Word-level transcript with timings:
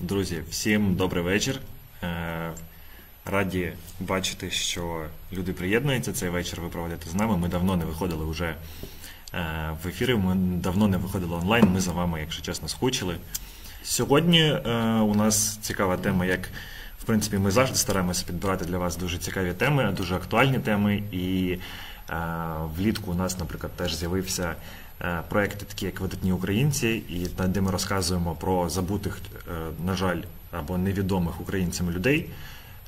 Друзі, 0.00 0.42
всім 0.50 0.94
добрий 0.94 1.24
вечір. 1.24 1.60
Е, 2.02 2.50
раді 3.24 3.72
бачити, 4.00 4.50
що 4.50 5.04
люди 5.32 5.52
приєднуються. 5.52 6.12
Цей 6.12 6.28
вечір 6.28 6.60
ви 6.60 6.68
проводите 6.68 7.10
з 7.10 7.14
нами. 7.14 7.36
Ми 7.36 7.48
давно 7.48 7.76
не 7.76 7.84
виходили 7.84 8.30
вже 8.30 8.44
е, 8.44 8.56
в 9.82 9.88
ефіри, 9.88 10.16
ми 10.16 10.34
давно 10.36 10.88
не 10.88 10.96
виходили 10.96 11.36
онлайн. 11.36 11.68
Ми 11.68 11.80
за 11.80 11.92
вами, 11.92 12.20
якщо 12.20 12.42
чесно, 12.42 12.68
скучили. 12.68 13.16
Сьогодні 13.82 14.40
е, 14.40 14.60
у 15.00 15.14
нас 15.14 15.56
цікава 15.56 15.96
тема, 15.96 16.26
як 16.26 16.48
в 16.98 17.04
принципі 17.04 17.38
ми 17.38 17.50
завжди 17.50 17.76
стараємося 17.76 18.24
підбирати 18.26 18.64
для 18.64 18.78
вас 18.78 18.96
дуже 18.96 19.18
цікаві 19.18 19.52
теми, 19.52 19.94
дуже 19.96 20.14
актуальні 20.14 20.58
теми. 20.58 21.02
І 21.12 21.58
влітку 22.76 23.10
у 23.10 23.14
нас, 23.14 23.38
наприклад, 23.38 23.72
теж 23.76 23.94
з'явився. 23.94 24.54
Е, 25.04 25.22
проекти, 25.28 25.64
такі 25.64 25.86
як 25.86 26.00
видатні 26.00 26.32
українці, 26.32 27.02
і 27.08 27.26
де 27.48 27.60
ми 27.60 27.70
розказуємо 27.70 28.34
про 28.34 28.68
забутих, 28.68 29.18
е, 29.48 29.52
на 29.84 29.96
жаль, 29.96 30.20
або 30.52 30.78
невідомих 30.78 31.40
українцям 31.40 31.90
людей. 31.90 32.30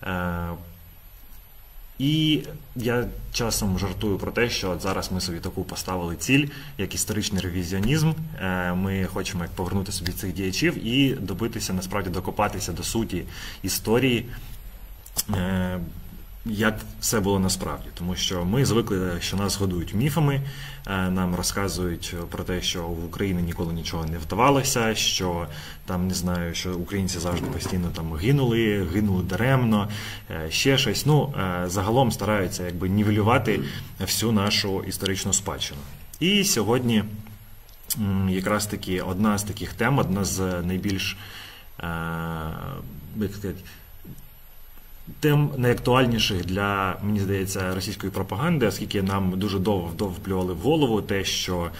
Е, 0.02 0.48
і 1.98 2.42
я 2.76 3.08
часом 3.32 3.78
жартую 3.78 4.18
про 4.18 4.32
те, 4.32 4.50
що 4.50 4.70
от 4.70 4.82
зараз 4.82 5.12
ми 5.12 5.20
собі 5.20 5.38
таку 5.38 5.64
поставили 5.64 6.16
ціль, 6.16 6.46
як 6.78 6.94
історичний 6.94 7.42
ревізіонізм. 7.42 8.12
Ми 8.74 9.04
хочемо 9.12 9.42
як 9.42 9.52
повернути 9.52 9.92
собі 9.92 10.12
цих 10.12 10.32
діячів 10.32 10.86
і 10.86 11.14
добитися, 11.14 11.72
насправді 11.72 12.10
докопатися 12.10 12.72
до 12.72 12.82
суті 12.82 13.24
історії 13.62 14.26
як 16.50 16.80
все 17.00 17.20
було 17.20 17.38
насправді, 17.38 17.88
тому 17.94 18.16
що 18.16 18.44
ми 18.44 18.64
звикли, 18.64 19.10
що 19.20 19.36
нас 19.36 19.56
годують 19.56 19.94
міфами, 19.94 20.40
е, 20.86 21.10
нам 21.10 21.34
розказують 21.34 22.14
про 22.30 22.44
те, 22.44 22.62
що 22.62 22.82
в 22.82 23.04
Україні 23.04 23.42
ніколи 23.42 23.72
нічого 23.72 24.04
не 24.04 24.18
вдавалося, 24.18 24.94
що 24.94 25.46
там 25.86 26.08
не 26.08 26.14
знаю, 26.14 26.54
що 26.54 26.74
українці 26.74 27.18
завжди 27.18 27.46
постійно 27.46 27.88
там 27.88 28.14
гинули, 28.14 28.88
гинули 28.94 29.22
даремно, 29.22 29.88
е, 30.30 30.50
ще 30.50 30.78
щось. 30.78 31.06
Ну 31.06 31.34
е, 31.38 31.62
загалом 31.66 32.12
стараються 32.12 32.66
якби 32.66 32.88
нівелювати 32.88 33.60
всю 34.00 34.32
нашу 34.32 34.82
історичну 34.82 35.32
спадщину. 35.32 35.80
І 36.20 36.44
сьогодні 36.44 37.04
якраз 38.28 38.66
таки 38.66 39.00
одна 39.00 39.38
з 39.38 39.42
таких 39.42 39.72
тем, 39.72 39.98
одна 39.98 40.24
з 40.24 40.62
найбільш 40.62 41.16
як 43.16 43.34
сказати, 43.34 43.60
тем 45.20 45.50
найактуальніших 45.56 46.46
для, 46.46 46.96
мені 47.02 47.20
здається, 47.20 47.74
російської 47.74 48.12
пропаганди, 48.12 48.66
оскільки 48.66 49.02
нам 49.02 49.32
дуже 49.36 49.58
довго 49.58 50.06
вплювали 50.06 50.52
в 50.52 50.58
голову 50.58 51.02
те, 51.02 51.24
що 51.24 51.62
е, 51.64 51.70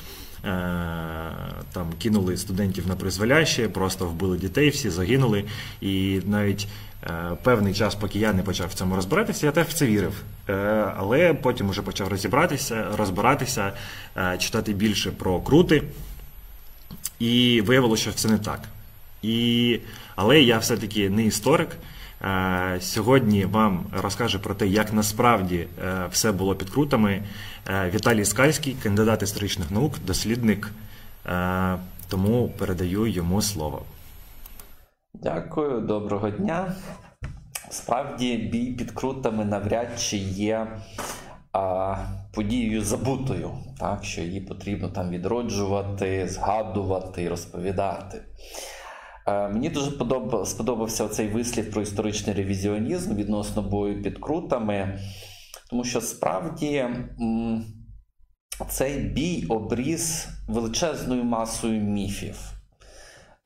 там 1.72 1.92
кинули 1.98 2.36
студентів 2.36 2.88
на 2.88 2.96
призволяще, 2.96 3.68
просто 3.68 4.06
вбили 4.06 4.38
дітей, 4.38 4.70
всі 4.70 4.90
загинули. 4.90 5.44
І 5.80 6.20
навіть 6.26 6.68
е, 7.04 7.36
певний 7.42 7.74
час, 7.74 7.94
поки 7.94 8.18
я 8.18 8.32
не 8.32 8.42
почав 8.42 8.68
в 8.68 8.74
цьому 8.74 8.96
розбиратися, 8.96 9.46
я 9.46 9.52
теж 9.52 9.66
в 9.66 9.72
це 9.72 9.86
вірив. 9.86 10.22
Е, 10.48 10.54
але 10.96 11.34
потім 11.34 11.70
вже 11.70 11.82
почав 11.82 12.08
розібратися, 12.08 12.86
розбиратися, 12.96 13.72
читати 14.38 14.72
більше 14.72 15.10
про 15.10 15.40
крути. 15.40 15.82
І 17.18 17.62
виявилося, 17.66 18.02
що 18.02 18.12
це 18.12 18.28
не 18.28 18.38
так. 18.38 18.60
І, 19.22 19.78
Але 20.16 20.40
я 20.40 20.58
все-таки 20.58 21.10
не 21.10 21.24
історик. 21.24 21.68
Е, 22.24 22.78
сьогодні 22.80 23.44
вам 23.44 23.86
розкаже 24.02 24.38
про 24.38 24.54
те, 24.54 24.66
як 24.66 24.92
насправді 24.92 25.66
е, 25.84 26.06
все 26.10 26.32
було 26.32 26.54
під 26.54 26.70
крутами. 26.70 27.22
Е, 27.68 27.90
Віталій 27.94 28.24
Скальський, 28.24 28.76
кандидат 28.82 29.22
історичних 29.22 29.70
наук, 29.70 29.94
дослідник. 30.06 30.70
Тому 32.08 32.48
передаю 32.58 33.06
йому 33.06 33.42
слово. 33.42 33.82
Дякую, 35.14 35.80
доброго 35.80 36.30
дня. 36.30 36.74
Справді, 37.70 38.36
бій 38.36 38.72
під 38.72 38.90
крутами 38.90 39.44
навряд 39.44 40.00
чи 40.00 40.16
є 40.16 40.66
а, 41.52 41.96
подією 42.34 42.82
забутою, 42.82 43.50
так, 43.80 44.04
що 44.04 44.20
її 44.20 44.40
потрібно 44.40 44.88
там 44.88 45.10
відроджувати, 45.10 46.28
згадувати 46.28 47.28
розповідати. 47.28 48.22
Е, 49.30 49.48
мені 49.48 49.68
дуже 49.68 49.90
сподобався 50.44 51.08
цей 51.08 51.28
вислів 51.28 51.70
про 51.70 51.82
історичний 51.82 52.36
ревізіонізм 52.36 53.14
відносно 53.14 53.62
бою 53.62 54.02
під 54.02 54.18
крутами, 54.18 54.98
тому 55.70 55.84
що 55.84 56.00
справді 56.00 56.84
цей 58.68 58.98
бій 58.98 59.46
обріз 59.48 60.28
величезною 60.48 61.24
масою 61.24 61.80
міфів. 61.80 62.36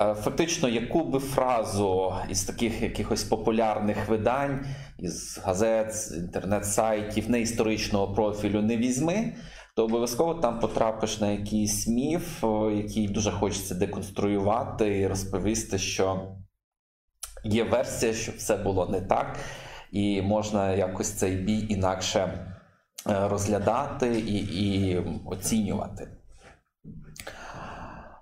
Е, 0.03 0.15
фактично, 0.15 0.69
яку 0.69 1.05
би 1.05 1.19
фразу 1.19 2.15
із 2.31 2.45
таких 2.45 2.83
якихось 2.83 3.25
популярних 3.25 4.09
видань, 4.09 4.67
із 4.99 5.41
газет, 5.45 5.95
з 5.95 6.17
інтернет-сайтів, 6.17 7.31
не 7.31 7.41
історичного 7.41 8.15
профілю 8.15 8.63
не 8.63 8.77
візьми, 8.77 9.35
то 9.75 9.85
обов'язково 9.85 10.35
там 10.35 10.61
потрапиш 10.61 11.21
на 11.21 11.31
якийсь 11.31 11.89
міф, 11.89 12.45
який 12.73 13.09
дуже 13.09 13.31
хочеться 13.31 13.75
деконструювати 13.75 14.99
і 14.99 15.07
розповісти, 15.07 15.79
що 15.79 16.37
є 17.45 17.65
версія, 17.65 18.13
що 18.13 18.33
все 18.33 18.57
було 18.57 18.87
не 18.87 19.01
так, 19.01 19.39
і 19.93 20.23
можна 20.23 20.73
якось 20.73 21.13
цей 21.13 21.37
бій 21.37 21.67
інакше 21.69 22.21
е, 22.21 23.29
розглядати 23.29 24.21
і, 24.21 24.37
і 24.37 25.03
оцінювати. 25.27 26.09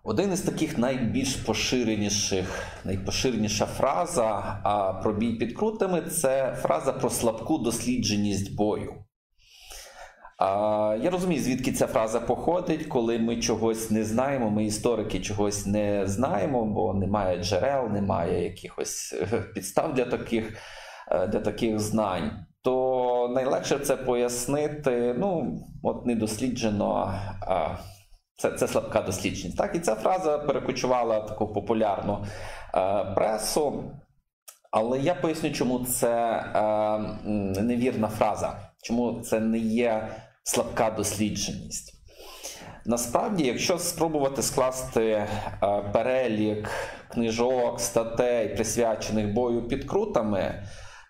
Один 0.05 0.33
із 0.33 0.41
таких 0.41 0.79
найбільш 0.79 1.37
поширеніших, 1.37 2.67
найпоширеніша 2.85 3.67
фраза 3.67 4.41
про 5.03 5.13
бій 5.13 5.33
під 5.33 5.57
крутами 5.57 6.03
це 6.03 6.57
фраза 6.63 6.93
про 6.93 7.11
слабку 7.11 7.59
дослідженість 7.59 8.55
бою. 8.57 9.05
Я 11.03 11.11
розумію, 11.11 11.43
звідки 11.43 11.73
ця 11.73 11.87
фраза 11.87 12.21
походить, 12.21 12.87
коли 12.87 13.19
ми 13.19 13.41
чогось 13.41 13.91
не 13.91 14.05
знаємо, 14.05 14.51
ми 14.51 14.65
історики 14.65 15.21
чогось 15.21 15.67
не 15.67 16.07
знаємо, 16.07 16.65
бо 16.65 16.95
немає 16.95 17.43
джерел, 17.43 17.89
немає 17.89 18.45
якихось 18.45 19.15
е, 19.33 19.45
підстав 19.55 19.95
для 19.95 20.05
таких 20.05 20.59
е, 21.11 21.27
для 21.27 21.41
таких 21.41 21.79
знань. 21.79 22.47
То 22.63 23.31
найлегше 23.35 23.79
це 23.79 23.97
пояснити, 23.97 25.15
ну, 25.19 25.59
от 25.83 26.07
недосліджено, 26.07 27.15
це 28.37 28.53
це 28.53 28.69
слабка 28.69 29.03
дослідженість. 29.03 29.59
Так, 29.59 29.77
І 29.77 29.81
ця 29.81 29.95
фраза 29.95 30.39
перекочувала 30.39 31.21
таку 31.21 31.53
популярну 31.53 32.25
е, 32.75 33.05
пресу. 33.15 33.85
Але 34.71 34.99
я 34.99 35.15
поясню, 35.15 35.51
чому 35.51 35.79
це 35.79 36.45
невірна 37.63 38.09
фраза, 38.09 38.53
чому 38.83 39.21
це 39.21 39.41
не 39.41 39.59
є 39.59 40.09
слабка 40.43 40.91
дослідженість. 40.91 41.93
Насправді, 42.87 43.45
якщо 43.45 43.79
спробувати 43.79 44.43
скласти 44.43 45.05
е, 45.05 45.29
перелік 45.93 46.71
книжок, 47.11 47.81
статей, 47.81 48.55
присвячених 48.55 49.33
бою 49.33 49.69
під 49.69 49.85
крутами, 49.85 50.65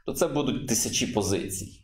то 0.06 0.12
це 0.12 0.28
будуть 0.28 0.68
тисячі 0.68 1.06
позицій. 1.06 1.82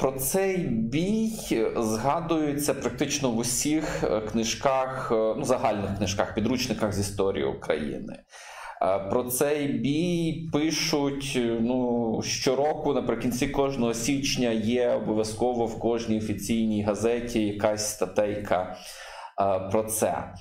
Про 0.00 0.12
цей 0.12 0.56
бій 0.68 1.32
згадується 1.76 2.74
практично 2.74 3.30
в 3.30 3.38
усіх 3.38 4.04
е, 4.04 4.20
книжках, 4.20 5.12
е, 5.12 5.14
ну, 5.14 5.44
загальних 5.44 5.96
книжках, 5.96 6.34
підручниках 6.34 6.92
з 6.92 6.98
історії 6.98 7.44
України. 7.44 8.18
Про 9.10 9.24
цей 9.24 9.68
бій 9.68 10.48
пишуть 10.52 11.38
ну, 11.60 12.20
щороку, 12.22 12.94
наприкінці 12.94 13.48
кожного 13.48 13.94
січня 13.94 14.50
є 14.50 14.90
обов'язково 14.90 15.66
в 15.66 15.78
кожній 15.78 16.18
офіційній 16.18 16.82
газеті 16.82 17.46
якась 17.46 17.90
статейка 17.90 18.76
про 19.72 19.82
це. 19.82 20.34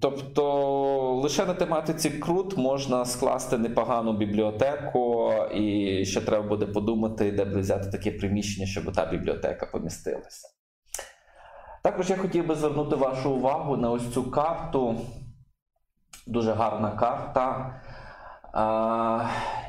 Тобто 0.00 1.14
лише 1.22 1.46
на 1.46 1.54
тематиці 1.54 2.10
крут 2.10 2.56
можна 2.56 3.04
скласти 3.04 3.58
непогану 3.58 4.12
бібліотеку, 4.12 5.32
і 5.54 6.04
ще 6.04 6.20
треба 6.20 6.48
буде 6.48 6.66
подумати, 6.66 7.32
де 7.32 7.44
б 7.44 7.58
взяти 7.58 7.90
таке 7.90 8.10
приміщення, 8.10 8.66
щоб 8.66 8.92
та 8.92 9.06
бібліотека 9.06 9.66
помістилася. 9.66 10.48
Також 11.82 12.10
я 12.10 12.16
хотів 12.16 12.46
би 12.46 12.54
звернути 12.54 12.96
вашу 12.96 13.30
увагу 13.30 13.76
на 13.76 13.90
ось 13.90 14.12
цю 14.12 14.30
карту 14.30 15.00
дуже 16.26 16.52
гарна 16.52 16.90
карта. 16.90 17.74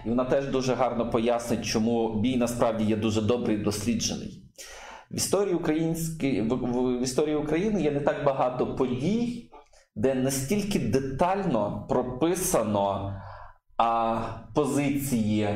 І 0.06 0.10
вона 0.10 0.24
теж 0.24 0.46
дуже 0.46 0.74
гарно 0.74 1.10
пояснить, 1.10 1.66
чому 1.66 2.20
бій 2.20 2.38
насправді 2.38 2.84
є 2.84 2.96
дуже 2.96 3.22
добрий 3.22 3.58
і 3.58 3.64
досліджений. 3.64 4.44
В 5.12 5.16
історії 5.16 5.56
української, 5.56 6.42
в, 6.42 7.02
історії 7.02 7.36
України 7.36 7.82
є 7.82 7.92
не 7.92 8.00
так 8.00 8.26
багато 8.26 8.76
подій, 8.76 9.52
де 9.96 10.16
настільки 10.16 10.80
детально 10.80 11.86
прописано 11.90 13.14
позиції 14.54 15.50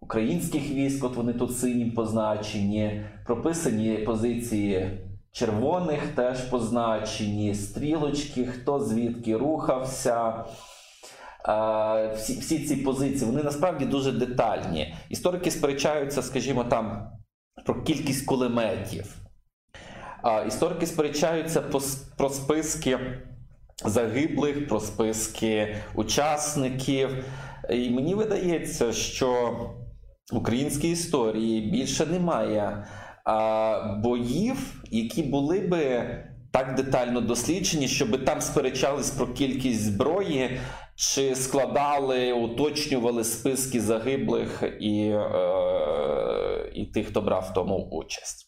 українських 0.00 0.70
військ, 0.70 1.04
от 1.04 1.16
вони 1.16 1.32
тут 1.32 1.56
синім 1.56 1.92
позначені, 1.92 3.04
прописані 3.26 3.96
позиції 3.96 5.00
червоних 5.36 6.00
теж 6.14 6.40
позначені, 6.40 7.54
стрілочки, 7.54 8.46
хто 8.46 8.80
звідки 8.80 9.36
рухався. 9.36 10.44
всі, 12.14 12.38
всі 12.38 12.58
ці 12.58 12.76
позиції 12.76 13.30
вони 13.30 13.42
насправді 13.42 13.84
дуже 13.84 14.12
детальні. 14.12 14.94
Історики 15.10 15.50
сперечаються, 15.50 16.22
скажімо, 16.22 16.64
там 16.64 17.10
про 17.66 17.82
кількість 17.82 18.26
кулеметів. 18.26 19.16
Історики 20.46 20.86
сперечаються 20.86 21.62
про 22.16 22.28
списки 22.28 22.98
загиблих, 23.84 24.68
про 24.68 24.80
списки 24.80 25.76
учасників. 25.94 27.24
І 27.70 27.90
мені 27.90 28.14
видається, 28.14 28.92
що 28.92 29.50
в 30.32 30.36
українській 30.36 30.90
історії 30.90 31.70
більше 31.70 32.06
немає 32.06 32.86
боїв, 34.02 34.82
які 34.90 35.22
були 35.22 35.60
би 35.60 36.06
так 36.50 36.74
детально 36.74 37.20
досліджені, 37.20 37.88
щоб 37.88 38.24
там 38.24 38.40
сперечались 38.40 39.10
про 39.10 39.26
кількість 39.26 39.82
зброї, 39.82 40.60
чи 40.94 41.34
складали, 41.34 42.32
уточнювали 42.32 43.24
списки 43.24 43.80
загиблих 43.80 44.62
і, 44.80 45.00
е, 45.00 46.72
і 46.74 46.84
тих, 46.86 47.06
хто 47.06 47.20
брав 47.22 47.48
в 47.50 47.54
тому 47.54 47.88
участь. 47.92 48.46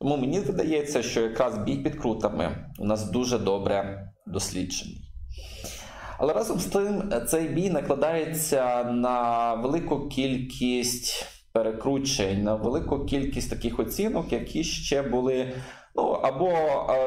Тому 0.00 0.16
мені 0.16 0.40
здається, 0.40 1.02
що 1.02 1.20
якраз 1.20 1.58
бій 1.58 1.76
під 1.76 1.96
крутами 1.96 2.70
у 2.78 2.84
нас 2.84 3.10
дуже 3.10 3.38
добре 3.38 4.08
досліджений. 4.26 5.02
Але 6.18 6.32
разом 6.32 6.58
з 6.58 6.64
тим, 6.64 7.12
цей 7.26 7.48
бій 7.48 7.70
накладається 7.70 8.84
на 8.84 9.54
велику 9.54 10.08
кількість 10.08 11.35
перекручень, 11.56 12.42
на 12.42 12.54
велику 12.54 13.04
кількість 13.04 13.50
таких 13.50 13.78
оцінок, 13.78 14.32
які 14.32 14.64
ще 14.64 15.02
були 15.02 15.52
ну, 15.94 16.02
або 16.02 16.50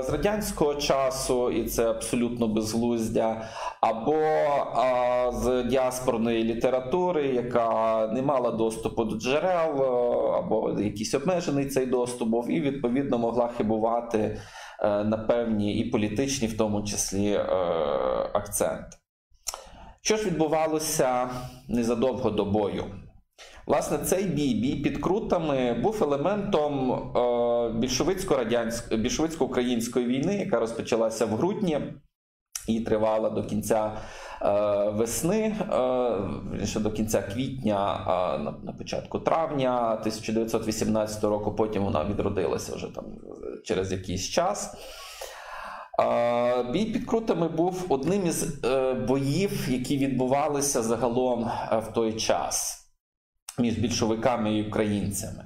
з 0.02 0.10
радянського 0.10 0.76
часу, 0.76 1.52
і 1.52 1.66
це 1.66 1.90
абсолютно 1.90 2.48
безглуздя, 2.48 3.46
або 3.82 4.22
з 5.34 5.64
діаспорної 5.64 6.44
літератури, 6.44 7.28
яка 7.28 8.08
не 8.08 8.22
мала 8.22 8.52
доступу 8.52 9.04
до 9.06 9.16
джерел, 9.16 9.84
або 10.36 10.76
якийсь 10.80 11.14
обмежений 11.14 11.66
цей 11.66 11.86
доступ 11.86 12.30
був, 12.30 12.52
і 12.52 12.62
відповідно 12.62 13.18
могла 13.18 13.48
хибувати 13.48 14.20
е, 14.80 15.04
на 15.04 15.18
певні 15.18 15.76
і 15.78 15.90
політичні, 15.90 16.48
в 16.48 16.58
тому 16.58 16.84
числі, 16.84 17.32
е, 17.32 17.44
акценти. 18.34 18.98
Що 20.02 20.18
ж 20.18 20.26
відбувалося 20.26 21.30
незадовго 21.68 22.30
до 22.30 22.46
бою? 22.46 22.84
Власне, 23.70 23.98
цей 23.98 24.26
бій, 24.26 24.54
бій 24.54 24.76
під 24.76 24.98
крутами, 24.98 25.74
був 25.84 26.04
елементом 26.04 26.92
е, 26.92 27.70
більшовицько-української 28.98 30.06
війни, 30.06 30.36
яка 30.36 30.60
розпочалася 30.60 31.26
в 31.26 31.30
грудні 31.30 31.80
і 32.68 32.80
тривала 32.80 33.30
до 33.30 33.44
кінця 33.44 33.92
е, 34.42 34.90
весни, 34.90 35.56
е, 36.62 36.66
ще 36.66 36.80
до 36.80 36.92
кінця 36.92 37.22
квітня, 37.22 38.04
на, 38.44 38.54
на 38.64 38.74
початку 38.74 39.20
травня 39.20 39.98
1918 40.00 41.24
року. 41.24 41.56
Потім 41.56 41.84
вона 41.84 42.06
відродилася 42.06 42.76
вже 42.76 42.96
там 42.96 43.06
через 43.64 43.92
якийсь 43.92 44.30
час. 44.30 44.78
Бій 46.72 46.86
під 46.86 47.06
крутами 47.06 47.48
був 47.48 47.86
одним 47.90 48.28
із 48.28 48.62
боїв, 49.08 49.68
які 49.70 49.98
відбувалися 49.98 50.84
загалом 50.84 51.52
в 51.72 51.94
той 51.94 52.14
час 52.14 52.79
між 53.60 53.78
більшовиками 53.78 54.58
і 54.58 54.68
українцями. 54.68 55.46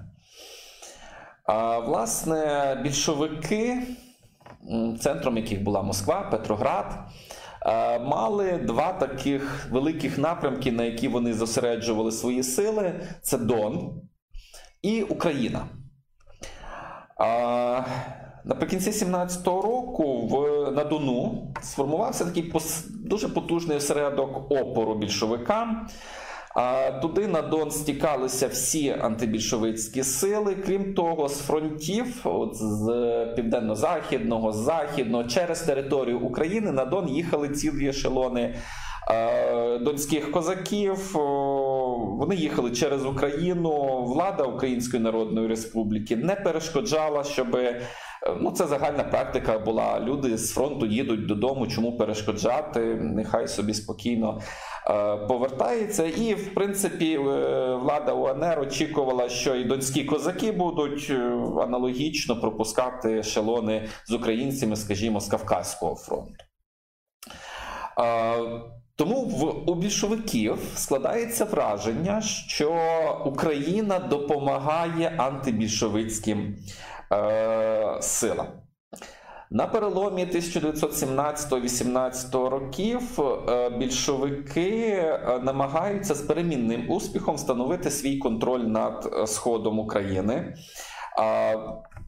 А, 1.46 1.80
Власне, 1.80 2.78
більшовики, 2.84 3.78
центром 5.00 5.38
яких 5.38 5.64
була 5.64 5.82
Москва, 5.82 6.22
Петроград, 6.22 7.00
мали 8.06 8.58
два 8.58 8.94
таких 8.94 9.68
великих 9.72 10.18
напрямки, 10.18 10.72
на 10.72 10.84
які 10.84 11.08
вони 11.08 11.34
зосереджували 11.34 12.12
свої 12.12 12.44
сили: 12.44 13.00
це 13.22 13.38
Дон 13.38 14.02
і 14.82 15.04
Україна. 15.04 15.68
А, 17.18 17.82
Наприкінці 18.46 18.92
17-го 18.92 19.62
року 19.62 20.28
в, 20.28 20.72
на 20.72 20.84
Дону 20.84 21.48
сформувався 21.62 22.26
такий 22.26 22.44
пос, 22.44 22.86
дуже 22.90 23.30
потужний 23.30 23.78
осередок 23.78 24.52
опору 24.52 24.96
більшовикам. 24.96 25.88
Туди 27.02 27.28
на 27.28 27.42
Дон 27.42 27.72
стікалися 27.72 28.48
всі 28.48 28.90
антибільшовицькі 28.90 30.04
сили. 30.04 30.56
Крім 30.66 30.94
того, 30.94 31.30
з 31.30 31.40
фронтів, 31.40 32.22
от 32.24 32.56
з 32.56 32.88
південно-західного, 33.36 34.54
з 34.54 34.56
західного, 34.56 35.24
через 35.24 35.62
територію 35.62 36.20
України 36.20 36.72
на 36.72 36.86
Дон 36.86 37.10
їхали 37.10 37.50
цілі 37.50 37.88
ешелони 37.88 38.56
донських 39.82 40.32
козаків. 40.32 41.12
Вони 42.20 42.36
їхали 42.36 42.72
через 42.72 43.06
Україну. 43.06 44.04
Влада 44.04 44.44
Української 44.44 45.04
Народної 45.04 45.48
Республіки 45.48 46.16
не 46.16 46.36
перешкоджала, 46.36 47.24
щоб 47.24 47.58
ну 48.42 48.52
це 48.52 48.68
загальна 48.68 49.04
практика 49.04 49.60
була. 49.60 50.00
Люди 50.00 50.38
з 50.38 50.54
фронту 50.54 50.86
їдуть 50.86 51.26
додому, 51.26 51.68
чому 51.68 51.98
перешкоджати? 51.98 52.80
Нехай 53.02 53.48
собі 53.48 53.74
спокійно 53.74 54.40
Е, 54.88 55.18
повертається, 55.18 56.06
і 56.06 56.34
в 56.34 56.54
принципі 56.54 57.14
е, 57.14 57.20
влада 57.76 58.14
УНР 58.14 58.60
очікувала, 58.60 59.30
що 59.30 59.56
і 59.56 59.64
донські 59.64 60.04
козаки 60.04 60.52
будуть 60.52 61.08
е, 61.10 61.16
аналогічно 61.62 62.40
пропускати 62.40 63.18
ешелони 63.18 63.88
з 64.06 64.14
українцями, 64.14 64.76
скажімо, 64.76 65.20
з 65.20 65.28
Кавказького 65.28 65.96
фронту. 65.96 66.44
Тому 68.96 69.26
в 69.26 69.70
у 69.70 69.76
більшовиків 69.76 70.58
складається 70.76 71.46
враження, 71.46 72.22
що 72.22 72.74
Україна 73.26 74.00
допомагає 74.00 75.16
антибільшовицьким 75.18 76.56
е, 77.12 77.98
силам. 78.02 78.48
На 79.54 79.68
переломі 79.68 80.26
1917-18 80.26 82.50
років 82.50 83.22
е, 83.22 83.70
більшовики 83.70 84.90
е, 84.90 85.40
намагаються 85.44 86.16
з 86.16 86.22
перемінним 86.22 86.92
успіхом 86.92 87.36
встановити 87.36 87.92
свій 87.92 88.18
контроль 88.18 88.60
над 88.60 89.14
е, 89.14 89.28
сходом 89.28 89.80
України. 89.80 90.56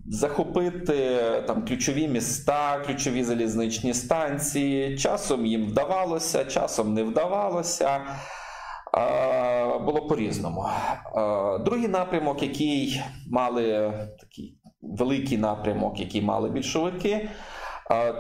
Захопити 0.08 1.20
там 1.48 1.66
ключові 1.66 2.08
міста, 2.08 2.80
ключові 2.86 3.24
залізничні 3.24 3.94
станції. 3.94 4.98
Часом 4.98 5.46
їм 5.46 5.68
вдавалося, 5.68 6.46
часом 6.46 6.94
не 6.94 7.04
вдавалося. 7.04 8.02
Було 9.86 10.08
по-різному. 10.10 10.66
Другий 11.66 11.88
напрямок, 11.88 12.44
який 12.44 13.02
мали 13.32 13.94
такий 14.20 14.58
великий 14.82 15.38
напрямок, 15.38 16.00
який 16.00 16.22
мали 16.22 16.50
більшовики. 16.50 17.30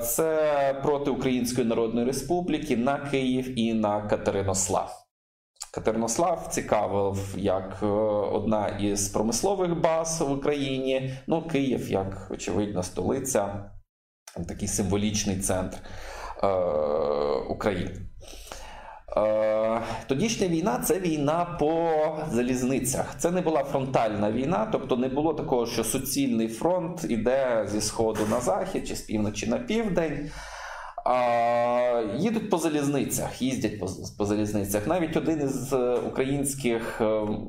Це 0.01 0.81
проти 0.83 1.11
Української 1.11 1.67
Народної 1.67 2.05
Республіки 2.05 2.77
на 2.77 2.97
Київ 2.97 3.59
і 3.59 3.73
на 3.73 4.01
Катеринослав. 4.01 5.04
Катеринослав 5.75 6.47
цікавив 6.51 7.33
як 7.37 7.77
е, 7.83 7.85
одна 7.85 8.67
із 8.67 9.09
промислових 9.09 9.79
баз 9.79 10.21
в 10.21 10.31
Україні. 10.31 11.13
Ну, 11.27 11.47
Київ, 11.47 11.91
як 11.91 12.27
очевидно, 12.29 12.83
столиця, 12.83 13.71
такий 14.47 14.67
символічний 14.67 15.39
центр 15.39 15.77
е, 16.43 16.47
України. 17.49 17.91
Е, 19.17 19.81
тодішня 20.07 20.47
війна 20.47 20.81
це 20.85 20.99
війна 20.99 21.57
по 21.59 21.89
залізницях. 22.31 23.15
Це 23.17 23.31
не 23.31 23.41
була 23.41 23.63
фронтальна 23.63 24.31
війна, 24.31 24.69
тобто 24.71 24.97
не 24.97 25.07
було 25.09 25.33
такого, 25.33 25.65
що 25.65 25.83
суцільний 25.83 26.47
фронт 26.47 27.05
іде 27.09 27.67
зі 27.71 27.81
сходу 27.81 28.21
на 28.29 28.39
захід 28.39 28.87
чи 28.87 28.95
з 28.95 29.01
півночі 29.01 29.47
на 29.47 29.57
південь. 29.57 30.31
Їдуть 32.17 32.49
по 32.49 32.57
залізницях, 32.57 33.41
їздять 33.41 33.79
по, 33.79 33.87
по 34.17 34.25
залізницях. 34.25 34.87
Навіть 34.87 35.17
один 35.17 35.41
із 35.41 35.73
е, 35.73 35.95
українських 35.95 37.01
е, 37.01 37.03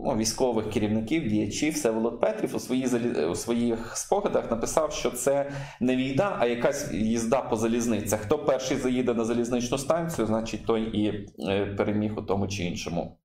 ну, 0.05 0.15
військових 0.17 0.71
керівників, 0.71 1.29
діячів 1.29 1.75
Всеволод 1.75 2.21
Петрів 2.21 2.57
у, 2.57 2.59
свої, 2.59 2.87
у 3.31 3.35
своїх 3.35 3.97
спогадах 3.97 4.51
написав, 4.51 4.93
що 4.93 5.11
це 5.11 5.51
не 5.81 5.97
війна, 5.97 6.37
а 6.39 6.47
якась 6.47 6.93
їзда 6.93 7.41
по 7.41 7.57
залізницях. 7.57 8.21
Хто 8.21 8.39
перший 8.39 8.77
заїде 8.77 9.15
на 9.15 9.25
залізничну 9.25 9.79
станцію, 9.79 10.27
значить 10.27 10.67
той 10.67 10.83
і 10.83 11.29
е, 11.49 11.67
переміг 11.67 12.19
у 12.19 12.23
тому 12.23 12.49
чи 12.49 12.65
іншому 12.65 13.19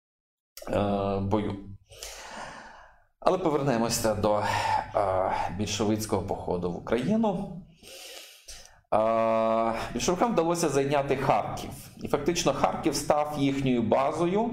бою. 1.21 1.55
Але 3.19 3.37
повернемося 3.37 4.15
до 4.15 4.43
більшовицького 5.57 6.21
походу 6.21 6.71
в 6.71 6.77
Україну. 6.77 7.61
Більшовикам 9.93 10.31
вдалося 10.31 10.69
зайняти 10.69 11.15
Харків. 11.15 11.69
І 12.03 12.07
фактично 12.07 12.53
Харків 12.53 12.95
став 12.95 13.35
їхньою 13.37 13.81
базою, 13.81 14.49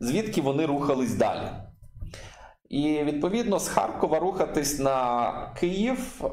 звідки 0.00 0.40
вони 0.40 0.66
рухались 0.66 1.14
далі. 1.14 1.48
І 2.70 3.02
відповідно 3.02 3.58
з 3.58 3.68
Харкова 3.68 4.18
рухатись 4.18 4.78
на 4.78 5.32
Київ. 5.60 6.24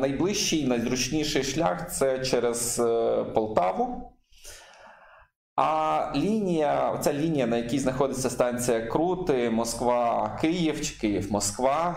Найближчий, 0.00 0.66
найзручніший 0.66 1.44
шлях 1.44 1.92
це 1.92 2.24
через 2.24 2.78
е, 2.78 3.24
Полтаву. 3.34 4.12
А 5.56 6.12
лінія, 6.16 6.98
ця 7.00 7.12
лінія, 7.12 7.46
на 7.46 7.56
якій 7.56 7.78
знаходиться 7.78 8.30
станція 8.30 8.80
Крути, 8.80 9.50
Москва, 9.50 10.28
Київ 10.40 10.86
чи 10.86 11.00
Київ, 11.00 11.32
Москва, 11.32 11.96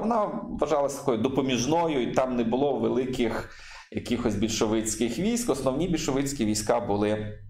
вона 0.00 0.30
вважалася 0.60 0.98
такою 0.98 1.18
допоміжною, 1.18 2.02
і 2.02 2.12
там 2.12 2.36
не 2.36 2.44
було 2.44 2.78
великих 2.78 3.50
якихось 3.94 4.34
більшовицьких 4.34 5.18
військ. 5.18 5.50
Основні 5.50 5.88
більшовицькі 5.88 6.44
війська 6.44 6.80
були 6.80 7.10
е, 7.10 7.40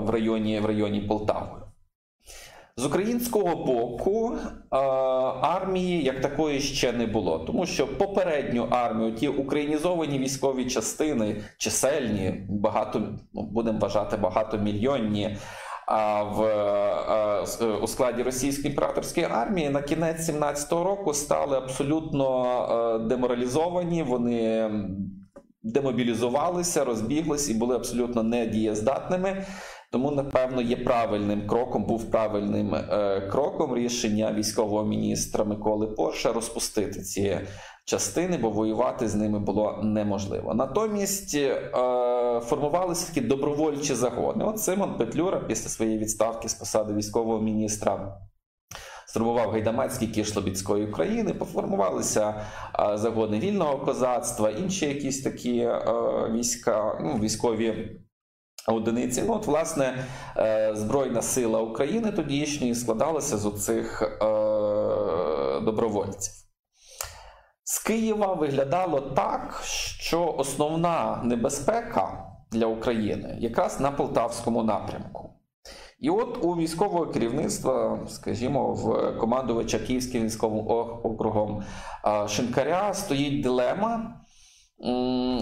в 0.00 0.10
районі, 0.10 0.60
в 0.60 0.66
районі 0.66 1.00
Полтави. 1.00 1.66
З 2.78 2.84
українського 2.84 3.64
боку 3.64 4.36
е, 4.36 4.76
армії 5.40 6.02
як 6.02 6.20
такої 6.20 6.60
ще 6.60 6.92
не 6.92 7.06
було, 7.06 7.38
тому 7.38 7.66
що 7.66 7.86
попередню 7.86 8.66
армію, 8.70 9.12
ті 9.12 9.28
українізовані 9.28 10.18
військові 10.18 10.64
частини, 10.64 11.42
чисельні, 11.58 12.46
багато 12.48 13.02
ну, 13.34 13.42
будемо 13.42 13.78
вважати 13.78 14.16
багатомільйонні. 14.16 15.36
А 15.86 16.22
в 16.22 16.66
у 17.82 17.86
складі 17.86 18.22
російської 18.22 18.68
імператорської 18.68 19.26
армії 19.26 19.70
на 19.70 19.82
кінець 19.82 20.30
17-го 20.30 20.84
року 20.84 21.14
стали 21.14 21.56
абсолютно 21.56 22.52
е, 22.94 22.98
деморалізовані. 22.98 24.02
Вони 24.02 24.70
демобілізувалися, 25.62 26.84
розбіглись 26.84 27.50
і 27.50 27.54
були 27.54 27.76
абсолютно 27.76 28.22
недієздатними. 28.22 29.44
Тому, 29.92 30.10
напевно, 30.10 30.62
є 30.62 30.76
правильним 30.76 31.46
кроком, 31.46 31.84
був 31.84 32.10
правильним 32.10 32.74
е, 32.74 33.20
кроком 33.32 33.76
рішення 33.76 34.32
військового 34.32 34.84
міністра 34.84 35.44
Миколи 35.44 35.86
Порша 35.86 36.32
розпустити 36.32 37.00
ці 37.00 37.40
частини, 37.84 38.38
бо 38.38 38.50
воювати 38.50 39.08
з 39.08 39.14
ними 39.14 39.38
було 39.38 39.80
неможливо. 39.82 40.54
Натомість 40.54 41.34
е, 41.34 41.70
формувалися 42.44 43.06
такі 43.06 43.20
добровольчі 43.20 43.94
загони. 43.94 44.44
От 44.44 44.60
Симон 44.60 44.96
Петлюра 44.96 45.40
після 45.40 45.68
своєї 45.68 45.98
відставки 45.98 46.48
з 46.48 46.54
посади 46.54 46.94
військового 46.94 47.40
міністра. 47.40 48.18
Сформував 49.06 49.50
гайдамацький 49.50 50.08
кіш 50.08 50.32
Слобідської 50.32 50.86
України, 50.86 51.34
поформувалися 51.34 52.34
е, 52.80 52.96
загони 52.98 53.38
вільного 53.38 53.78
козацтва, 53.78 54.50
інші 54.50 54.86
якісь 54.86 55.22
такі 55.22 55.58
е, 55.58 55.80
війська, 56.32 56.98
ну, 57.02 57.18
військові 57.18 58.00
одиниці. 58.72 59.22
Ну, 59.26 59.34
от, 59.34 59.46
власне, 59.46 60.04
е, 60.36 60.70
Збройна 60.74 61.22
сила 61.22 61.60
України 61.60 62.12
тодішньої 62.12 62.74
складалася 62.74 63.36
з 63.36 63.46
оцих 63.46 64.02
е, 64.02 64.16
добровольців. 65.60 66.32
З 67.64 67.78
Києва 67.78 68.34
виглядало 68.34 69.00
так, 69.00 69.60
що 69.98 70.34
основна 70.38 71.20
небезпека 71.24 72.24
для 72.52 72.66
України 72.66 73.36
якраз 73.40 73.80
на 73.80 73.90
Полтавському 73.90 74.62
напрямку. 74.62 75.30
І 75.98 76.10
от 76.10 76.44
у 76.44 76.56
військового 76.56 77.06
керівництва, 77.06 77.98
скажімо, 78.08 78.72
в 78.72 79.12
командувача 79.18 79.78
Київським 79.78 80.24
військовим 80.24 80.68
округом 81.04 81.62
е, 82.06 82.28
Шинкаря 82.28 82.94
стоїть 82.94 83.42
дилема. 83.42 84.20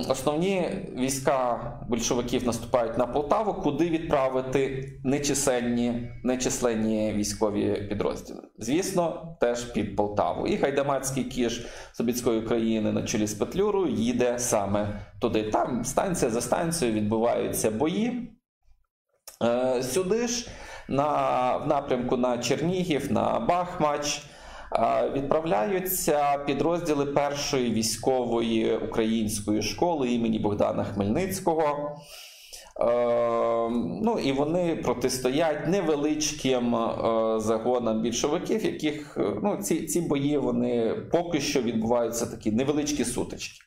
Основні 0.09 0.69
війська 0.97 1.73
большевиків 1.89 2.47
наступають 2.47 2.99
на 2.99 3.07
Полтаву, 3.07 3.55
куди 3.55 3.91
відправити 3.91 4.89
нечисельні 5.05 6.11
нечисленні 6.25 7.13
військові 7.13 7.87
підрозділи. 7.89 8.43
Звісно, 8.59 9.37
теж 9.41 9.65
під 9.65 9.97
Полтаву. 9.97 10.47
І 10.47 10.57
Гайдамацький 10.57 11.25
кіш 11.25 11.67
Собіцької 11.93 12.41
України 12.41 12.93
на 12.93 13.03
чолі 13.03 13.27
з 13.27 13.35
Петлюрою 13.35 13.95
їде 13.95 14.39
саме 14.39 15.01
туди. 15.21 15.43
Там 15.43 15.85
станція 15.85 16.31
за 16.31 16.41
станцією 16.41 16.97
відбуваються 16.97 17.71
бої. 17.71 18.31
Е, 19.43 19.83
сюди 19.83 20.29
ж 20.29 20.49
на 20.89 21.57
в 21.57 21.69
напрямку 21.69 22.17
на 22.17 22.39
Чернігів, 22.39 23.13
на 23.13 23.41
Бахмач. 23.41 24.23
Відправляються 25.13 26.39
підрозділи 26.47 27.07
першої 27.07 27.73
військової 27.73 28.77
української 28.77 29.63
школи 29.63 30.13
імені 30.13 30.39
Богдана 30.39 30.85
Хмельницького. 30.85 31.99
Е, 32.81 33.71
ну 34.03 34.19
і 34.23 34.33
вони 34.33 34.77
протистоять 34.77 35.69
невеличким 35.69 36.75
е, 36.77 37.41
загонам 37.41 38.03
більшовиків, 38.03 38.65
яких 38.65 39.19
ну, 39.43 39.57
ці 39.57 39.87
ці 39.87 40.01
бої 40.01 40.39
вони 40.39 40.95
поки 41.13 41.41
що 41.41 41.63
відбуваються 41.63 42.27
такі 42.27 42.53
невеличкі 42.53 43.05
сутички. 43.05 43.59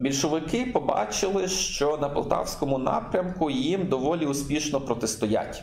Більшовики 0.00 0.66
побачили, 0.66 1.48
що 1.48 1.96
на 1.96 2.08
полтавському 2.08 2.78
напрямку 2.78 3.50
їм 3.50 3.88
доволі 3.88 4.26
успішно 4.26 4.80
протистоять. 4.80 5.62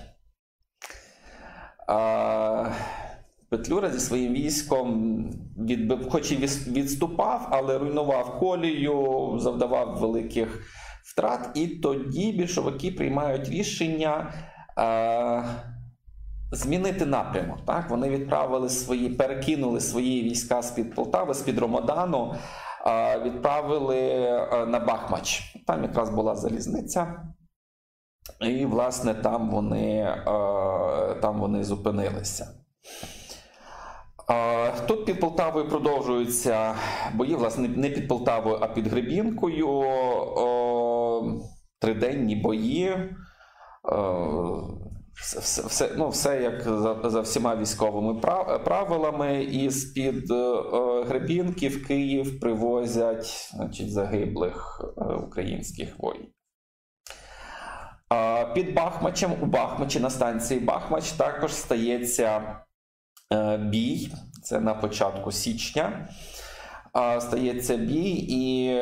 Петлюра 3.49 3.89
зі 3.89 3.99
своїм 3.99 4.33
військом 4.33 5.23
відбив, 5.57 6.09
хоч 6.09 6.31
і 6.31 6.35
відступав, 6.67 7.47
але 7.51 7.77
руйнував 7.77 8.39
колію, 8.39 9.33
завдавав 9.39 9.97
великих 9.97 10.63
втрат. 11.03 11.49
І 11.53 11.67
тоді 11.67 12.31
більшовики 12.31 12.91
приймають 12.91 13.49
рішення 13.49 14.33
а, 14.75 15.43
змінити 16.51 17.05
напрямок. 17.05 17.57
Так? 17.65 17.89
Вони 17.89 18.09
відправили 18.09 18.69
свої, 18.69 19.09
перекинули 19.09 19.79
свої 19.79 20.23
війська 20.23 20.61
з-під 20.61 20.95
Полтави, 20.95 21.33
з-під 21.33 21.59
Ромодану 21.59 22.35
відправили 23.23 23.99
е, 23.99 24.65
на 24.65 24.79
Бахмач. 24.79 25.55
Там 25.67 25.83
якраз 25.83 26.09
була 26.09 26.35
залізниця, 26.35 27.23
і, 28.41 28.65
власне, 28.65 29.13
там 29.13 29.49
вони, 29.49 29.99
е, 29.99 30.15
там 31.21 31.39
вони 31.39 31.63
зупинилися. 31.63 32.47
Тут 34.87 35.05
під 35.05 35.19
Полтавою 35.19 35.69
продовжуються 35.69 36.75
бої, 37.13 37.35
власне, 37.35 37.67
не 37.67 37.89
під 37.89 38.07
Полтавою, 38.07 38.57
а 38.61 38.67
під 38.67 38.87
Гребінкою. 38.87 39.83
Триденні 41.79 42.35
бої 42.35 43.13
все 45.17 45.39
все, 45.67 45.89
ну, 45.95 46.09
все 46.09 46.41
як 46.41 46.61
за 46.61 47.09
за 47.09 47.21
всіма 47.21 47.55
військовими 47.55 48.21
правилами, 48.65 49.43
і 49.43 49.69
з-під 49.69 50.31
е, 50.31 50.63
Гребінки 51.07 51.69
в 51.69 51.87
Київ 51.87 52.39
привозять 52.39 53.49
значить, 53.53 53.91
загиблих 53.91 54.81
е, 54.97 55.03
українських 55.03 55.99
воїнів. 55.99 56.29
Під 58.53 58.73
Бахмачем 58.73 59.31
у 59.41 59.45
Бахмачі 59.45 59.99
на 59.99 60.09
станції 60.09 60.59
Бахмач 60.59 61.11
також 61.11 61.53
стається 61.53 62.55
е, 63.33 63.57
бій. 63.57 64.11
Це 64.43 64.59
на 64.59 64.73
початку 64.73 65.31
січня. 65.31 66.07
Стається 67.19 67.77
бій, 67.77 68.25
і 68.29 68.73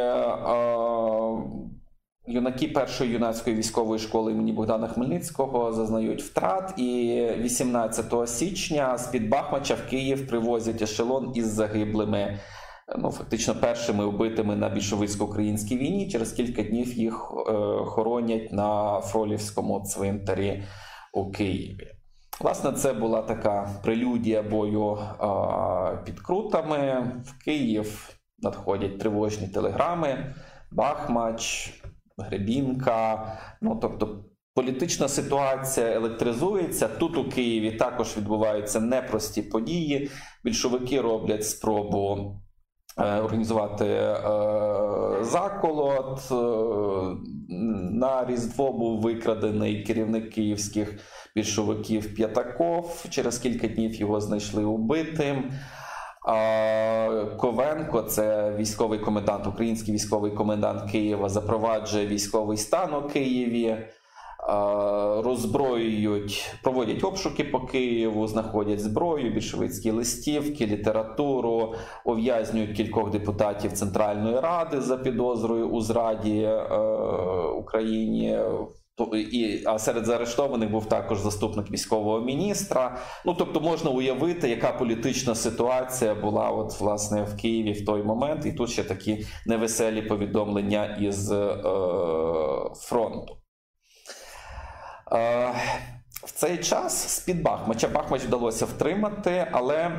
Юнаки 2.27 2.67
першої 2.67 3.11
юнацької 3.11 3.55
військової 3.55 3.99
школи 3.99 4.31
імені 4.31 4.51
Богдана 4.51 4.87
Хмельницького 4.87 5.73
зазнають 5.73 6.23
втрат, 6.23 6.79
і 6.79 7.21
18 7.37 8.29
січня 8.29 8.97
з 8.97 9.07
під 9.07 9.29
Бахмача 9.29 9.75
в 9.75 9.89
Київ 9.89 10.27
привозять 10.27 10.81
ешелон 10.81 11.31
із 11.35 11.47
загиблими, 11.47 12.39
ну 12.97 13.11
фактично 13.11 13.55
першими 13.55 14.05
вбитими 14.05 14.55
на 14.55 14.69
більшовицько-українській 14.69 15.77
війні. 15.77 16.09
Через 16.09 16.31
кілька 16.31 16.63
днів 16.63 16.93
їх 16.93 17.13
е, 17.13 17.51
хоронять 17.85 18.51
на 18.51 18.99
Фролівському 19.01 19.83
цвинтарі 19.85 20.63
у 21.13 21.31
Києві. 21.31 21.87
Власне, 22.41 22.71
це 22.71 22.93
була 22.93 23.21
така 23.21 23.69
прелюдія 23.83 24.43
бою 24.43 24.97
е, 24.97 25.97
під 26.05 26.19
крутами. 26.19 27.11
В 27.25 27.43
Київ 27.43 28.09
надходять 28.39 28.99
тривожні 28.99 29.47
телеграми. 29.47 30.33
Бахмач. 30.71 31.73
Гребінка. 32.17 33.27
Ну 33.61 33.79
тобто 33.81 34.25
політична 34.53 35.07
ситуація 35.07 35.87
електризується. 35.87 36.87
Тут 36.87 37.17
у 37.17 37.29
Києві 37.29 37.71
також 37.71 38.17
відбуваються 38.17 38.79
непрості 38.79 39.41
події. 39.41 40.09
Більшовики 40.43 41.01
роблять 41.01 41.47
спробу. 41.47 42.35
Е, 42.97 43.19
організувати 43.19 43.85
е, 43.85 44.15
заколот 45.21 46.31
е, 46.31 46.35
на 47.91 48.25
Різдво 48.25 48.73
був 48.73 49.01
викрадений 49.01 49.83
керівник 49.83 50.29
київських 50.29 50.99
більшовиків 51.35 52.15
П'ятаков. 52.15 53.05
Через 53.09 53.37
кілька 53.37 53.67
днів 53.67 53.95
його 53.95 54.21
знайшли 54.21 54.63
убитим. 54.63 55.51
Ковенко, 57.37 58.01
це 58.01 58.55
військовий 58.57 58.99
комендант, 58.99 59.47
український 59.47 59.93
військовий 59.93 60.31
комендант 60.31 60.91
Києва, 60.91 61.29
запроваджує 61.29 62.07
військовий 62.07 62.57
стан 62.57 62.93
у 62.93 63.01
Києві. 63.01 63.77
роззброюють, 65.23 66.55
проводять 66.63 67.03
обшуки 67.03 67.43
по 67.43 67.59
Києву, 67.59 68.27
знаходять 68.27 68.79
зброю, 68.79 69.31
більшовицькі 69.31 69.91
листівки, 69.91 70.65
літературу, 70.65 71.73
ув'язнюють 72.05 72.77
кількох 72.77 73.11
депутатів 73.11 73.71
Центральної 73.71 74.39
Ради 74.39 74.81
за 74.81 74.97
підозрою 74.97 75.69
у 75.69 75.81
зраді 75.81 76.41
е, 76.41 76.63
Україні. 77.57 78.39
І, 79.13 79.63
А 79.65 79.79
серед 79.79 80.05
заарештованих 80.05 80.71
був 80.71 80.89
також 80.89 81.19
заступник 81.19 81.71
військового 81.71 82.21
міністра. 82.21 82.97
Ну 83.25 83.33
тобто 83.33 83.61
можна 83.61 83.89
уявити, 83.89 84.49
яка 84.49 84.71
політична 84.71 85.35
ситуація 85.35 86.15
була 86.15 86.49
от 86.49 86.79
власне 86.79 87.23
в 87.23 87.37
Києві 87.37 87.71
в 87.71 87.85
той 87.85 88.03
момент, 88.03 88.45
і 88.45 88.53
тут 88.53 88.69
ще 88.69 88.83
такі 88.83 89.25
невеселі 89.45 90.01
повідомлення 90.01 90.97
із 91.01 91.31
е, 91.31 91.57
фронту. 92.75 93.37
Е, 95.11 95.51
в 96.25 96.31
цей 96.31 96.57
час 96.57 97.17
з-під 97.17 97.43
Бахмача 97.43 97.87
Бахмач 97.87 98.21
вдалося 98.21 98.65
втримати, 98.65 99.47
але 99.51 99.91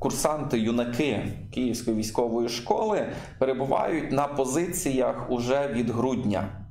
курсанти, 0.00 0.58
юнаки 0.58 1.32
Київської 1.54 1.96
військової 1.96 2.48
школи 2.48 3.12
перебувають 3.38 4.12
на 4.12 4.26
позиціях 4.26 5.30
уже 5.30 5.68
від 5.68 5.90
грудня. 5.90 6.64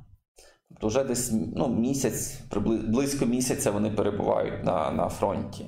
Тобто 0.68 0.86
вже 0.86 1.04
десь 1.04 1.32
ну, 1.56 1.68
місяць, 1.68 2.40
близько 2.88 3.26
місяця 3.26 3.70
вони 3.70 3.90
перебувають 3.90 4.64
на, 4.64 4.90
на 4.90 5.08
фронті. 5.08 5.66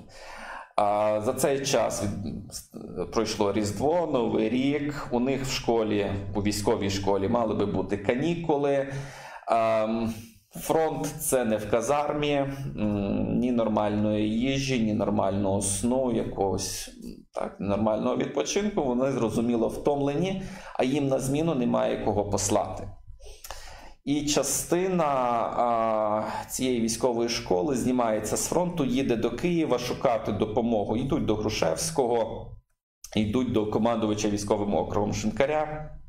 А 0.77 1.21
за 1.25 1.33
цей 1.33 1.67
час 1.67 2.05
пройшло 3.13 3.53
Різдво, 3.53 4.09
Новий 4.13 4.49
рік. 4.49 5.09
У 5.11 5.21
них 5.21 5.45
в 5.45 5.53
школі, 5.53 6.11
у 6.35 6.43
військовій 6.43 6.91
школі, 6.91 7.29
мали 7.29 7.55
би 7.55 7.67
бути 7.67 7.97
канікули. 7.97 8.93
Ем, 9.49 10.15
фронт 10.57 11.07
це 11.21 11.45
не 11.45 11.57
в 11.57 11.71
казармі, 11.71 12.47
ні 13.29 13.53
нормальної 13.53 14.31
їжі, 14.41 14.81
ні 14.81 14.95
нормального 14.95 15.61
сну, 15.63 16.13
якогось 16.13 16.91
так, 17.33 17.57
нормального 17.61 18.17
відпочинку. 18.17 18.83
Вони 18.83 19.13
зрозуміло 19.13 19.69
втомлені, 19.69 20.43
а 20.75 20.85
їм 20.85 21.09
на 21.09 21.19
зміну 21.19 21.55
немає 21.55 22.05
кого 22.05 22.25
послати. 22.25 22.89
І 24.05 24.27
частина 24.27 25.05
а, 25.05 26.47
цієї 26.49 26.81
військової 26.81 27.29
школи 27.29 27.77
знімається 27.77 28.37
з 28.37 28.49
фронту, 28.49 28.85
їде 28.85 29.17
до 29.17 29.31
Києва 29.31 29.79
шукати 29.79 30.33
допомогу. 30.33 30.97
Йдуть 30.97 31.27
до 31.27 31.35
Грушевського, 31.35 32.47
йдуть 33.17 33.53
до 33.53 33.67
командувача 33.67 34.29
військовим 34.29 34.75
округом 34.75 35.15
Шинкаря. 35.15 36.00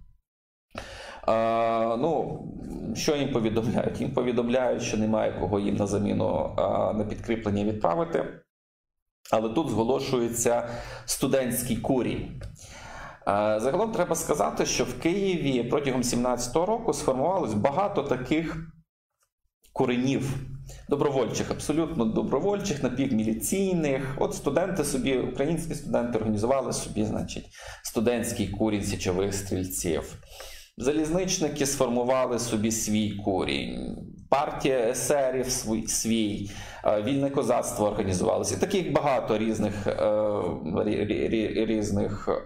Ну, 1.98 2.42
Що 2.96 3.16
їм 3.16 3.32
повідомляють? 3.32 4.02
Їм 4.02 4.12
повідомляють, 4.12 4.82
що 4.82 4.98
немає 4.98 5.38
кого 5.40 5.60
їм 5.60 5.76
на 5.76 5.88
заміну 5.88 6.54
на 6.96 7.06
підкріплення 7.10 7.64
відправити. 7.64 8.26
Але 9.32 9.50
тут 9.50 9.70
зголошується 9.70 10.70
студентський 11.06 11.78
курій. 11.78 12.32
Загалом 13.58 13.92
треба 13.92 14.16
сказати, 14.16 14.66
що 14.66 14.84
в 14.84 15.00
Києві 15.00 15.64
протягом 15.64 16.02
17-го 16.02 16.66
року 16.66 16.94
сформувалось 16.94 17.54
багато 17.54 18.04
таких 18.04 18.58
коренів 19.74 20.36
добровольчих, 20.90 21.52
абсолютно 21.52 22.06
добровольчих, 22.06 22.84
напівміліційних. 22.84 24.16
От 24.20 24.36
студенти 24.36 24.84
собі, 24.84 25.18
українські 25.18 25.76
студенти 25.76 26.18
організували 26.18 26.74
собі, 26.74 27.06
значить, 27.06 27.46
студентський 27.84 28.48
курінь 28.48 28.84
січових 28.84 29.34
стрільців. 29.34 30.18
Залізничники 30.82 31.66
сформували 31.66 32.40
собі 32.40 32.72
свій 32.72 33.12
курінь, 33.12 33.98
партія 34.30 34.78
есерів 34.90 35.50
свій, 35.50 35.88
свій 35.88 36.50
вільне 37.04 37.30
козацтво 37.30 37.88
організувалося. 37.88 38.58
Таких 38.58 38.92
багато 38.92 39.38
різних 39.38 39.88
е, 39.88 40.22
різних 41.66 42.30
е, 42.30 42.42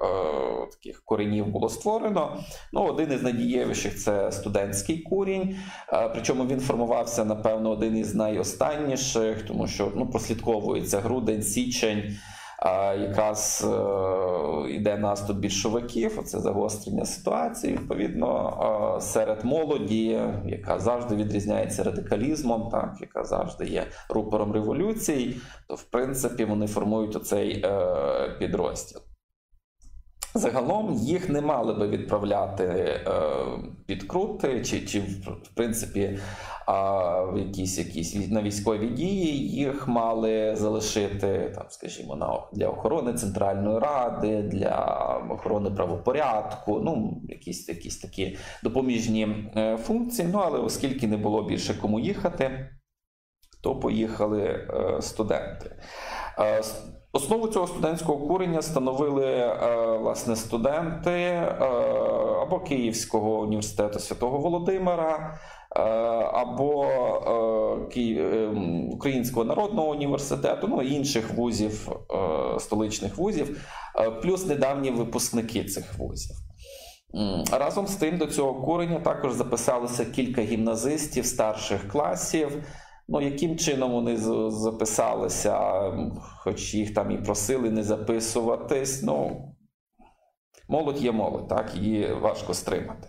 таких 0.71 1.01
коренів 1.05 1.47
було 1.47 1.69
створено. 1.69 2.39
Ну, 2.73 2.81
Один 2.81 3.11
із 3.11 3.23
надієвіших 3.23 3.99
це 3.99 4.31
студентський 4.31 4.97
курінь. 4.97 5.55
Е, 5.93 6.09
причому 6.09 6.45
він 6.45 6.59
формувався, 6.59 7.25
напевно, 7.25 7.71
один 7.71 7.97
із 7.97 8.15
найостанніших, 8.15 9.41
тому 9.41 9.67
що 9.67 9.91
ну, 9.95 10.07
прослідковується 10.07 10.99
грудень, 10.99 11.43
січень 11.43 12.17
якраз 12.99 13.67
йде 14.69 14.93
е, 14.93 14.97
наступ 14.97 15.37
більшовиків, 15.37 16.23
це 16.23 16.39
загострення 16.39 17.05
ситуації. 17.05 17.73
Відповідно, 17.73 18.97
серед 19.01 19.45
молоді, 19.45 20.21
яка 20.45 20.79
завжди 20.79 21.15
відрізняється 21.15 21.83
радикалізмом, 21.83 22.69
так 22.71 22.97
яка 23.01 23.23
завжди 23.23 23.65
є 23.65 23.83
рупором 24.09 24.51
революцій, 24.51 25.35
то 25.67 25.75
в 25.75 25.83
принципі 25.83 26.45
вони 26.45 26.67
формують 26.67 27.15
оцей 27.15 27.61
е, 27.65 28.35
підрозділ. 28.39 29.01
Загалом 30.37 30.93
їх 30.93 31.29
не 31.29 31.41
мали 31.41 31.73
би 31.73 31.87
відправляти 31.87 32.63
е, 32.63 33.01
підкрути, 33.87 34.61
чи, 34.61 34.85
чи 34.85 34.99
в 34.99 35.55
принципі 35.55 36.19
в 36.67 37.37
якісь 37.37 37.77
якісь 37.77 38.31
на 38.31 38.41
військові 38.41 38.87
дії 38.87 39.49
їх 39.49 39.87
мали 39.87 40.55
залишити 40.55 41.51
там, 41.55 41.65
скажімо, 41.69 42.15
на 42.15 42.39
для 42.53 42.67
охорони 42.67 43.13
Центральної 43.13 43.79
Ради, 43.79 44.41
для 44.41 44.77
охорони 45.29 45.71
правопорядку, 45.71 46.79
ну 46.79 47.21
якісь 47.29 47.69
якісь 47.69 47.97
такі 47.97 48.37
допоміжні 48.63 49.51
е, 49.57 49.77
функції. 49.77 50.27
Ну 50.31 50.39
але 50.39 50.59
оскільки 50.59 51.07
не 51.07 51.17
було 51.17 51.43
більше 51.43 51.73
кому 51.81 51.99
їхати, 51.99 52.69
то 53.63 53.79
поїхали 53.79 54.41
е, 54.43 55.01
студенти. 55.01 55.75
Основу 57.15 57.47
цього 57.47 57.67
студентського 57.67 58.27
курення 58.27 58.61
становили 58.61 59.25
е, 59.25 59.97
власне 60.01 60.35
студенти 60.35 61.11
е, 61.11 61.55
або 62.41 62.59
Київського 62.59 63.39
університету 63.39 63.99
святого 63.99 64.37
Володимира, 64.37 65.39
е, 65.75 65.81
або 66.33 66.87
Українського 68.91 69.45
народного 69.45 69.89
університету, 69.89 70.67
ну 70.67 70.81
інших 70.81 71.33
вузів, 71.33 71.89
столичних 72.59 73.17
вузів, 73.17 73.67
плюс 74.21 74.45
недавні 74.45 74.91
випускники 74.91 75.63
цих 75.63 75.97
вузів. 75.97 76.35
Разом 77.51 77.87
з 77.87 77.95
тим 77.95 78.17
до 78.17 78.25
цього 78.25 78.53
курення 78.53 78.99
також 78.99 79.33
записалося 79.33 80.05
кілька 80.05 80.41
гімназистів 80.41 81.25
старших 81.25 81.87
класів. 81.87 82.63
Ну, 83.07 83.21
яким 83.21 83.57
чином 83.57 83.91
вони 83.91 84.17
записалися, 84.51 85.59
хоч 86.37 86.73
їх 86.73 86.93
там 86.93 87.11
і 87.11 87.17
просили 87.17 87.71
не 87.71 87.83
записуватись. 87.83 89.03
Ну, 89.03 89.45
молодь 90.69 91.01
є 91.01 91.11
молодь, 91.11 91.47
так, 91.47 91.75
її 91.75 92.13
важко 92.13 92.53
стримати. 92.53 93.07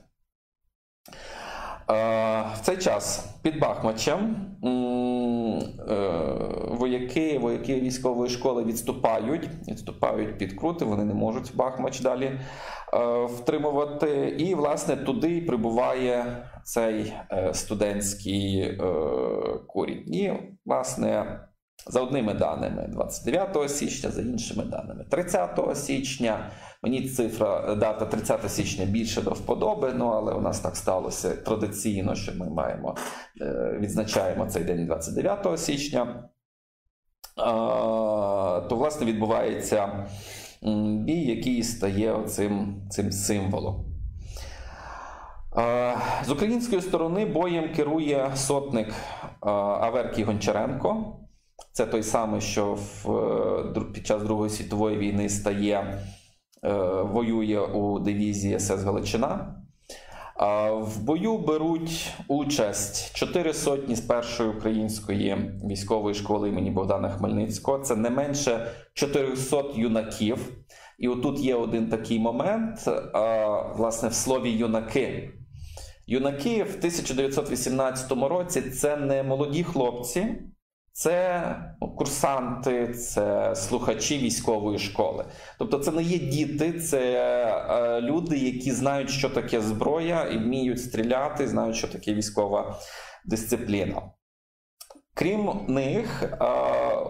В 1.88 2.58
цей 2.62 2.76
час 2.76 3.34
під 3.42 3.58
Бахмачем 3.58 4.36
е, 5.90 5.96
вояки 6.70 7.38
вояки 7.38 7.80
військової 7.80 8.30
школи 8.30 8.64
відступають, 8.64 9.48
відступають 9.68 10.38
під 10.38 10.52
крути, 10.52 10.84
вони 10.84 11.04
не 11.04 11.14
можуть 11.14 11.56
Бахмач 11.56 12.00
далі 12.00 12.24
е, 12.24 13.24
втримувати. 13.24 14.36
І, 14.38 14.54
власне, 14.54 14.96
туди 14.96 15.40
прибуває 15.40 16.46
цей 16.66 17.12
е, 17.32 17.54
студентський 17.54 18.78
курінь. 19.66 20.14
І, 20.14 20.32
власне, 20.64 21.40
за 21.86 22.00
одними 22.00 22.34
даними 22.34 22.88
29 22.88 23.70
січня, 23.70 24.10
за 24.10 24.22
іншими 24.22 24.64
даними 24.64 25.04
30 25.04 25.76
січня. 25.76 26.50
Мені 26.82 27.08
цифра 27.08 27.74
дата 27.74 28.06
30 28.06 28.50
січня 28.52 28.84
більше 28.84 29.22
до 29.22 29.30
вподоби, 29.30 29.92
ну 29.94 30.06
але 30.06 30.32
у 30.32 30.40
нас 30.40 30.60
так 30.60 30.76
сталося 30.76 31.36
традиційно, 31.36 32.14
що 32.14 32.34
ми 32.34 32.50
маємо 32.50 32.96
е, 33.40 33.78
відзначаємо 33.80 34.46
цей 34.46 34.64
день 34.64 34.86
29 34.86 35.60
січня. 35.60 36.28
То, 38.68 38.76
власне, 38.76 39.06
відбувається 39.06 40.06
бій, 41.04 41.20
який 41.20 41.62
стає 41.62 42.24
цим, 42.26 42.82
цим 42.90 43.12
символом. 43.12 43.95
З 46.26 46.30
української 46.30 46.82
сторони 46.82 47.26
боєм 47.26 47.72
керує 47.72 48.30
сотник 48.34 48.94
Аверкій 49.40 50.24
Гончаренко. 50.24 51.16
Це 51.72 51.86
той 51.86 52.02
самий, 52.02 52.40
що 52.40 52.74
в, 52.74 53.10
е, 53.76 53.80
під 53.94 54.06
час 54.06 54.22
Другої 54.22 54.50
світової 54.50 54.96
війни 54.96 55.28
стає, 55.28 56.02
е, 56.64 56.72
воює 57.02 57.60
у 57.60 57.98
дивізії 57.98 58.60
СС 58.60 58.82
Галичина. 58.82 59.52
В 60.80 61.02
бою 61.02 61.38
беруть 61.38 62.14
участь 62.28 63.16
чотири 63.16 63.54
сотні 63.54 63.96
з 63.96 64.00
першої 64.00 64.50
української 64.50 65.36
військової 65.64 66.14
школи 66.14 66.48
імені 66.48 66.70
Богдана 66.70 67.08
Хмельницького. 67.10 67.78
Це 67.78 67.96
не 67.96 68.10
менше 68.10 68.70
400 68.94 69.64
юнаків. 69.74 70.52
І 70.98 71.08
отут 71.08 71.40
є 71.40 71.54
один 71.54 71.88
такий 71.88 72.18
момент, 72.18 72.88
власне, 73.76 74.08
в 74.08 74.14
слові 74.14 74.50
юнаки. 74.50 75.32
Юнаки 76.06 76.62
в 76.62 76.76
1918 76.76 78.12
році 78.12 78.62
це 78.62 78.96
не 78.96 79.22
молоді 79.22 79.64
хлопці, 79.64 80.42
це 80.92 81.42
курсанти, 81.96 82.88
це 82.88 83.54
слухачі 83.56 84.18
військової 84.18 84.78
школи. 84.78 85.24
Тобто, 85.58 85.78
це 85.78 85.92
не 85.92 86.02
є 86.02 86.18
діти, 86.18 86.72
це 86.72 87.00
е, 87.00 88.00
люди, 88.00 88.38
які 88.38 88.72
знають, 88.72 89.10
що 89.10 89.30
таке 89.30 89.60
зброя, 89.60 90.24
і 90.24 90.38
вміють 90.38 90.82
стріляти, 90.82 91.48
знають, 91.48 91.76
що 91.76 91.88
таке 91.88 92.14
військова 92.14 92.80
дисципліна. 93.24 94.02
Крім 95.14 95.64
них, 95.68 96.22
е, 96.22 96.36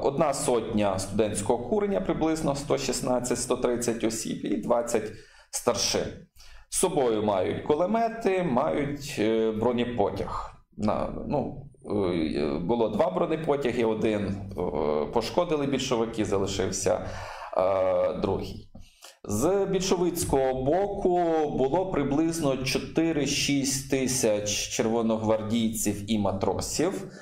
одна 0.03 0.35
сотня 0.35 0.99
студентського 0.99 1.69
курення, 1.69 2.01
приблизно 2.01 2.55
116-130 2.55 4.07
осіб, 4.07 4.45
і 4.45 4.57
20 4.57 5.13
старшин. 5.51 6.26
З 6.69 6.79
собою 6.79 7.23
мають 7.23 7.63
кулемети, 7.63 8.43
мають 8.43 9.17
е, 9.19 9.53
бронепотяг. 9.53 10.53
Ну, 11.27 11.67
Е, 11.91 12.59
було 12.59 12.89
два 12.89 13.11
бронепотяги, 13.11 13.85
один 13.85 14.23
е, 14.27 15.07
пошкодили 15.13 15.67
більшовики, 15.67 16.25
залишився 16.25 17.11
другий. 18.23 18.69
З 19.25 19.67
більшовицького 19.71 20.63
боку 20.65 21.21
було 21.59 21.91
приблизно 21.91 22.51
4-6 22.51 23.91
тисяч 23.91 24.51
червоногвардійців 24.69 26.11
і 26.11 26.19
матросів. 26.19 27.13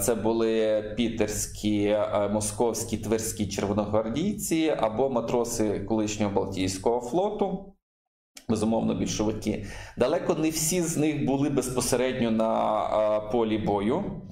Це 0.00 0.14
були 0.14 0.82
пітерські, 0.96 1.98
московські, 2.30 2.98
тверські 2.98 3.46
червоногвардійці 3.48 4.74
або 4.78 5.10
матроси 5.10 5.80
колишнього 5.80 6.32
Балтійського 6.34 7.00
флоту 7.00 7.73
безумовно, 8.48 8.94
більшовики. 8.94 9.66
Далеко 9.98 10.34
не 10.34 10.50
всі 10.50 10.82
з 10.82 10.96
них 10.96 11.26
були 11.26 11.50
безпосередньо 11.50 12.30
на 12.30 13.20
полі 13.32 13.58
бою. 13.58 14.22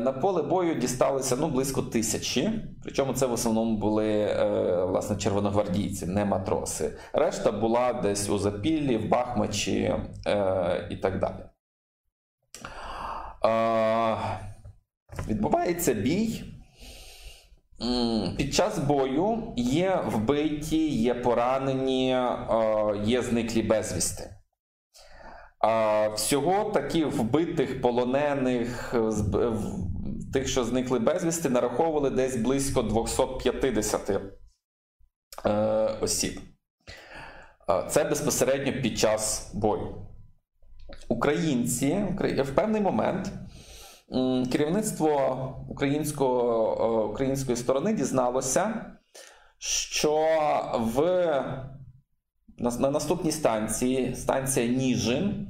На 0.00 0.12
поле 0.12 0.42
бою 0.42 0.74
дісталися 0.74 1.36
ну, 1.40 1.48
близько 1.48 1.82
тисячі, 1.82 2.50
причому 2.82 3.12
це 3.12 3.26
в 3.26 3.32
основному 3.32 3.76
були 3.76 4.08
е, 4.08 4.84
власне 4.84 5.16
червоногвардійці, 5.16 6.06
не 6.06 6.24
матроси. 6.24 6.98
Решта 7.12 7.52
була 7.52 7.92
десь 7.92 8.30
у 8.30 8.38
Запіллі, 8.38 8.96
в 8.96 9.08
Бахмачі 9.08 9.94
е, 10.26 10.88
і 10.90 10.96
так 10.96 11.20
далі. 11.20 11.44
Відбувається 15.28 15.94
бій. 15.94 16.55
Під 18.36 18.54
час 18.54 18.78
бою 18.78 19.52
є 19.56 20.00
вбиті, 20.06 20.88
є 20.88 21.14
поранені, 21.14 22.12
е, 22.12 22.46
є 23.04 23.22
зниклі 23.22 23.62
безвісти. 23.62 24.30
Всього 26.14 26.70
таких 26.70 27.06
вбитих, 27.06 27.82
полонених, 27.82 28.94
тих, 30.32 30.48
що 30.48 30.64
зникли 30.64 30.98
безвісти, 30.98 31.50
нараховували 31.50 32.10
десь 32.10 32.36
близько 32.36 32.82
250 32.82 34.10
е, 34.10 35.50
осіб. 36.00 36.40
Це 37.88 38.04
безпосередньо 38.04 38.82
під 38.82 38.98
час 38.98 39.50
бою. 39.54 39.94
Українці 41.08 42.04
в 42.20 42.54
певний 42.54 42.80
момент 42.80 43.32
керівництво 44.52 45.66
українського, 45.68 47.08
української 47.10 47.56
сторони 47.56 47.92
дізналося, 47.92 48.86
що 49.58 50.26
в 50.74 51.02
на 52.58 52.90
наступній 52.90 53.32
станції, 53.32 54.14
станція 54.14 54.66
Ніжин, 54.66 55.48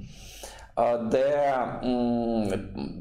де 1.03 1.65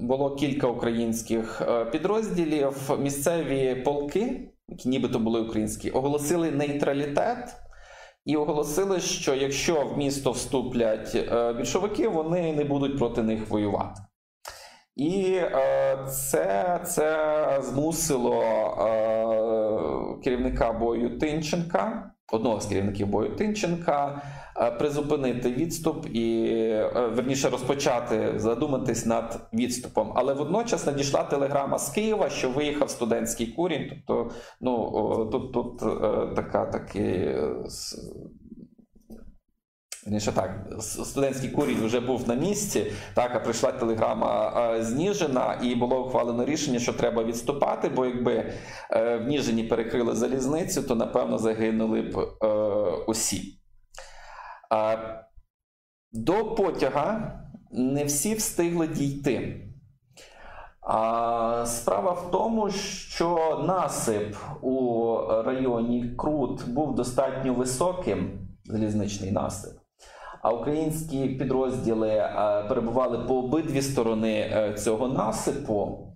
було 0.01 0.35
кілька 0.35 0.67
українських 0.67 1.61
е, 1.61 1.85
підрозділів, 1.85 2.91
місцеві 2.99 3.75
полки, 3.75 4.51
які 4.67 4.89
нібито 4.89 5.19
були 5.19 5.41
українські, 5.41 5.91
оголосили 5.91 6.51
нейтралітет. 6.51 7.55
І 8.25 8.35
оголосили, 8.35 8.99
що 8.99 9.35
якщо 9.35 9.85
в 9.85 9.97
місто 9.97 10.31
вступлять 10.31 11.15
е, 11.15 11.53
більшовики, 11.53 12.07
вони 12.07 12.53
не 12.53 12.63
будуть 12.63 12.97
проти 12.97 13.23
них 13.23 13.49
воювати. 13.49 14.01
І 14.95 15.33
е, 15.35 15.97
це 16.09 16.79
це 16.85 17.59
змусило 17.63 18.41
е, 18.43 20.23
керівника 20.23 20.73
бою 20.73 21.19
Тинченка, 21.19 22.11
одного 22.31 22.59
з 22.59 22.65
керівників 22.65 23.07
бою 23.07 23.35
Тинченка, 23.35 24.21
е, 24.57 24.71
призупинити 24.71 25.51
відступ 25.51 26.05
і 26.05 26.49
верніше 27.15 27.49
розпочати 27.49 28.33
задуматись 28.35 29.05
над 29.05 29.47
відступом. 29.53 30.11
Але 30.15 30.33
водночас 30.33 30.85
надійшла 30.85 31.23
телеграма 31.23 31.77
з 31.77 31.89
Києва, 31.89 32.29
що 32.29 32.49
виїхав 32.49 32.89
студентський 32.89 33.47
курінь. 33.47 33.91
Тобто, 34.07 34.31
ну 34.61 35.29
тут 35.31 35.53
тут 35.53 35.79
така 36.35 36.65
такий 36.65 37.35
Вірніше 40.05 40.31
так, 40.31 40.67
студентський 40.79 41.49
курінь 41.49 41.85
вже 41.85 41.99
був 41.99 42.27
на 42.27 42.35
місці. 42.35 42.91
Так, 43.13 43.31
а 43.35 43.39
прийшла 43.39 43.71
телеграма 43.71 44.75
з 44.79 44.93
і 45.61 45.75
було 45.75 46.05
ухвалено 46.05 46.45
рішення, 46.45 46.79
що 46.79 46.93
треба 46.93 47.23
відступати, 47.23 47.89
бо 47.89 48.05
якби 48.05 48.53
е, 48.91 49.17
в 49.17 49.27
Ніжині 49.27 49.63
перекрили 49.63 50.15
залізницю, 50.15 50.83
то 50.83 50.95
напевно 50.95 51.37
загинули 51.37 52.01
б 52.01 52.17
е, 52.17 52.47
усі. 53.07 53.59
До 56.11 56.55
потяга 56.55 57.39
не 57.71 58.05
всі 58.05 58.33
встигли 58.33 58.87
дійти. 58.87 59.61
А 60.81 61.65
Справа 61.65 62.11
в 62.11 62.31
тому, 62.31 62.71
що 62.71 63.63
насип 63.67 64.35
у 64.61 65.17
районі 65.45 66.15
Крут 66.17 66.69
був 66.69 66.95
достатньо 66.95 67.53
високим, 67.53 68.47
залізничний 68.65 69.31
насип 69.31 69.84
а 70.45 70.51
українські 70.51 71.27
підрозділи 71.27 72.09
е, 72.09 72.65
перебували 72.69 73.19
по 73.19 73.35
обидві 73.35 73.81
сторони 73.81 74.31
е, 74.31 74.73
цього 74.77 75.07
насипу, 75.07 76.07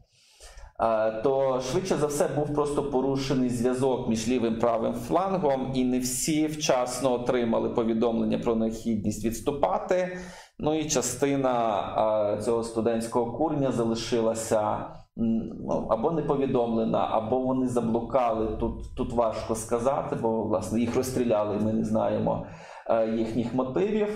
е, 0.80 1.12
то 1.22 1.62
швидше 1.62 1.96
за 1.96 2.08
все 2.08 2.28
був 2.28 2.54
просто 2.56 2.84
порушений 2.84 3.50
зв'язок 3.50 4.10
між 4.10 4.28
лівим 4.28 4.60
правим 4.60 4.94
флангом, 4.94 5.72
і 5.76 5.86
не 5.86 6.00
всі 6.00 6.48
вчасно 6.48 7.14
отримали 7.14 7.70
повідомлення 7.70 8.38
про 8.38 8.56
необхідність 8.56 9.26
відступати. 9.26 10.18
Ну 10.60 10.80
і 10.80 10.90
частина 10.90 12.38
цього 12.42 12.64
студентського 12.64 13.38
курня 13.38 13.72
залишилася. 13.72 14.78
Ну, 15.18 15.88
або 15.90 16.12
не 16.12 16.22
повідомлена, 16.22 17.08
або 17.12 17.40
вони 17.40 17.68
заблукали. 17.68 18.58
Тут 18.60 18.96
тут 18.96 19.14
важко 19.14 19.56
сказати, 19.56 20.18
бо 20.22 20.44
власне 20.44 20.80
їх 20.80 20.96
розстріляли, 20.96 21.58
ми 21.64 21.74
не 21.74 21.84
знаємо. 21.84 22.46
Е, 22.90 23.08
їхніх 23.18 23.54
мотивів. 23.54 24.08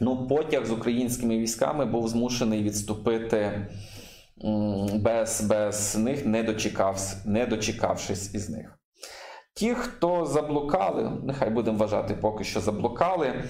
Ну, 0.00 0.26
потяг 0.26 0.66
з 0.66 0.70
українськими 0.70 1.38
військами 1.38 1.84
був 1.84 2.08
змушений 2.08 2.62
відступити 2.62 3.68
без 4.94 5.40
без 5.40 5.96
них, 5.96 6.26
не 6.26 6.42
дочекався, 6.42 7.16
не 7.24 7.46
дочекавшись 7.46 8.34
із 8.34 8.50
них. 8.50 8.78
Ті, 9.54 9.74
хто 9.74 10.26
заблукали, 10.26 11.12
нехай 11.24 11.50
будемо 11.50 11.78
вважати, 11.78 12.14
поки 12.14 12.44
що 12.44 12.60
заблукали, 12.60 13.44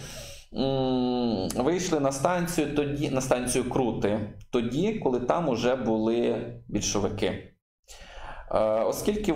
вийшли 1.57 2.01
на 2.01 2.13
станцію 2.13 2.75
тоді, 2.75 3.11
на 3.11 3.21
станцію 3.21 3.71
Крути, 3.71 4.35
тоді, 4.51 4.95
коли 4.95 5.21
там 5.21 5.49
уже 5.49 5.77
були 5.77 6.37
більшовики. 6.69 7.27
Е, 7.27 8.59
оскільки 8.81 9.35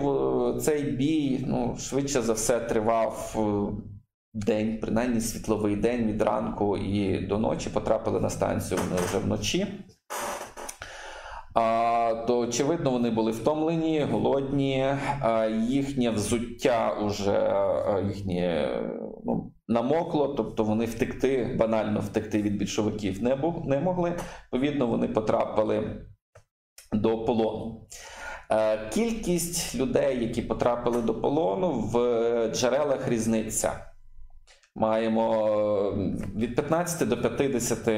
цей 0.61 0.83
бій 0.83 1.45
ну, 1.49 1.77
швидше 1.79 2.23
за 2.23 2.33
все 2.33 2.61
тривав 2.61 3.37
день, 4.35 4.79
принаймні 4.81 5.21
світловий 5.21 5.77
день 5.77 6.07
від 6.07 6.23
ранку 6.23 6.77
і 6.77 7.19
до 7.27 7.39
ночі 7.39 7.71
потрапили 7.71 8.21
на 8.21 8.31
станцію 8.31 8.81
вони 8.89 9.03
вже 9.03 9.19
вночі. 9.19 9.67
То, 12.27 12.39
очевидно, 12.39 12.91
вони 12.91 13.11
були 13.11 13.33
втомлені, 13.33 14.01
голодні, 14.01 14.87
їхнє 15.69 16.11
взуття 16.11 16.97
вже 17.01 17.55
їхнє 18.07 18.69
ну, 19.25 19.53
намокло, 19.69 20.29
тобто 20.29 20.65
вони 20.65 20.85
втекти, 20.85 21.57
банально 21.59 22.01
втекти 22.01 22.43
від 22.43 22.57
більшовиків 22.57 23.23
не, 23.23 23.37
був, 23.37 23.67
не 23.67 23.81
могли. 23.81 24.19
Відповідно, 24.45 24.87
вони 24.87 25.09
потрапили 25.09 26.07
до 26.93 27.25
полону. 27.25 27.87
Кількість 28.93 29.75
людей, 29.75 30.25
які 30.25 30.43
потрапили 30.43 31.03
до 31.03 31.15
полону, 31.15 31.73
в 31.73 31.99
джерелах 32.55 33.09
різниця. 33.09 33.92
Маємо 34.75 35.53
від 36.37 36.55
15 36.55 37.09
до 37.09 37.17
50 37.17 37.89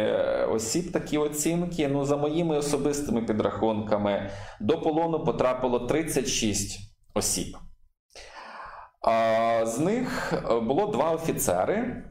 осіб 0.51 0.93
такі 0.93 1.19
оцінки. 1.19 1.89
Ну, 1.89 2.05
за 2.05 2.17
моїми 2.17 2.57
особистими 2.57 3.23
підрахунками, 3.23 4.31
до 4.61 4.81
полону 4.81 5.25
потрапило 5.25 5.81
36 5.81 6.81
осіб. 7.15 7.57
З 9.65 9.79
них 9.79 10.35
було 10.63 10.87
два 10.87 11.11
офіцери, 11.11 12.05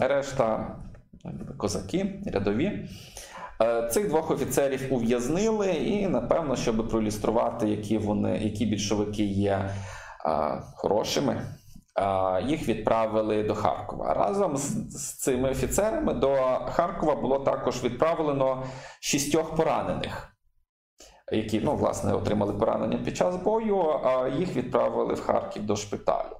решта 0.00 0.76
козаки 1.58 2.22
рядові. 2.26 2.88
Цих 3.90 4.08
двох 4.08 4.30
офіцерів 4.30 4.94
ув'язнили, 4.94 5.72
і 5.72 6.08
напевно, 6.08 6.56
щоб 6.56 6.88
проілюструвати, 6.88 7.68
які 7.68 7.98
вони, 7.98 8.38
які 8.38 8.66
більшовики 8.66 9.24
є 9.24 9.70
хорошими, 10.74 11.42
їх 12.46 12.68
відправили 12.68 13.42
до 13.42 13.54
Харкова. 13.54 14.14
Разом 14.14 14.56
з, 14.56 14.92
з 14.98 15.18
цими 15.18 15.50
офіцерами 15.50 16.14
до 16.14 16.34
Харкова 16.72 17.14
було 17.14 17.38
також 17.38 17.84
відправлено 17.84 18.64
шістьох 19.00 19.56
поранених 19.56 20.30
які 21.32 21.60
ну, 21.60 21.74
власне, 21.74 22.14
отримали 22.14 22.52
поранення 22.52 22.98
під 23.04 23.16
час 23.16 23.36
бою, 23.36 23.78
а 24.04 24.28
їх 24.28 24.56
відправили 24.56 25.14
в 25.14 25.20
Харків 25.20 25.66
до 25.66 25.76
шпиталю. 25.76 26.36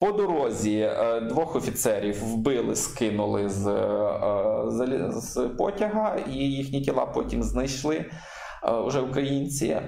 По 0.00 0.12
дорозі 0.12 0.78
е, 0.78 1.20
двох 1.20 1.56
офіцерів 1.56 2.24
вбили, 2.24 2.76
скинули 2.76 3.48
з, 3.48 3.66
е, 3.66 5.10
з 5.10 5.48
потяга, 5.58 6.16
і 6.28 6.32
їхні 6.32 6.82
тіла 6.82 7.06
потім 7.06 7.42
знайшли 7.42 8.04
вже 8.66 8.98
е, 8.98 9.02
українці. 9.02 9.80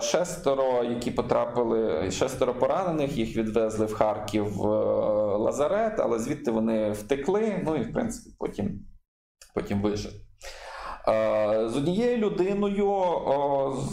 Шестеро, 0.00 0.84
які 0.84 1.10
потрапили, 1.10 2.10
шестеро 2.10 2.54
поранених, 2.54 3.16
їх 3.16 3.36
відвезли 3.36 3.86
в 3.86 3.94
Харків 3.94 4.56
в 4.56 4.66
Лазарет, 5.36 6.00
але 6.00 6.18
звідти 6.18 6.50
вони 6.50 6.90
втекли. 6.90 7.62
Ну 7.64 7.76
і 7.76 7.82
в 7.82 7.92
принципі 7.92 8.36
потім, 8.38 8.80
потім 9.54 9.82
вижили. 9.82 10.14
Е, 11.08 11.68
з 11.68 11.76
однією 11.76 12.16
людиною, 12.16 13.04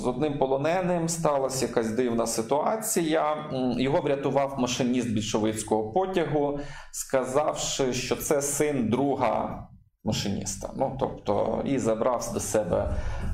з 0.03 0.07
одним 0.07 0.37
полоненим, 0.37 1.09
сталася 1.09 1.65
якась 1.65 1.89
дивна 1.89 2.27
ситуація. 2.27 3.51
Його 3.77 4.01
врятував 4.01 4.55
машиніст 4.59 5.09
більшовицького 5.09 5.91
потягу, 5.91 6.59
сказавши, 6.91 7.93
що 7.93 8.15
це 8.15 8.41
син 8.41 8.89
друга 8.89 9.67
машиніста. 10.07 10.69
Ну 10.77 10.97
тобто 10.99 11.61
і 11.65 11.79
забрав 11.79 12.31
до 12.33 12.39
себе 12.39 12.89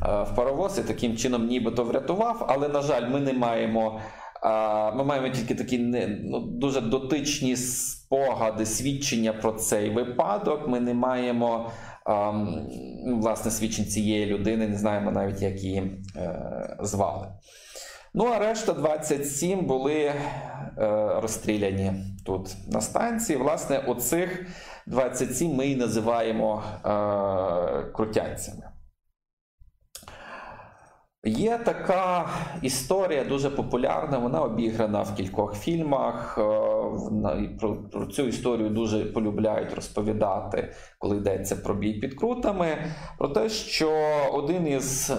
е, 0.06 0.24
в 0.24 0.36
паровоз 0.36 0.80
і 0.80 0.84
таким 0.84 1.18
чином, 1.18 1.48
нібито 1.48 1.84
врятував. 1.84 2.46
Але 2.50 2.68
на 2.68 2.82
жаль, 2.82 3.10
ми 3.10 3.20
не 3.20 3.34
маємо. 3.34 4.00
Ми 4.96 5.04
маємо 5.04 5.30
тільки 5.30 5.56
такі 5.56 5.78
ну, 5.78 6.40
дуже 6.40 6.82
дотичні 6.82 7.56
спогади, 7.56 8.66
свідчення 8.66 9.34
про 9.34 9.52
цей 9.52 9.90
випадок. 9.90 10.68
Ми 10.68 10.80
не 10.80 10.94
маємо 10.94 11.72
Ну, 13.06 13.20
власне, 13.20 13.52
свідчень 13.52 13.86
цієї 13.86 14.26
людини, 14.26 14.68
не 14.68 14.78
знаємо 14.78 15.12
навіть, 15.12 15.42
як 15.42 15.64
її 15.64 15.92
е, 16.16 16.78
звали. 16.80 17.28
Ну, 18.14 18.26
а 18.26 18.40
решта 18.40 18.74
27 18.74 19.66
були 19.66 19.94
е, 19.94 20.14
розстріляні 21.22 21.94
тут 22.26 22.56
на 22.68 22.82
станції. 22.82 23.40
Власне, 23.40 23.78
оцих 23.78 24.46
27 24.88 25.56
ми 25.56 25.68
і 25.68 25.76
називаємо 25.76 26.64
е, 26.86 27.92
крутянцями. 27.94 28.74
Є 31.26 31.58
така 31.66 32.30
історія 32.62 33.24
дуже 33.24 33.50
популярна, 33.50 34.18
вона 34.18 34.42
обіграна 34.42 35.02
в 35.02 35.16
кількох 35.16 35.56
фільмах. 35.56 36.38
Е, 36.38 36.42
про, 37.60 37.76
про 37.92 38.06
цю 38.06 38.28
історію 38.28 38.70
дуже 38.70 39.06
полюбляють 39.06 39.74
розповідати, 39.74 40.74
коли 41.00 41.18
йдеться 41.18 41.56
про 41.56 41.76
бій 41.76 41.94
під 41.94 42.14
крутами. 42.14 42.78
Про 43.18 43.28
те, 43.28 43.50
що 43.50 43.92
один 44.34 44.68
із 44.68 45.10
е, 45.10 45.16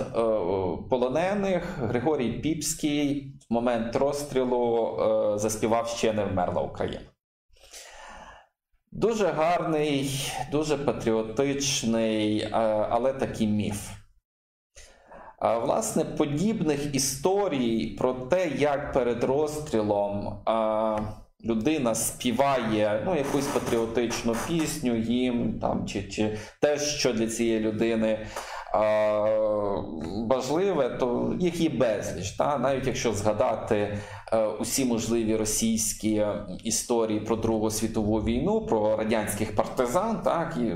полонених, 0.91 1.79
Григорій 1.79 2.33
Піпський, 2.33 3.33
в 3.51 3.53
момент 3.53 3.97
розстрілу 3.97 4.97
е, 4.99 5.39
заспівав 5.39 5.89
ще 5.89 6.13
не 6.13 6.25
вмерла 6.25 6.63
Україна. 6.63 7.14
Дуже 8.95 9.27
гарний, 9.27 10.33
дуже 10.51 10.79
патріотичний, 10.79 12.49
але 12.91 13.13
такий 13.13 13.47
міф. 13.47 13.91
Власне, 15.41 16.05
подібних 16.05 16.95
історій 16.95 17.87
про 17.99 18.15
те, 18.15 18.49
як 18.49 18.93
перед 18.93 19.25
розстрілом 19.25 20.39
людина 21.45 21.95
співає 21.95 23.03
ну, 23.07 23.17
якусь 23.17 23.47
патріотичну 23.47 24.37
пісню 24.49 24.97
їм 24.97 25.59
там, 25.61 25.87
чи 25.87 26.03
чи 26.03 26.39
те, 26.61 26.79
що 26.79 27.13
для 27.13 27.27
цієї 27.27 27.61
людини 27.61 28.27
важливе, 30.29 30.89
то 30.89 31.35
їх 31.41 31.61
є 31.61 31.69
безліч. 31.69 32.31
Та? 32.31 32.59
Навіть 32.59 32.87
якщо 32.87 33.13
згадати 33.13 33.99
е, 34.33 34.47
усі 34.47 34.85
можливі 34.85 35.37
російські 35.37 36.27
історії 36.65 37.21
про 37.21 37.37
Другу 37.37 37.71
світову 37.71 38.19
війну, 38.21 38.67
про 38.67 38.97
радянських 38.97 39.57
партизан, 39.57 40.23
так 40.23 40.57
і 40.57 40.75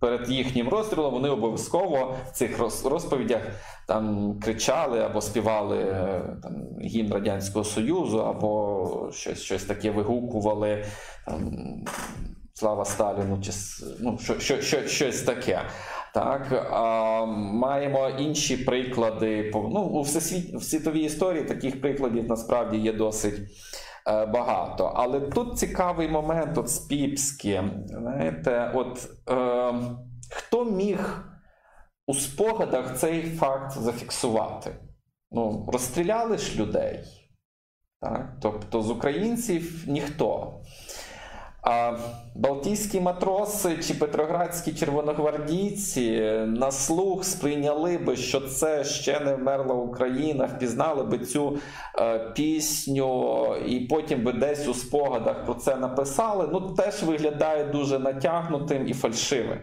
перед 0.00 0.30
їхнім 0.30 0.68
розстрілом 0.68 1.14
вони 1.14 1.28
обов'язково 1.28 2.14
в 2.28 2.32
цих 2.32 2.58
розповідях 2.84 3.42
там 3.86 4.34
кричали 4.40 5.00
або 5.00 5.20
співали 5.20 5.78
е, 5.78 6.22
там, 6.42 6.52
гімн 6.82 7.12
Радянського 7.12 7.64
Союзу, 7.64 8.18
або 8.18 9.10
щось 9.12 9.42
щось 9.42 9.64
таке 9.64 9.90
вигукували. 9.90 10.84
Там, 11.26 11.50
Слава 12.54 12.84
Сталіну, 12.84 13.40
чи 13.42 13.52
ну, 14.00 14.18
що, 14.22 14.40
що, 14.40 14.60
що, 14.60 14.86
щось 14.88 15.22
таке. 15.22 15.62
Так, 16.14 16.68
а, 16.72 17.24
Маємо 17.26 18.08
інші 18.08 18.56
приклади. 18.56 19.50
Ну, 19.54 19.80
У 19.80 20.02
всесвіт, 20.02 20.54
в 20.54 20.62
світовій 20.62 21.00
історії 21.00 21.44
таких 21.44 21.80
прикладів 21.80 22.28
насправді 22.28 22.76
є 22.76 22.92
досить 22.92 23.40
е, 24.06 24.26
багато. 24.26 24.92
Але 24.94 25.20
тут 25.20 25.58
цікавий 25.58 26.08
момент 26.08 26.58
от 26.58 26.68
з 26.68 26.78
Піпським. 26.78 27.70
Знаєте, 27.86 28.72
от 28.74 29.08
е, 29.30 29.74
хто 30.30 30.64
міг 30.64 31.24
у 32.06 32.14
спогадах 32.14 32.96
цей 32.96 33.22
факт 33.22 33.72
зафіксувати? 33.72 34.76
Ну, 35.30 35.68
Розстріляли 35.72 36.38
ж 36.38 36.60
людей. 36.60 37.04
Так? 38.00 38.36
Тобто 38.42 38.82
з 38.82 38.90
українців 38.90 39.84
ніхто. 39.86 40.60
Балтійські 42.34 43.00
матроси 43.00 43.76
чи 43.76 43.94
Петроградські 43.94 44.72
червоногвардійці 44.72 46.20
на 46.46 46.70
слух 46.70 47.24
сприйняли 47.24 47.98
би, 47.98 48.16
що 48.16 48.40
це 48.40 48.84
ще 48.84 49.20
не 49.20 49.34
вмерла 49.34 49.74
Україна, 49.74 50.46
впізнали 50.46 51.04
би 51.04 51.18
цю 51.18 51.58
е, 51.98 52.18
пісню, 52.18 53.46
і 53.66 53.80
потім 53.80 54.24
би 54.24 54.32
десь 54.32 54.68
у 54.68 54.74
спогадах 54.74 55.44
про 55.44 55.54
це 55.54 55.76
написали. 55.76 56.48
Ну, 56.52 56.60
теж 56.60 57.02
виглядає 57.02 57.64
дуже 57.64 57.98
натягнутим 57.98 58.88
і 58.88 58.94
фальшивим. 58.94 59.58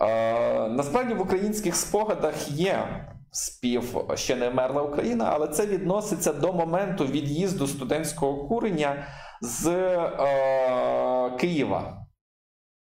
Е, 0.00 0.68
насправді 0.68 1.14
в 1.14 1.20
українських 1.20 1.76
спогадах 1.76 2.50
є. 2.50 3.06
Спів 3.36 3.96
ще 4.14 4.36
не 4.36 4.48
вмерла 4.48 4.82
Україна, 4.82 5.30
але 5.32 5.48
це 5.48 5.66
відноситься 5.66 6.32
до 6.32 6.52
моменту 6.52 7.06
від'їзду 7.06 7.66
студентського 7.66 8.48
курення 8.48 9.06
з 9.40 9.66
е, 9.66 11.30
Києва. 11.38 12.06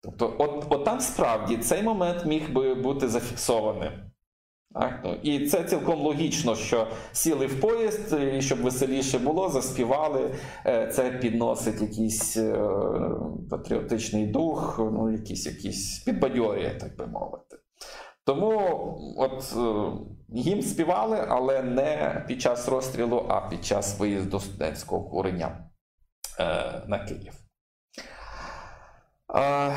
Тобто, 0.03 0.35
от, 0.37 0.65
от 0.69 0.85
там 0.85 0.99
справді 0.99 1.57
цей 1.57 1.83
момент 1.83 2.25
міг 2.25 2.53
би 2.53 2.75
бути 2.75 3.07
зафіксованим. 3.07 3.91
Так? 4.73 4.99
Ну, 5.03 5.17
І 5.23 5.47
це 5.47 5.63
цілком 5.63 6.01
логічно, 6.01 6.55
що 6.55 6.87
сіли 7.11 7.45
в 7.45 7.61
поїзд, 7.61 8.13
і 8.33 8.41
щоб 8.41 8.61
веселіше 8.61 9.19
було, 9.19 9.49
заспівали. 9.49 10.35
Е, 10.65 10.87
це 10.87 11.11
підносить 11.11 11.81
якийсь 11.81 12.37
е, 12.37 12.69
патріотичний 13.49 14.27
дух, 14.27 14.75
ну, 14.79 15.11
якісь 15.11 15.45
якісь 15.45 15.99
підбадьорює, 15.99 16.77
так 16.79 16.97
би 16.97 17.07
мовити. 17.07 17.57
Тому 18.25 18.59
от 19.17 19.55
їм 20.29 20.61
співали, 20.61 21.25
але 21.29 21.63
не 21.63 22.23
під 22.27 22.41
час 22.41 22.67
розстрілу, 22.67 23.25
а 23.29 23.49
під 23.49 23.65
час 23.65 23.99
виїзду 23.99 24.39
студентського 24.39 25.09
курення. 25.09 25.68
Е, 26.39 26.81
на 26.87 26.99
Київ. 26.99 27.33
Е, 29.35 29.75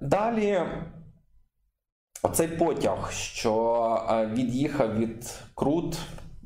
далі 0.00 0.62
оцей 2.22 2.48
потяг, 2.48 3.10
що 3.12 4.06
е, 4.10 4.26
від'їхав 4.26 4.98
від 4.98 5.34
Крут, 5.54 5.98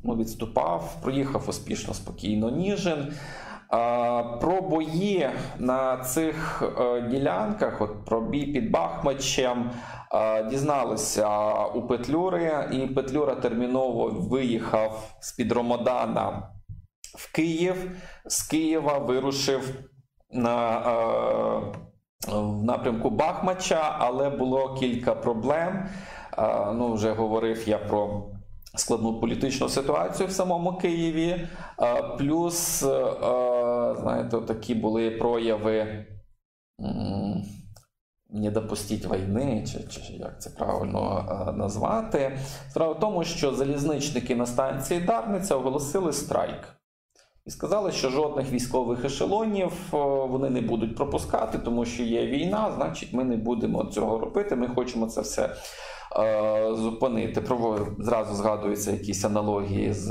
ну, 0.03 0.15
відступав, 0.15 0.97
проїхав 1.01 1.49
успішно 1.49 1.93
спокійно 1.93 2.49
Ніжин. 2.49 3.13
Про 4.41 4.61
бої 4.69 5.29
на 5.57 5.97
цих 5.97 6.63
ділянках, 7.09 7.81
от 7.81 8.05
про 8.05 8.21
бій 8.21 8.45
під 8.45 8.71
Бахмачем, 8.71 9.71
дізналися 10.49 11.49
у 11.65 11.87
Петлюри, 11.87 12.69
і 12.71 12.87
Петлюра 12.87 13.35
терміново 13.35 14.09
виїхав 14.09 15.15
з 15.19 15.31
під 15.31 15.51
Ромодана 15.51 16.56
в 17.17 17.31
Київ, 17.31 17.91
з 18.25 18.43
Києва 18.43 18.97
вирушив 18.97 19.79
на 20.31 20.79
е, 20.79 22.31
в 22.31 22.63
напрямку 22.63 23.09
Бахмача, 23.09 23.95
але 23.99 24.29
було 24.29 24.73
кілька 24.73 25.15
проблем. 25.15 25.89
Е, 26.37 26.73
ну, 26.73 26.93
Вже 26.93 27.11
говорив 27.11 27.69
я 27.69 27.77
про 27.77 28.29
складну 28.75 29.19
політичну 29.19 29.69
ситуацію 29.69 30.27
в 30.27 30.31
самому 30.31 30.77
Києві. 30.77 31.47
Е, 31.81 32.03
плюс, 32.17 32.79
знаєте, 34.01 34.37
такі 34.37 34.75
були 34.75 35.11
прояви. 35.11 36.05
не 38.29 38.51
допустіть 38.51 39.05
війни, 39.05 39.65
чи, 39.67 39.83
чи 39.87 40.13
як 40.13 40.41
це 40.41 40.49
правильно 40.49 41.53
назвати. 41.57 42.37
Справа 42.69 42.93
в 42.93 42.99
тому, 42.99 43.23
що 43.23 43.53
залізничники 43.55 44.35
на 44.35 44.45
станції 44.45 44.99
Дарниця 44.99 45.55
оголосили 45.55 46.13
страйк. 46.13 46.76
І 47.47 47.51
сказали, 47.51 47.91
що 47.91 48.09
жодних 48.09 48.51
військових 48.51 49.05
ешелонів 49.05 49.71
вони 50.29 50.49
не 50.49 50.61
будуть 50.61 50.95
пропускати, 50.95 51.57
тому 51.57 51.85
що 51.85 52.03
є 52.03 52.27
війна, 52.27 52.71
значить, 52.75 53.13
ми 53.13 53.23
не 53.23 53.37
будемо 53.37 53.85
цього 53.85 54.19
робити. 54.19 54.55
Ми 54.55 54.67
хочемо 54.67 55.07
це 55.07 55.21
все 55.21 55.55
е, 56.19 56.75
зупинити. 56.75 57.43
Зразу 57.99 58.35
згадуються 58.35 58.91
якісь 58.91 59.25
аналогії 59.25 59.93
з 59.93 60.07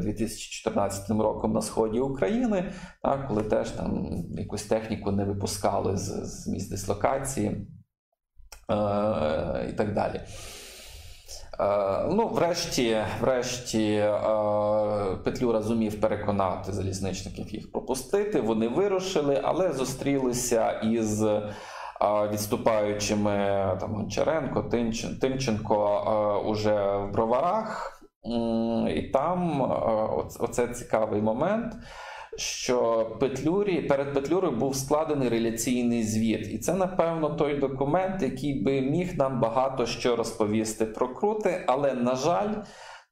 2014 0.00 1.10
роком 1.10 1.52
на 1.52 1.62
сході 1.62 2.00
України, 2.00 2.72
так, 3.02 3.28
коли 3.28 3.42
теж 3.42 3.70
там 3.70 4.06
якусь 4.30 4.62
техніку 4.62 5.12
не 5.12 5.24
випускали 5.24 5.96
з, 5.96 6.08
з 6.24 6.48
місць 6.48 6.70
дислокації 6.70 7.46
е, 7.48 7.56
і 9.70 9.72
так 9.72 9.94
далі. 9.94 10.20
Е, 11.60 12.04
ну, 12.10 12.28
врешті, 12.28 12.96
врешті, 13.20 13.92
е, 13.92 14.12
Петлюра 15.24 15.62
зумів 15.62 16.00
переконати 16.00 16.72
залізничників 16.72 17.54
їх 17.54 17.72
пропустити. 17.72 18.40
Вони 18.40 18.68
вирушили, 18.68 19.40
але 19.44 19.72
зустрілися 19.72 20.70
із 20.70 21.22
е, 21.22 21.54
відступаючими 22.32 23.32
там 23.80 23.94
Гончаренко, 23.94 24.62
Тимченко 25.20 26.42
уже 26.46 26.96
в 26.96 27.12
броварах. 27.12 27.98
І 28.94 29.02
там 29.02 29.62
оце 30.38 30.68
цікавий 30.68 31.22
момент 31.22 31.74
що 32.36 33.06
Петлюрі 33.20 33.82
перед 33.82 34.14
Петлюрою 34.14 34.56
був 34.56 34.76
складений 34.76 35.28
реляційний 35.28 36.02
звіт, 36.02 36.48
і 36.52 36.58
це, 36.58 36.74
напевно, 36.74 37.30
той 37.30 37.58
документ, 37.58 38.22
який 38.22 38.62
би 38.62 38.80
міг 38.80 39.18
нам 39.18 39.40
багато 39.40 39.86
що 39.86 40.16
розповісти 40.16 40.86
про 40.86 41.14
крути. 41.14 41.64
Але, 41.66 41.94
на 41.94 42.14
жаль, 42.14 42.54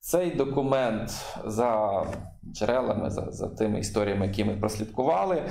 цей 0.01 0.31
документ 0.31 1.11
за 1.45 2.03
джерелами, 2.45 3.11
за 3.11 3.31
за 3.31 3.49
тими 3.49 3.79
історіями, 3.79 4.27
які 4.27 4.45
ми 4.45 4.57
прослідкували, 4.57 5.43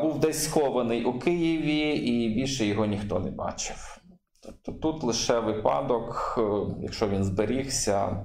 був 0.00 0.20
десь 0.20 0.44
схований 0.44 1.04
у 1.04 1.18
Києві, 1.18 1.88
і 1.88 2.34
більше 2.34 2.66
його 2.66 2.86
ніхто 2.86 3.18
не 3.18 3.30
бачив. 3.30 4.00
Тобто 4.42 4.72
тут 4.72 5.04
лише 5.04 5.40
випадок, 5.40 6.34
е, 6.38 6.42
якщо 6.82 7.08
він 7.08 7.24
зберігся, 7.24 8.24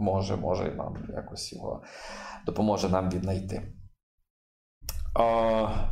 може, 0.00 0.36
може 0.36 0.74
нам 0.76 0.96
якось 1.14 1.52
його 1.52 1.82
допоможе 2.46 2.88
нам 2.88 3.10
віднайти. 3.10 3.72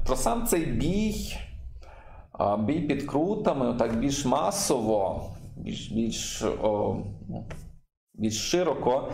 Про 0.06 0.16
сам 0.16 0.46
цей 0.46 0.66
бій, 0.66 1.37
бій 2.58 2.80
під 2.80 3.02
крутами, 3.02 3.74
так 3.78 3.98
більш 3.98 4.24
масово, 4.24 5.30
більш 5.56 5.88
більш, 5.88 6.44
більш 8.14 8.50
широко, 8.50 9.12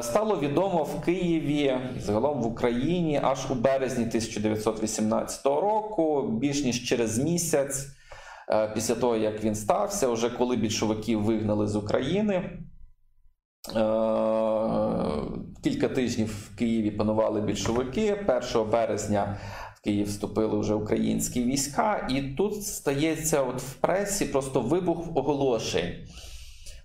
стало 0.00 0.38
відомо 0.38 0.82
в 0.82 1.04
Києві 1.04 1.78
загалом 1.98 2.42
в 2.42 2.46
Україні 2.46 3.20
аж 3.22 3.50
у 3.50 3.54
березні 3.54 4.04
1918 4.04 5.46
року, 5.46 6.28
більш 6.40 6.64
ніж 6.64 6.88
через 6.88 7.18
місяць. 7.18 7.86
Після 8.74 8.94
того, 8.94 9.16
як 9.16 9.44
він 9.44 9.54
стався, 9.54 10.08
вже 10.08 10.30
коли 10.30 10.56
більшовиків 10.56 11.22
вигнали 11.22 11.68
з 11.68 11.76
України, 11.76 12.58
Кілька 15.64 15.88
тижнів 15.88 16.26
в 16.26 16.56
Києві 16.56 16.90
панували 16.90 17.40
більшовики. 17.40 18.26
1 18.54 18.70
березня 18.70 19.36
в 19.74 19.80
Київ 19.84 20.06
вступили 20.06 20.58
вже 20.58 20.74
українські 20.74 21.44
війська, 21.44 22.06
і 22.10 22.22
тут 22.22 22.66
стається 22.66 23.42
от 23.42 23.62
в 23.62 23.74
пресі 23.74 24.24
просто 24.24 24.60
вибух 24.60 25.08
оголошень. 25.14 25.92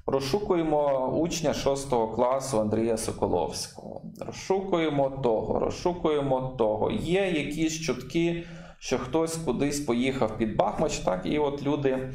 Розшукуємо 0.05 1.07
учня 1.07 1.53
6 1.53 1.89
класу 1.89 2.59
Андрія 2.59 2.97
Соколовського. 2.97 4.01
Розшукуємо 4.19 5.09
того, 5.23 5.59
розшукуємо 5.59 6.55
того. 6.57 6.91
Є 6.91 7.31
якісь 7.31 7.79
чутки, 7.79 8.43
що 8.79 8.97
хтось 8.97 9.35
кудись 9.35 9.79
поїхав 9.79 10.37
під 10.37 10.55
Бахмач, 10.55 10.97
так 10.97 11.21
і 11.25 11.39
от 11.39 11.63
люди 11.63 12.13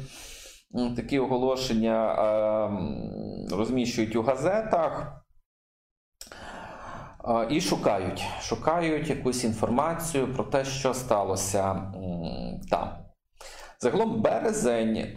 такі 0.95 1.19
оголошення 1.19 2.15
е, 3.51 3.55
розміщують 3.55 4.15
у 4.15 4.21
газетах. 4.21 5.22
І 7.49 7.61
шукають 7.61 8.23
шукають 8.41 9.09
якусь 9.09 9.43
інформацію 9.43 10.33
про 10.33 10.43
те, 10.43 10.65
що 10.65 10.93
сталося 10.93 11.91
там. 12.69 12.89
Загалом 13.79 14.21
березень 14.21 15.07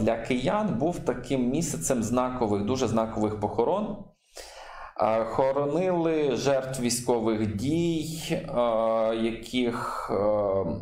для 0.00 0.24
киян 0.28 0.78
був 0.78 0.98
таким 0.98 1.50
місяцем 1.50 2.02
знакових, 2.02 2.64
дуже 2.64 2.88
знакових 2.88 3.40
похорон. 3.40 3.96
Хоронили 5.24 6.36
жертв 6.36 6.82
військових 6.82 7.56
дій, 7.56 8.22
яких, 9.22 10.06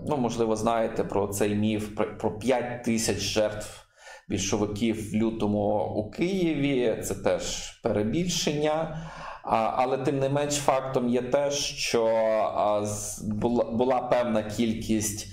ну, 0.08 0.16
можливо, 0.16 0.56
знаєте 0.56 1.04
про 1.04 1.28
цей 1.28 1.54
міф 1.54 1.88
про 2.20 2.38
5 2.38 2.84
тисяч 2.84 3.18
жертв 3.18 3.86
більшовиків 4.28 5.12
в 5.12 5.14
лютому 5.14 5.94
у 5.96 6.10
Києві. 6.10 7.02
Це 7.02 7.14
теж 7.14 7.70
перебільшення. 7.70 8.96
Але 9.44 9.98
тим 9.98 10.18
не 10.18 10.28
менш 10.28 10.54
фактом 10.54 11.08
є 11.08 11.22
те, 11.22 11.50
що 11.50 12.04
була 13.72 14.00
певна 14.00 14.42
кількість 14.42 15.28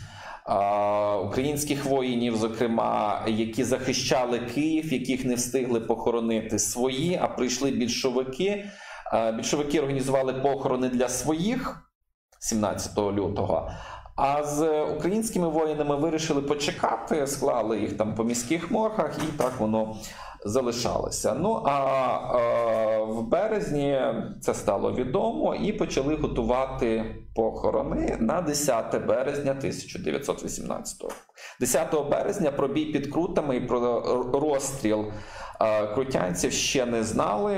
українських 1.25 1.85
воїнів, 1.85 2.37
зокрема, 2.37 3.23
які 3.27 3.63
захищали 3.63 4.39
Київ, 4.39 4.93
яких 4.93 5.25
не 5.25 5.35
встигли 5.35 5.79
похоронити 5.79 6.59
свої, 6.59 7.19
а 7.21 7.27
прийшли 7.27 7.71
більшовики. 7.71 8.65
Більшовики 9.35 9.79
організували 9.79 10.33
похорони 10.33 10.89
для 10.89 11.09
своїх 11.09 11.89
17 12.39 12.97
лютого. 12.97 13.71
А 14.21 14.43
з 14.43 14.84
українськими 14.97 15.49
воїнами 15.49 15.95
вирішили 15.95 16.41
почекати, 16.41 17.27
склали 17.27 17.79
їх 17.79 17.97
там 17.97 18.15
по 18.15 18.23
міських 18.23 18.71
моргах, 18.71 19.17
і 19.17 19.38
так 19.38 19.53
воно 19.60 19.95
залишалося. 20.45 21.36
Ну 21.39 21.63
а 21.65 21.79
е, 22.39 23.03
в 23.03 23.21
березні 23.21 24.01
це 24.41 24.53
стало 24.53 24.91
відомо 24.91 25.55
і 25.55 25.73
почали 25.73 26.15
готувати 26.15 27.15
похорони 27.36 28.17
на 28.19 28.41
10 28.41 29.05
березня 29.08 29.51
1918 29.51 31.01
року. 31.01 31.15
10 31.60 32.10
березня 32.12 32.51
про 32.51 32.67
бій 32.67 32.86
під 32.86 33.13
крутами 33.13 33.55
і 33.55 33.62
про 33.62 34.01
розстріл. 34.34 35.05
Крутянців 35.93 36.51
ще 36.51 36.85
не 36.85 37.03
знали, 37.03 37.55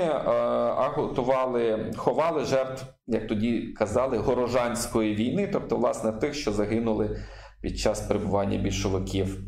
а 0.76 0.92
готували, 0.94 1.92
ховали 1.96 2.44
жертв, 2.44 2.84
як 3.06 3.26
тоді 3.26 3.62
казали, 3.62 4.18
горожанської 4.18 5.14
війни, 5.14 5.48
тобто, 5.52 5.76
власне, 5.76 6.12
тих, 6.12 6.34
що 6.34 6.52
загинули 6.52 7.18
під 7.60 7.78
час 7.78 8.00
перебування 8.00 8.58
більшовиків 8.58 9.38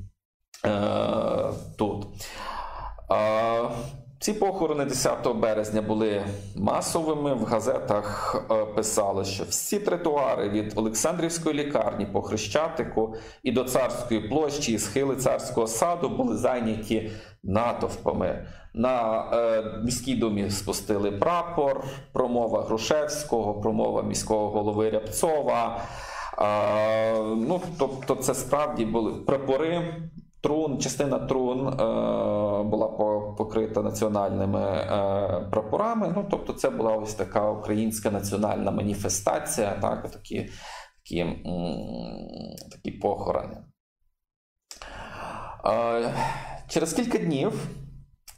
е, 0.64 1.50
тут. 1.78 2.06
Ці 4.24 4.32
похорони 4.32 4.84
10 4.84 5.37
березня 5.37 5.82
були 5.82 6.22
масовими. 6.56 7.34
В 7.34 7.44
газетах 7.44 8.37
е, 8.50 8.64
писали, 8.64 9.24
що 9.24 9.44
всі 9.44 9.78
тротуари 9.78 10.48
від 10.48 10.72
Олександрівської 10.76 11.54
лікарні 11.54 12.06
по 12.06 12.22
Хрещатику 12.22 13.14
і 13.42 13.52
до 13.52 13.64
царської 13.64 14.20
площі 14.20 14.72
і 14.72 14.78
схили 14.78 15.16
царського 15.16 15.66
саду 15.66 16.08
були 16.08 16.37
зайняті 16.37 17.10
натовпами. 17.42 18.46
На 18.74 19.24
е, 19.32 19.64
міській 19.84 20.14
думі 20.14 20.50
спустили 20.50 21.12
прапор, 21.12 21.84
промова 22.12 22.62
Грушевського, 22.62 23.54
промова 23.54 24.02
міського 24.02 24.50
голови 24.50 24.90
Рябцова. 24.90 25.80
Е, 26.38 27.18
ну, 27.22 27.60
Тобто, 27.78 28.14
це 28.14 28.34
справді 28.34 28.84
були 28.84 29.12
прапори. 29.12 29.94
Трун, 30.44 30.78
частина 30.78 31.18
трун 31.18 31.68
е, 31.68 31.72
була 32.62 32.88
покрита 33.38 33.83
національними 33.83 34.61
е, 34.61 35.48
прапорами. 35.50 36.12
Ну, 36.16 36.26
тобто, 36.30 36.52
це 36.52 36.70
була 36.70 36.97
ось 36.97 37.14
така 37.14 37.51
українська 37.51 38.11
національна 38.11 38.70
маніфестація, 38.70 39.78
так, 39.82 40.11
такі 40.11 40.51
такі, 41.05 41.18
м, 41.18 41.36
такі 42.70 42.90
похорони. 42.90 43.57
Е, 45.66 46.14
через 46.68 46.92
кілька 46.92 47.18
днів 47.18 47.68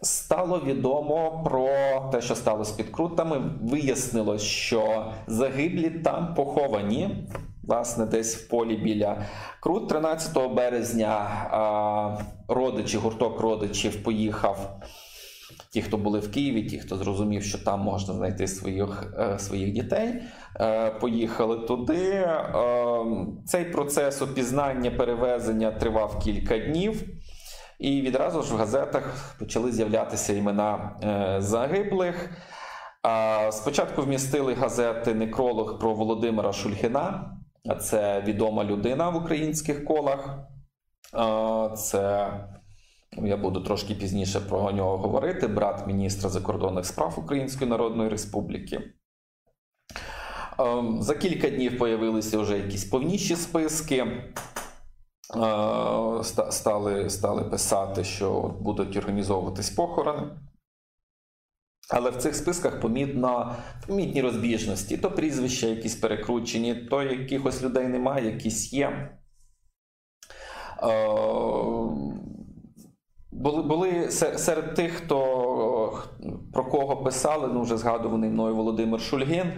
стало 0.03 0.61
відомо 0.61 1.43
про 1.45 1.69
те, 2.13 2.21
що 2.21 2.35
сталося 2.35 2.73
з 2.73 2.77
підкрутами. 2.77 3.51
Вияснилось, 3.63 4.43
що 4.43 5.13
загиблі 5.27 5.91
там 5.91 6.35
поховані 6.35 7.29
власне, 7.67 8.07
десь 8.07 8.37
в 8.37 8.49
полі 8.49 8.77
біля 8.77 9.23
Крут. 9.61 9.89
13 9.89 10.53
березня 10.55 11.29
родичі, 12.49 12.99
гурток 12.99 13.41
родичів 13.41 14.03
поїхав. 14.03 14.81
Ті, 15.71 15.83
хто 15.83 15.97
були 15.97 16.19
в 16.19 16.31
Києві, 16.31 16.63
ті, 16.63 16.79
хто 16.79 16.97
зрозумів, 16.97 17.43
що 17.43 17.59
там 17.59 17.81
можна 17.81 18.15
знайти 18.15 18.47
своїх 18.47 19.15
е, 19.19 19.39
своїх 19.39 19.73
дітей, 19.73 20.23
е, 20.61 20.91
поїхали 20.91 21.57
туди. 21.57 22.11
Е, 22.11 22.47
цей 23.47 23.65
процес 23.65 24.23
опізнання 24.23 24.91
перевезення 24.91 25.71
тривав 25.71 26.19
кілька 26.19 26.59
днів. 26.59 27.03
І 27.79 28.01
відразу 28.01 28.43
ж 28.43 28.55
в 28.55 28.57
газетах 28.57 29.35
почали 29.39 29.73
з'являтися 29.73 30.33
імена 30.33 30.97
загиблих. 31.39 32.31
Спочатку 33.51 34.03
вмістили 34.03 34.55
газети 34.55 35.15
некролог 35.15 35.79
про 35.79 35.95
Володимира 35.95 36.53
Шульгіна, 36.53 37.01
а 37.01 37.36
це 37.75 38.21
відома 38.21 38.65
людина 38.65 39.11
в 39.11 39.17
українських 39.17 39.85
колах. 39.85 40.39
Це 41.77 42.31
я 43.13 43.37
буду 43.37 43.61
трошки 43.61 43.95
пізніше 43.95 44.41
про 44.41 44.73
нього 44.73 44.97
говорити. 44.97 45.47
Брат 45.47 45.87
міністра 45.87 46.31
закордонних 46.31 46.87
справ 46.87 47.15
Української 47.17 47.71
Народної 47.71 48.09
Республіки. 48.09 48.93
За 51.01 51.15
кілька 51.15 51.51
днів 51.51 51.79
появилися 51.79 52.39
вже 52.39 52.59
якісь 52.59 52.85
повніші 52.85 53.37
списки. 53.37 54.07
Стали, 56.51 57.11
стали 57.11 57.45
писати, 57.45 58.05
що 58.05 58.55
будуть 58.61 58.97
організовуватись 58.97 59.71
похорони. 59.71 60.23
Але 61.91 62.11
в 62.11 62.17
цих 62.17 62.35
списках 62.35 62.81
помітно, 62.81 63.57
помітні 63.87 64.23
розбіжності. 64.23 64.97
То 64.97 65.11
прізвища 65.11 65.67
якісь 65.67 65.95
перекручені, 65.97 66.75
то 66.75 67.03
якихось 67.03 67.63
людей 67.63 67.87
немає, 67.89 68.27
якісь 68.27 68.73
є. 68.73 69.11
Е, 70.83 71.07
Були, 73.33 73.63
були 73.63 74.11
серед 74.11 74.75
тих, 74.75 74.93
хто 74.93 76.03
про 76.53 76.65
кого 76.65 76.97
писали, 76.97 77.49
ну 77.53 77.63
вже 77.63 77.77
згадуваний 77.77 78.31
мною 78.31 78.57
Володимир 78.57 79.01
Шульгін. 79.01 79.53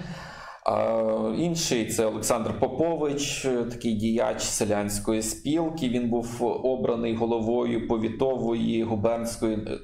Інший 1.37 1.87
це 1.87 2.07
Олександр 2.07 2.61
Попович, 2.61 3.45
е, 3.45 3.65
такий 3.65 3.95
діяч 3.95 4.43
селянської 4.43 5.23
спілки. 5.23 5.89
Він 5.89 6.11
був 6.11 6.45
обраний 6.65 7.15
головою 7.15 7.89
повітової 7.89 8.83
губернської 8.83 9.55
е, 9.55 9.79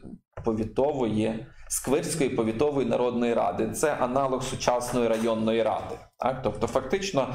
повітової 0.45 1.47
Сквирської 1.68 2.30
повітової 2.30 2.89
народної 2.89 3.35
ради. 3.35 3.70
Це 3.70 3.95
аналог 3.95 4.43
сучасної 4.43 5.09
районної 5.09 5.62
ради. 5.62 5.95
Так? 6.18 6.41
Тобто, 6.43 6.66
фактично, 6.66 7.28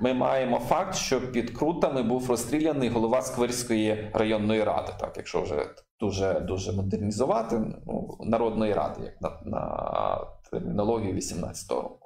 ми 0.00 0.14
маємо 0.14 0.58
факт, 0.58 0.94
що 0.94 1.32
під 1.32 1.50
крутами 1.50 2.02
був 2.02 2.30
розстріляний 2.30 2.88
голова 2.88 3.22
Сквирської 3.22 4.10
районної 4.14 4.64
ради. 4.64 4.92
Так, 5.00 5.12
якщо 5.16 5.42
вже 5.42 5.66
дуже 6.00 6.40
дуже 6.40 6.72
модернізувати, 6.72 7.60
ну, 7.86 8.18
народної 8.20 8.72
ради, 8.72 9.00
як 9.04 9.22
на, 9.22 9.30
на 9.44 10.20
термінологію 10.50 11.14
18-го 11.14 11.82
року. 11.82 12.05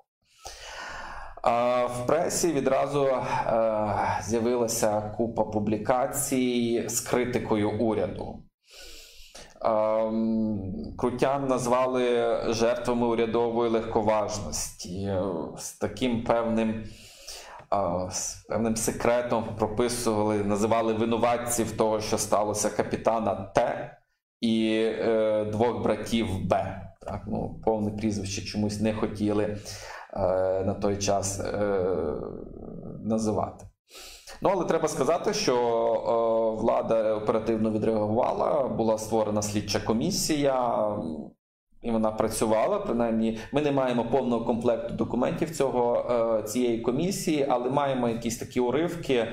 В 1.42 2.06
пресі 2.06 2.52
відразу 2.52 3.04
е, 3.04 3.18
з'явилася 4.22 5.00
купа 5.16 5.44
публікацій 5.44 6.84
з 6.88 7.00
критикою 7.00 7.70
уряду. 7.70 8.38
Ем, 9.64 10.94
Крутян 10.98 11.46
назвали 11.46 12.36
жертвами 12.48 13.06
урядової 13.06 13.70
легковажності 13.70 15.02
е, 15.02 15.22
з 15.58 15.72
таким 15.72 16.24
певним, 16.24 16.70
е, 16.70 18.10
з 18.10 18.34
певним 18.48 18.76
секретом 18.76 19.44
прописували, 19.58 20.44
називали 20.44 20.92
винуватців 20.92 21.76
того, 21.76 22.00
що 22.00 22.18
сталося 22.18 22.70
капітана 22.70 23.34
Т 23.34 23.90
і 24.40 24.86
двох 25.52 25.82
братів 25.82 26.26
Б. 26.46 26.80
Так, 27.00 27.22
ну, 27.26 27.60
повне 27.64 27.90
прізвище 27.90 28.42
чомусь 28.42 28.80
не 28.80 28.94
хотіли 28.94 29.56
на 30.66 30.74
той 30.74 30.98
час 30.98 31.40
е, 31.40 31.84
називати. 33.04 33.66
Ну, 34.42 34.50
але 34.52 34.64
треба 34.64 34.88
сказати, 34.88 35.34
що 35.34 35.54
е, 35.54 36.60
влада 36.62 37.14
оперативно 37.14 37.70
відреагувала, 37.70 38.68
була 38.68 38.98
створена 38.98 39.42
слідча 39.42 39.80
комісія, 39.80 40.88
і 41.82 41.90
вона 41.90 42.10
працювала. 42.10 42.78
Принаймні, 42.78 43.38
ми 43.52 43.62
не 43.62 43.72
маємо 43.72 44.04
повного 44.04 44.44
комплекту 44.44 44.94
документів 44.94 45.56
цього 45.56 46.06
е, 46.40 46.42
цієї 46.42 46.80
комісії, 46.80 47.46
але 47.48 47.70
маємо 47.70 48.08
якісь 48.08 48.38
такі 48.38 48.60
уривки 48.60 49.14
е, 49.14 49.28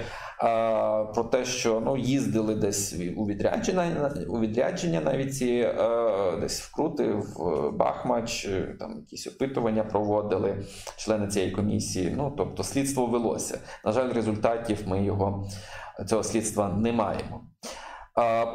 про 1.14 1.24
те, 1.32 1.46
що 1.46 1.80
ну 1.86 1.98
їздили 1.98 2.56
десь 2.56 2.96
у 3.18 3.26
відрядження, 3.26 4.12
у 4.30 4.40
відрядження 4.40 5.02
навіть 5.02 5.36
ці 5.36 5.50
е, 5.50 6.38
десь 6.42 6.62
вкрути 6.62 7.04
в 7.04 7.72
Бахмач, 7.72 8.50
там 8.80 8.96
якісь 8.98 9.28
опитування 9.28 9.84
проводили 9.84 10.64
члени 10.98 11.28
цієї 11.28 11.52
комісії. 11.52 12.14
Ну 12.18 12.34
тобто, 12.38 12.64
слідство 12.64 13.06
велося. 13.06 13.60
На 13.86 13.92
жаль, 13.92 14.14
результатів 14.14 14.84
ми 14.88 15.04
його 15.04 15.48
цього 16.08 16.24
слідства 16.24 16.70
не 16.70 16.92
маємо. 16.92 17.42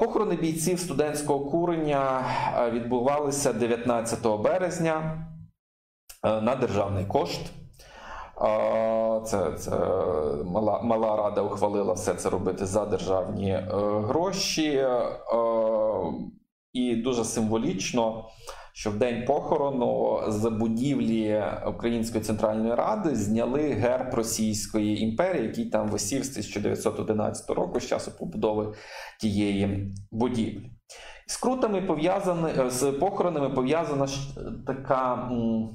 Похорони 0.00 0.36
бійців 0.36 0.80
студентського 0.80 1.50
курення 1.50 2.24
відбувалися 2.72 3.52
19 3.52 4.26
березня 4.26 5.26
е, 6.24 6.40
на 6.40 6.54
державний 6.54 7.06
кошт. 7.06 7.40
Це, 9.24 9.52
це 9.52 9.70
мала, 10.44 10.82
мала 10.82 11.16
рада 11.16 11.40
ухвалила 11.42 11.92
все 11.92 12.14
це 12.14 12.30
робити 12.30 12.66
за 12.66 12.86
державні 12.86 13.50
е, 13.50 13.64
гроші. 14.08 14.74
Е, 14.74 15.18
І 16.72 16.96
дуже 16.96 17.24
символічно, 17.24 18.28
що 18.72 18.90
в 18.90 18.98
день 18.98 19.24
похорону 19.24 20.20
з 20.28 20.50
будівлі 20.50 21.44
Української 21.66 22.24
центральної 22.24 22.74
ради 22.74 23.14
зняли 23.14 23.60
герб 23.60 24.14
Російської 24.14 25.02
імперії, 25.02 25.46
який 25.46 25.70
там 25.70 25.88
висів 25.88 26.24
з 26.24 26.30
1911 26.30 27.50
року, 27.50 27.80
з 27.80 27.86
часу 27.86 28.12
побудови 28.18 28.74
тієї 29.20 29.94
будівлі. 30.10 30.70
З 31.26 31.36
крутами 31.36 31.82
пов'язані 31.82 32.70
з 32.70 32.92
похоронами 32.92 33.50
пов'язана 33.50 34.08
така 34.66 35.30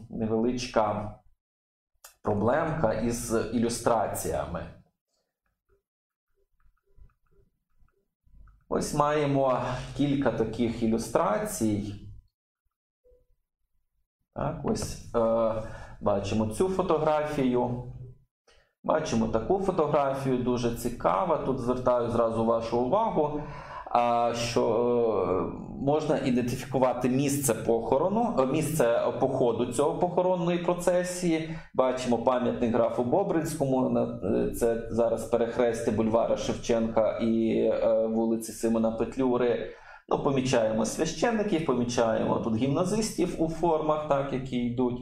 невеличка 0.09 1.15
проблемка 2.21 2.93
із 2.93 3.35
ілюстраціями. 3.53 4.65
Ось 8.69 8.93
маємо 8.93 9.61
кілька 9.97 10.31
таких 10.31 10.83
ілюстрацій. 10.83 12.06
Так, 14.37 14.59
ось 14.63 15.15
е, 15.15 15.53
бачимо 16.01 16.47
цю 16.47 16.69
фотографію. 16.69 17.83
Бачимо 18.83 19.27
таку 19.27 19.59
фотографію, 19.59 20.37
дуже 20.37 20.75
цікава. 20.75 21.37
Тут 21.37 21.59
звертаю 21.59 22.09
зразу 22.09 22.45
вашу 22.45 22.77
увагу, 22.79 23.41
що 24.33 24.63
е, 25.29 25.57
можна 25.85 26.17
ідентифікувати 26.17 27.09
місце 27.09 27.53
похорону, 27.53 28.35
е, 28.39 28.45
місце 28.45 29.13
походу 29.19 29.65
цього 29.65 29.99
похоронної 29.99 30.57
процесії. 30.57 31.55
Бачимо 31.73 32.17
пам'ятник 32.17 32.73
графу 32.73 33.03
Бобринському. 33.03 33.97
е, 33.97 34.51
Це 34.51 34.87
зараз 34.91 35.25
перехрестя 35.25 35.91
бульвара 35.91 36.37
Шевченка 36.37 37.17
і 37.17 37.63
вулиці 38.09 38.51
Симона 38.51 38.91
Петлюри. 38.91 39.69
Ну, 40.09 40.23
помічаємо 40.23 40.85
священників, 40.85 41.65
помічаємо 41.65 42.39
тут 42.39 42.55
гімназистів 42.55 43.41
у 43.41 43.49
формах, 43.49 44.07
так, 44.07 44.33
які 44.33 44.57
йдуть. 44.57 44.99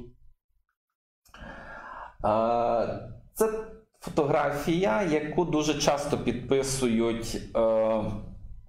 Це 3.33 3.65
фотографія, 3.99 5.03
яку 5.03 5.45
дуже 5.45 5.73
часто 5.73 6.17
підписують 6.17 7.41
е, 7.55 8.03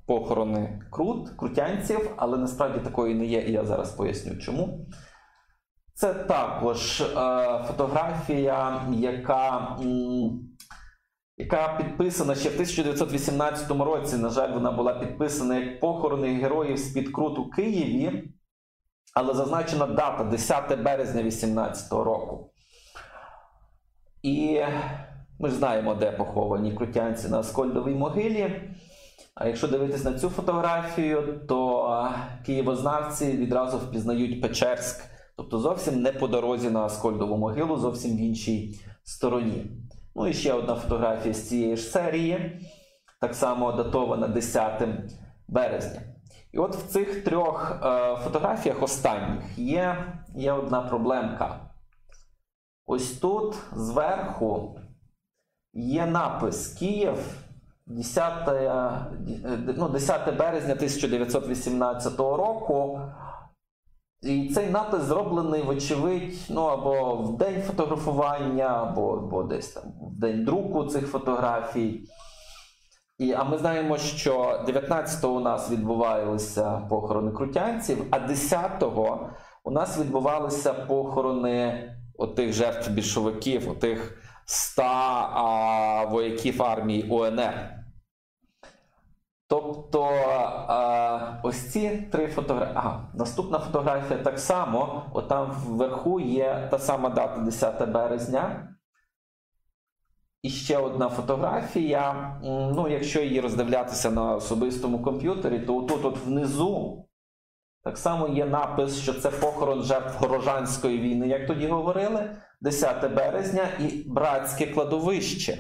похорони 0.07 0.83
крут, 0.91 1.31
крутянців, 1.31 2.11
але 2.17 2.39
насправді 2.39 2.79
такої 2.79 3.15
не 3.15 3.27
є, 3.27 3.41
і 3.41 3.53
я 3.53 3.65
зараз 3.65 3.93
поясню 3.93 4.37
чому. 4.37 4.87
Це 5.95 6.15
також 6.15 7.01
е, 7.01 7.07
фотографія, 7.67 8.83
яка, 8.93 9.79
яка 11.37 11.77
підписана 11.79 12.35
ще 12.35 12.49
в 12.49 12.53
1918 12.53 13.71
році. 13.71 14.17
На 14.17 14.29
жаль, 14.29 14.53
вона 14.55 14.73
була 14.73 14.95
підписана 14.95 15.59
як 15.59 15.81
похорони 15.81 16.35
героїв 16.35 16.79
з-під 16.79 17.13
крут 17.13 17.39
у 17.39 17.51
Києві, 17.51 18.25
але 19.15 19.35
зазначена 19.35 19.87
дата 19.87 20.25
10 20.25 20.83
березня 20.83 21.23
18 21.23 21.93
року. 21.93 22.53
І 24.23 24.61
ми 25.39 25.49
ж 25.49 25.55
знаємо, 25.55 25.95
де 25.95 26.13
поховані 26.13 26.73
крутянці 26.73 27.29
на 27.29 27.39
Аскольдовій 27.39 27.95
могилі. 27.95 28.63
А 29.35 29.47
якщо 29.47 29.69
дивитись 29.69 30.05
на 30.05 30.19
цю 30.19 30.29
фотографію, 30.29 31.41
то 31.49 32.11
києвознавці 32.47 33.33
відразу 33.33 33.79
впізнають 33.79 34.43
Печерськ, 34.43 35.05
тобто 35.37 35.59
зовсім 35.59 36.03
не 36.03 36.13
по 36.13 36.29
дорозі 36.29 36.71
на 36.71 36.81
Аскольдову 36.81 37.37
могилу, 37.37 37.77
зовсім 37.77 38.17
в 38.17 38.21
іншій 38.21 38.81
стороні. 39.05 39.67
Ну 40.19 40.27
і 40.27 40.33
ще 40.33 40.53
одна 40.53 40.75
фотографія 40.75 41.35
з 41.35 41.49
цієї 41.49 41.77
ж 41.77 41.83
серії, 41.83 42.61
так 43.21 43.35
само 43.35 43.73
датована 43.73 44.29
10 44.29 44.83
березня. 45.49 46.01
І 46.53 46.59
от 46.59 46.77
в 46.77 46.87
цих 46.89 47.25
трьох 47.25 47.81
е, 47.85 48.17
фотографіях 48.25 48.83
останніх 48.83 49.59
є, 49.59 50.15
є 50.35 50.53
одна 50.53 50.83
проблемка. 50.83 51.61
Ось 52.87 53.13
тут 53.13 53.57
зверху 53.73 54.81
є 55.75 56.07
напис 56.07 56.69
Київ 56.69 57.43
10, 57.87 58.49
е, 58.49 58.91
ну, 59.77 59.89
10 59.89 60.37
березня 60.39 60.73
1918 60.73 62.19
року. 62.19 63.01
І 64.23 64.49
цей 64.55 64.71
напис 64.71 65.03
зроблений, 65.03 65.63
вочевидь, 65.63 66.39
ну 66.51 66.63
або 66.63 67.17
в 67.17 67.37
день 67.37 67.63
фотографування, 67.63 68.65
або, 68.65 69.13
або 69.13 69.43
десь 69.43 69.69
там 69.69 69.85
в 69.85 70.21
день 70.21 70.45
друку 70.45 70.85
цих 70.85 71.07
фотографій. 71.07 72.01
І, 73.19 73.33
А 73.33 73.45
ми 73.45 73.59
знаємо, 73.59 73.99
що 73.99 74.65
19-го 74.69 75.35
у 75.35 75.41
нас 75.41 75.71
відбувалися 75.71 76.87
похорони 76.91 77.33
крутянців, 77.33 78.07
а 78.11 78.19
10-го 78.19 79.31
у 79.65 79.71
нас 79.71 79.99
відбувалися 79.99 80.73
похорони 80.75 81.91
отих 82.19 82.53
жертв 82.53 82.91
більшовиків, 82.91 83.71
отих 83.71 84.23
100 84.47 84.83
а, 84.83 86.05
вояків 86.05 86.63
армії 86.63 87.11
УНР. 87.11 87.86
Тобто 89.49 90.11
ось 91.43 91.73
ці 91.73 92.09
три 92.13 92.27
фотографії. 92.29 92.77
Ага, 92.77 93.11
наступна 93.15 93.59
фотографія 93.59 94.19
так 94.23 94.39
само. 94.39 95.11
Отам 95.13 95.51
вверху 95.67 96.21
є 96.21 96.69
та 96.71 96.79
сама 96.79 97.09
дата 97.09 97.41
10 97.41 97.89
березня. 97.89 98.69
І 100.43 100.51
ще 100.51 100.79
одна 100.79 101.09
фотографія. 101.09 102.37
Ну, 102.45 102.89
якщо 102.89 103.23
її 103.23 103.41
роздивлятися 103.41 104.11
на 104.11 104.35
особистому 104.35 105.03
комп'ютері, 105.03 105.61
то 105.61 105.83
тут 105.83 106.05
от 106.05 106.19
внизу 106.19 107.03
так 107.87 107.99
само 107.99 108.29
є 108.29 108.47
напис, 108.47 109.03
що 109.03 109.15
це 109.15 109.31
похорон 109.31 109.83
жертв 109.83 110.19
Горожанської 110.19 110.99
війни, 110.99 111.29
як 111.29 111.47
тоді 111.47 111.67
говорили, 111.67 112.37
10 112.61 113.15
березня 113.15 113.69
і 113.81 114.05
братське 114.09 114.67
кладовище. 114.67 115.59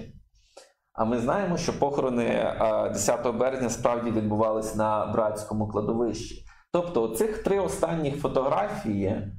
А 0.96 1.04
ми 1.04 1.18
знаємо, 1.18 1.56
що 1.56 1.78
похорони 1.78 2.54
10 2.92 3.36
березня 3.36 3.70
справді 3.70 4.10
відбувалися 4.10 4.76
на 4.76 5.06
братському 5.06 5.68
кладовищі. 5.68 6.44
Тобто, 6.72 7.08
цих 7.08 7.42
три 7.42 7.58
останні 7.58 8.10
фотографії 8.10 9.32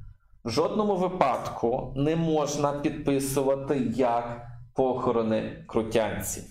в 0.44 0.50
жодному 0.50 0.96
випадку 0.96 1.94
не 1.96 2.16
можна 2.16 2.72
підписувати 2.72 3.78
як 3.96 4.42
похорони 4.74 5.64
крутянців. 5.68 6.44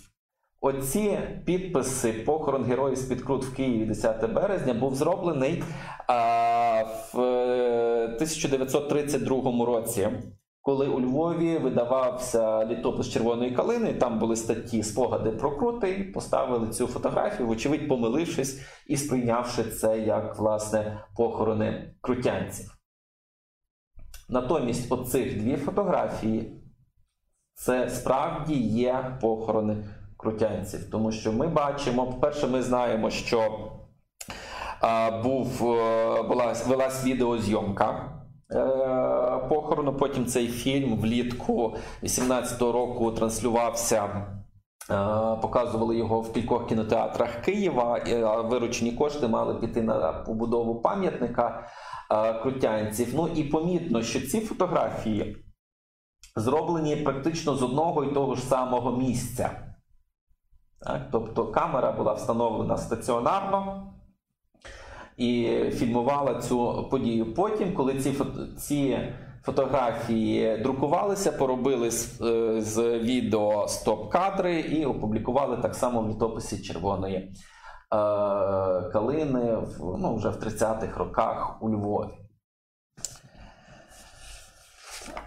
Оці 0.62 1.20
підписи 1.46 2.14
похорон 2.14 2.64
героїв 2.64 2.98
з-під 2.98 3.22
Крут 3.22 3.46
в 3.46 3.56
Києві 3.56 3.86
10 3.86 4.34
березня 4.34 4.74
був 4.74 4.96
зроблений 4.96 5.64
а, 6.08 6.84
в 7.14 7.20
1932 8.16 9.66
році, 9.66 10.10
коли 10.68 10.88
у 10.88 11.02
Львові 11.02 11.58
видавався 11.58 12.66
літопис 12.66 13.10
червоної 13.10 13.52
калини. 13.52 13.94
Там 13.94 14.20
були 14.20 14.36
статті 14.36 14.84
спогади 14.84 15.32
про 15.32 15.58
крути. 15.58 16.12
Поставили 16.14 16.68
цю 16.68 16.88
фотографію, 16.88 17.48
вочевидь, 17.48 17.88
помилившись 17.88 18.62
і 18.88 18.98
сприйнявши 18.98 19.64
це 19.64 20.00
як 20.00 20.40
власне 20.40 21.04
похорони 21.18 21.94
крутянців. 22.02 22.78
Натомість 24.30 24.92
оцих 24.92 25.42
дві 25.42 25.56
фотографії 25.56 26.64
це 27.54 27.90
справді 27.90 28.56
є 28.60 29.18
похорони 29.22 29.78
крутянців. 30.18 30.90
Тому 30.92 31.12
що 31.12 31.34
ми 31.34 31.48
бачимо, 31.48 32.08
по-перше, 32.08 32.48
ми 32.48 32.62
знаємо, 32.62 33.10
що 33.10 33.70
був, 35.24 35.78
е, 35.78 36.24
була 36.24 36.54
велась 36.68 37.06
відеозйомка. 37.06 38.17
Е, 38.52 39.48
похорону, 39.50 39.94
потім 39.94 40.26
цей 40.26 40.48
фільм 40.48 40.98
влітку 41.00 41.76
18-го 42.04 42.72
року 42.72 43.12
транслювався, 43.12 44.04
е, 44.04 44.26
показували 45.42 45.98
його 45.98 46.22
в 46.22 46.34
кількох 46.34 46.68
кінотеатрах 46.68 47.42
Києва. 47.42 48.00
Виручені 48.50 48.92
кошти 48.92 49.28
мали 49.28 49.54
піти 49.56 49.82
на 49.82 50.14
побудову 50.14 50.82
пам'ятника 50.82 51.68
крутянців. 52.42 53.14
Ну 53.16 53.28
і 53.28 53.44
помітно, 53.44 54.02
що 54.02 54.22
ці 54.22 54.40
фотографії 54.40 55.38
зроблені 56.36 56.96
практично 56.96 57.56
з 57.56 57.64
одного 57.64 58.04
і 58.04 58.14
того 58.14 58.36
ж 58.36 58.42
самого 58.42 58.98
місця. 58.98 59.50
Тобто 61.12 61.52
камера 61.52 61.92
була 61.92 62.14
встановлена 62.14 62.78
стаціонарно 62.78 63.94
і 65.18 65.62
фільмувала 65.72 66.42
цю 66.42 66.88
подію. 66.92 67.34
Потім, 67.34 67.74
коли 67.74 68.00
ці 68.00 68.16
ці 68.58 69.00
фотографії 69.44 70.58
друкувалися, 70.58 71.32
поробили 71.32 71.92
з, 71.92 72.22
е, 72.22 72.62
з 72.62 73.00
відео 73.00 73.68
стоп-кадри 73.68 74.60
і 74.60 74.86
опублікували 74.86 75.58
так 75.58 75.76
само 75.76 76.02
в 76.02 76.10
літописі 76.10 76.62
червоної 76.62 77.18
е, 77.18 77.32
калини 78.94 79.56
в, 79.56 79.98
ну, 80.00 80.16
вже 80.16 80.30
в 80.30 80.36
30-х 80.36 80.98
роках 80.98 81.58
у 81.62 81.70
Львові. 81.70 82.10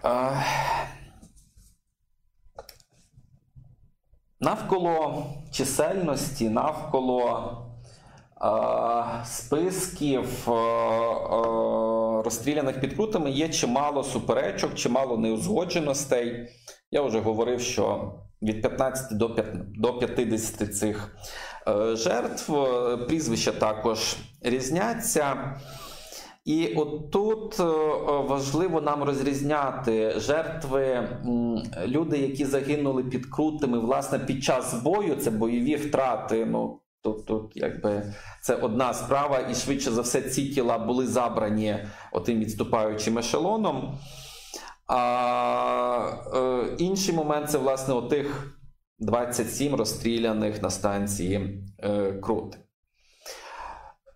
Е, 0.04 0.44
Навколо 4.42 5.26
чисельності, 5.52 6.48
навколо 6.48 7.69
списків 9.24 10.48
е, 10.48 10.52
е, 10.52 12.22
розстріляних 12.22 12.80
під 12.80 12.94
крутами 12.94 13.30
є 13.30 13.48
чимало 13.48 14.04
суперечок, 14.04 14.74
чимало 14.74 15.18
неузгодженостей. 15.18 16.48
Я 16.90 17.02
вже 17.02 17.20
говорив, 17.20 17.60
що 17.60 18.14
від 18.42 18.62
15 18.62 19.18
до 19.76 19.98
50 19.98 20.76
цих 20.76 21.16
е, 21.68 21.96
жертв 21.96 22.52
прізвища 23.08 23.52
також 23.52 24.16
різняться. 24.42 25.56
І 26.44 26.74
от 26.76 27.10
тут 27.10 27.60
е, 27.60 27.64
важливо 28.28 28.80
нам 28.80 29.02
розрізняти 29.02 30.20
жертви, 30.20 31.08
люди, 31.86 32.18
які 32.18 32.44
загинули 32.44 33.04
під 33.04 33.26
крутими, 33.26 33.78
власне, 33.78 34.18
під 34.18 34.44
час 34.44 34.82
бою, 34.82 35.16
це 35.16 35.30
бойові 35.30 35.76
втрати. 35.76 36.46
Ну 36.46 36.80
тут 37.02 37.52
якби 37.54 38.14
це 38.42 38.54
одна 38.54 38.94
справа, 38.94 39.38
і 39.50 39.54
швидше 39.54 39.90
за 39.90 40.00
все, 40.00 40.22
ці 40.22 40.48
тіла 40.48 40.78
були 40.78 41.06
забрані 41.06 41.84
отим 42.12 42.38
відступаючим 42.38 43.18
ешелоном. 43.18 43.98
А 44.86 46.12
е, 46.34 46.76
інший 46.78 47.14
момент 47.14 47.50
це 47.50 47.58
власне 47.58 47.94
отих 47.94 48.56
27 48.98 49.74
розстріляних 49.74 50.62
на 50.62 50.70
станції 50.70 51.64
е, 51.78 52.12
Крути. 52.12 52.58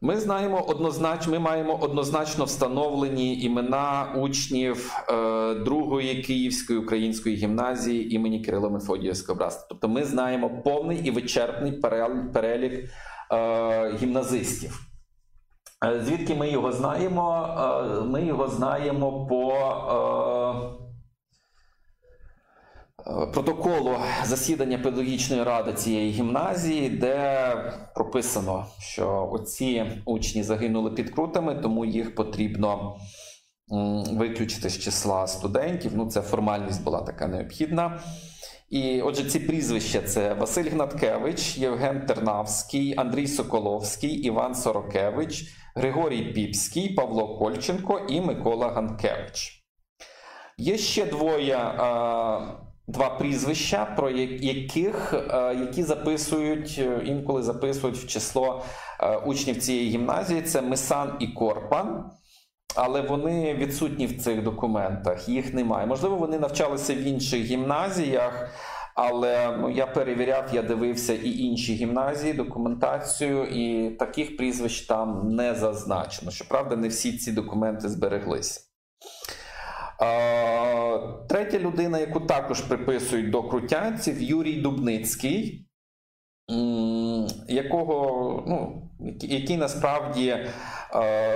Ми 0.05 0.16
знаємо 0.16 0.64
однозначно, 0.68 1.32
ми 1.32 1.38
маємо 1.38 1.78
однозначно 1.80 2.44
встановлені 2.44 3.40
імена 3.40 4.14
учнів 4.16 4.92
е, 5.09 5.55
другої 5.55 6.22
Київської 6.22 6.78
української 6.78 7.36
гімназії 7.36 8.14
імені 8.14 8.40
Кирило 8.40 8.70
Мефодіївського 8.70 9.38
братства. 9.38 9.66
Тобто 9.68 9.88
ми 9.88 10.05
знаємо 10.05 10.62
повний 10.64 10.98
і 10.98 11.11
вичерпний 11.11 11.72
перелік 12.32 12.90
е, 13.32 13.92
гімназистів. 14.00 14.80
Е, 15.84 16.00
звідки 16.05 16.34
ми 16.34 16.50
його 16.50 16.72
знаємо? 16.72 17.48
Е, 18.00 18.00
ми 18.00 18.24
його 18.24 18.48
знаємо 18.48 19.26
по. 19.26 19.52
Е, 20.80 20.84
протоколу 23.32 23.96
засідання 24.24 24.78
педагогічної 24.78 25.42
ради 25.42 25.72
цієї 25.72 26.12
гімназії, 26.12 26.88
де 26.88 27.57
прописано, 27.94 28.66
що 28.78 29.28
оці 29.32 29.84
учні 30.05 30.42
загинули 30.42 30.90
під 30.90 31.11
крутами, 31.11 31.55
тому 31.55 31.84
їх 31.84 32.14
потрібно 32.14 32.96
виключити 34.12 34.70
з 34.70 34.78
числа 34.78 35.26
студентів. 35.26 35.92
Ну, 35.94 36.07
це 36.07 36.20
формальність 36.20 36.84
була 36.84 37.00
така 37.00 37.26
необхідна. 37.26 38.00
І 38.70 39.02
отже, 39.02 39.24
ці 39.24 39.40
прізвища 39.40 40.02
це 40.02 40.34
Василь 40.34 40.70
Гнаткевич, 40.70 41.59
Євген 41.59 42.07
Тернавський, 42.07 42.94
Андрій 42.96 43.26
Соколовський, 43.26 44.11
Іван 44.11 44.55
Сорокевич, 44.55 45.44
Григорій 45.76 46.32
Піпський, 46.32 46.94
Павло 46.94 47.38
Кольченко 47.38 48.00
і 48.09 48.20
Микола 48.20 48.68
Ганкевич. 48.68 49.64
Є 50.59 50.78
ще 50.78 51.07
двоє 51.07 51.57
два 52.87 53.11
прізвища, 53.11 53.85
про 53.85 54.11
яких 54.11 55.14
е, 55.14 55.57
які 55.61 55.82
записують 55.82 56.76
е, 56.78 57.03
інколи 57.05 57.43
записують 57.43 57.97
в 57.97 58.07
число 58.07 58.64
е, 59.01 59.16
учнів 59.16 59.59
цієї 59.59 59.91
гімназії. 59.91 60.43
Це 60.43 60.62
Месан 60.62 61.16
і 61.20 61.28
Корпан. 61.28 62.11
Але 62.76 63.01
вони 63.01 63.55
відсутні 63.55 64.07
в 64.07 64.22
цих 64.22 64.43
документах, 64.43 65.28
їх 65.28 65.55
немає. 65.55 65.87
Можливо, 65.87 66.16
вони 66.16 66.39
навчалися 66.39 66.95
в 66.95 66.99
інших 66.99 67.43
гімназіях, 67.43 68.51
але 68.95 69.57
ну, 69.61 69.70
я 69.70 69.87
перевіряв, 69.87 70.45
я 70.53 70.62
дивився 70.62 71.14
і 71.14 71.39
інші 71.39 71.74
гімназії, 71.74 72.32
документацію, 72.32 73.45
і 73.45 73.91
таких 73.91 74.37
прізвищ 74.37 74.87
там 74.87 75.28
не 75.28 75.55
зазначено. 75.55 76.30
Щоправда, 76.30 76.76
не 76.76 76.89
всі 76.89 77.18
ці 77.18 77.32
документи 77.32 77.89
збереглися. 77.89 78.61
Третя 81.28 81.59
людина, 81.59 81.99
яку 81.99 82.20
також 82.20 82.61
приписують 82.61 83.30
до 83.30 83.42
крутянців, 83.42 84.22
Юрій 84.22 84.61
Дубницький. 84.61 85.66
якого, 87.49 88.45
ну, 88.47 88.90
який 89.20 89.57
насправді 89.57 90.28
е, 90.28 90.49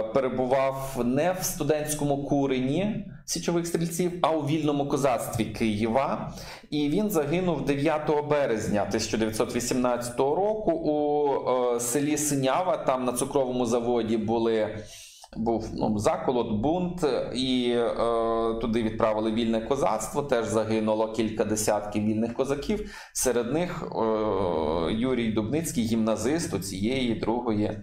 перебував 0.02 1.02
не 1.04 1.32
в 1.32 1.42
студентському 1.42 2.24
курені 2.24 3.06
січових 3.24 3.66
стрільців, 3.66 4.12
а 4.22 4.30
у 4.30 4.46
вільному 4.46 4.88
козацтві 4.88 5.44
Києва. 5.44 6.32
І 6.70 6.88
він 6.88 7.10
загинув 7.10 7.64
9 7.64 8.28
березня 8.30 8.80
1918 8.80 10.18
року 10.18 10.72
у 10.72 11.76
е, 11.76 11.80
селі 11.80 12.16
Синява. 12.16 12.76
Там 12.76 13.04
на 13.04 13.12
цукровому 13.12 13.66
заводі 13.66 14.16
були 14.16 14.78
був 15.38 15.70
ну, 15.74 15.98
заколот, 15.98 16.60
бунт, 16.60 17.04
і 17.34 17.70
е, 17.70 17.94
туди 18.60 18.82
відправили 18.82 19.32
вільне 19.32 19.60
козацтво. 19.60 20.22
Теж 20.22 20.46
загинуло 20.46 21.12
кілька 21.12 21.44
десятків 21.44 22.04
вільних 22.04 22.34
козаків. 22.34 22.90
Серед 23.12 23.52
них 23.52 23.82
е, 23.82 23.98
Юрій 24.92 25.32
Дубницький, 25.32 25.84
гімназист 25.84 26.54
у 26.54 26.58
цієї 26.58 27.14
другої 27.14 27.82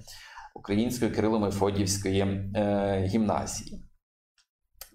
української 0.56 1.12
Кирило-Мефодіївської 1.12 2.22
е, 2.56 3.10
гімназії. 3.14 3.82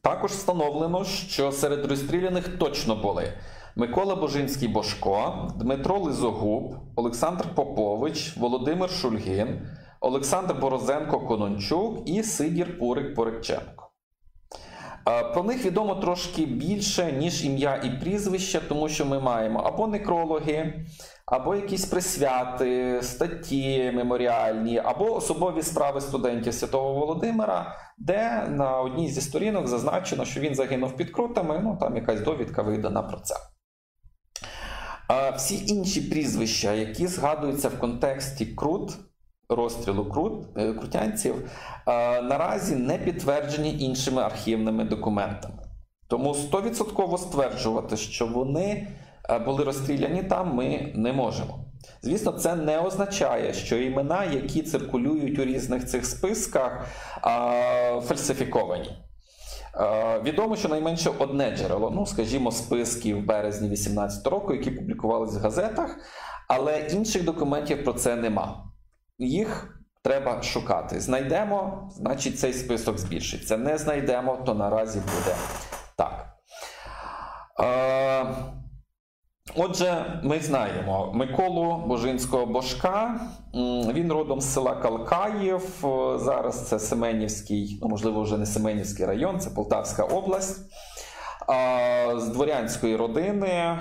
Також 0.02 0.30
встановлено, 0.30 1.04
що 1.04 1.52
серед 1.52 1.86
розстріляних 1.86 2.48
точно 2.48 2.96
були 2.96 3.32
Микола 3.76 4.16
Божинський 4.16 4.68
Бошко, 4.68 5.48
Дмитро 5.56 5.98
Лизогуб, 5.98 6.76
Олександр 6.96 7.54
Попович, 7.54 8.36
Володимир 8.36 8.90
Шульгин. 8.90 9.66
Олександр 10.00 10.54
Борозенко 10.54 11.20
Конончук 11.20 12.08
і 12.08 12.22
Сидір 12.22 12.78
Пурик 12.78 13.14
Порикченко. 13.14 13.86
Про 15.32 15.42
них 15.42 15.64
відомо 15.64 15.94
трошки 15.94 16.46
більше, 16.46 17.12
ніж 17.12 17.44
ім'я 17.44 17.76
і 17.76 18.00
прізвище, 18.00 18.60
тому 18.68 18.88
що 18.88 19.06
ми 19.06 19.20
маємо 19.20 19.58
або 19.60 19.86
некрологи, 19.86 20.86
або 21.26 21.54
якісь 21.54 21.84
присвяти, 21.84 23.00
статті 23.02 23.92
меморіальні, 23.94 24.78
або 24.78 25.14
особові 25.14 25.62
справи 25.62 26.00
студентів 26.00 26.54
Святого 26.54 26.92
Володимира, 26.92 27.76
де 27.98 28.46
на 28.48 28.80
одній 28.80 29.08
зі 29.08 29.20
сторінок 29.20 29.66
зазначено, 29.68 30.24
що 30.24 30.40
він 30.40 30.54
загинув 30.54 30.96
під 30.96 31.10
крутами. 31.10 31.60
Ну 31.64 31.76
там 31.80 31.96
якась 31.96 32.20
довідка 32.20 32.62
видана 32.62 33.02
про 33.02 33.20
це. 33.20 33.34
Всі 35.36 35.66
інші 35.66 36.00
прізвища, 36.00 36.72
які 36.72 37.06
згадуються 37.06 37.68
в 37.68 37.78
контексті 37.78 38.46
крут 38.46 38.92
розстрілу 39.50 40.04
крут, 40.04 40.32
е, 40.56 40.72
крутянців 40.72 41.34
е, 41.86 42.22
наразі 42.22 42.76
не 42.76 42.98
підтверджені 42.98 43.78
іншими 43.78 44.22
архівними 44.22 44.84
документами. 44.84 45.54
Тому 46.08 46.32
100% 46.32 47.18
стверджувати, 47.18 47.96
що 47.96 48.26
вони 48.26 48.88
е, 49.30 49.38
були 49.38 49.64
розстріляні 49.64 50.22
там, 50.22 50.54
ми 50.54 50.92
не 50.94 51.12
можемо. 51.12 51.64
Звісно, 52.02 52.32
це 52.32 52.54
не 52.54 52.78
означає, 52.80 53.52
що 53.52 53.76
імена, 53.76 54.24
які 54.24 54.62
циркулюють 54.62 55.38
у 55.38 55.44
різних 55.44 55.86
цих 55.86 56.06
списках, 56.06 56.86
фальсифіковані. 58.02 58.90
Відомо, 60.24 60.56
що 60.56 60.68
найменше 60.68 61.10
одне 61.18 61.56
джерело, 61.56 61.90
ну, 61.94 62.06
скажімо, 62.06 62.52
списки 62.52 63.14
в 63.14 63.26
березні 63.26 63.68
2018 63.68 64.26
року, 64.26 64.54
які 64.54 64.70
публікувалися 64.70 65.38
в 65.38 65.42
газетах, 65.42 65.96
але 66.48 66.78
інших 66.78 67.24
документів 67.24 67.84
про 67.84 67.92
це 67.92 68.16
нема 68.16 68.69
їх 69.26 69.80
треба 70.02 70.42
шукати. 70.42 71.00
Знайдемо, 71.00 71.90
значить 71.92 72.38
цей 72.38 72.52
список 72.52 72.98
збільшиться. 72.98 73.56
Не 73.56 73.78
знайдемо, 73.78 74.36
то 74.46 74.54
наразі 74.54 74.98
буде 74.98 75.36
так. 75.96 76.26
Е, 77.60 78.26
Отже, 79.56 80.20
ми 80.24 80.40
знаємо 80.40 81.12
Миколу 81.14 81.86
Божинського 81.86 82.46
Бошка. 82.46 83.20
Він 83.92 84.12
родом 84.12 84.40
з 84.40 84.52
села 84.52 84.74
Калкаїв. 84.74 85.84
Зараз 86.16 86.68
це 86.68 86.78
Семенівський, 86.78 87.78
ну 87.82 87.88
можливо, 87.88 88.22
вже 88.22 88.38
не 88.38 88.46
Семенівський 88.46 89.06
район, 89.06 89.40
це 89.40 89.50
Полтавська 89.50 90.04
область 90.04 90.60
з 92.16 92.28
дворянської 92.28 92.96
родини, 92.96 93.78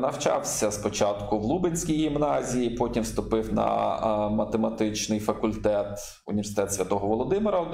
навчався 0.00 0.70
спочатку 0.70 1.38
в 1.38 1.42
Лубенській 1.42 1.94
гімназії, 1.94 2.70
потім 2.70 3.02
вступив 3.02 3.54
на 3.54 4.28
математичний 4.28 5.20
факультет 5.20 5.98
університет 6.26 6.72
Святого 6.72 7.08
Володимира 7.08 7.66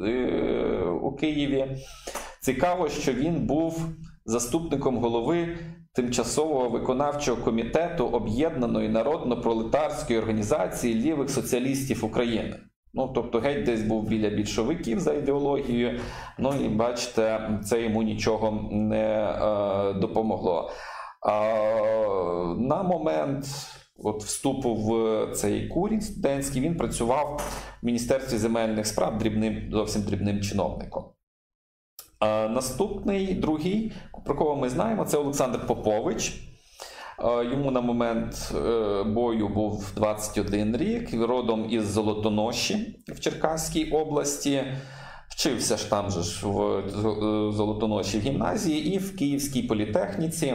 е, 0.00 0.84
у 1.02 1.12
Києві. 1.12 1.76
Цікаво, 2.40 2.88
що 2.88 3.12
він 3.12 3.46
був 3.46 3.86
заступником 4.24 4.98
голови 4.98 5.58
тимчасового 5.94 6.68
виконавчого 6.68 7.42
комітету 7.42 8.06
об'єднаної 8.06 8.88
народно-пролетарської 8.88 10.18
організації 10.18 10.94
лівих 10.94 11.30
соціалістів 11.30 12.04
України. 12.04 12.56
Ну, 12.96 13.08
тобто, 13.14 13.40
геть 13.40 13.64
десь 13.64 13.82
був 13.82 14.08
біля 14.08 14.28
більшовиків 14.28 15.00
за 15.00 15.14
ідеологією. 15.14 16.00
Ну 16.38 16.54
і 16.64 16.68
бачите, 16.68 17.50
це 17.64 17.82
йому 17.82 18.02
нічого 18.02 18.68
не 18.70 19.04
е, 19.04 19.92
допомогло. 19.92 20.70
А, 21.20 22.54
На 22.58 22.82
момент 22.82 23.46
от 23.96 24.24
вступу 24.24 24.74
в 24.74 25.26
цей 25.32 25.68
курінь 25.68 26.00
студентський 26.00 26.62
він 26.62 26.76
працював 26.76 27.40
в 27.82 27.86
Міністерстві 27.86 28.36
земельних 28.36 28.86
справ 28.86 29.18
дрібним, 29.18 29.70
зовсім 29.72 30.02
дрібним 30.02 30.40
чиновником. 30.40 31.04
А, 32.18 32.48
Наступний 32.48 33.34
другий, 33.34 33.92
про 34.24 34.34
кого 34.34 34.56
ми 34.56 34.68
знаємо, 34.68 35.04
це 35.04 35.18
Олександр 35.18 35.66
Попович. 35.66 36.53
Йому 37.22 37.70
на 37.70 37.80
момент 37.80 38.52
е, 38.54 39.02
бою 39.02 39.48
був 39.48 39.92
21 39.96 40.76
рік, 40.76 41.14
родом 41.14 41.66
із 41.70 41.86
Золотоноші 41.86 43.04
в 43.08 43.20
Черкаській 43.20 43.90
області. 43.90 44.64
Вчився 45.28 45.76
ж 45.76 45.90
там 45.90 46.10
же 46.10 46.22
ж 46.22 46.46
в 46.46 46.60
е, 46.60 46.82
Золотоноші 47.52 48.18
в 48.18 48.20
гімназії 48.20 48.94
і 48.94 48.98
в 48.98 49.16
Київській 49.16 49.62
політехніці. 49.62 50.54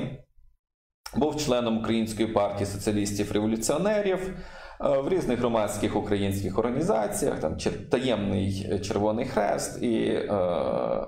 Був 1.16 1.38
членом 1.45 1.78
Української 1.78 2.28
партії 2.28 2.66
соціалістів-революціонерів 2.66 4.20
е, 4.20 5.01
в 5.01 5.10
різних 5.10 5.39
громадських 5.39 5.95
українських 5.95 6.60
організаціях, 6.60 7.39
там 7.39 7.57
таємний 7.91 8.80
Червоний 8.80 9.26
Хрест 9.26 9.84
і 9.84 10.05
е, 10.05 10.28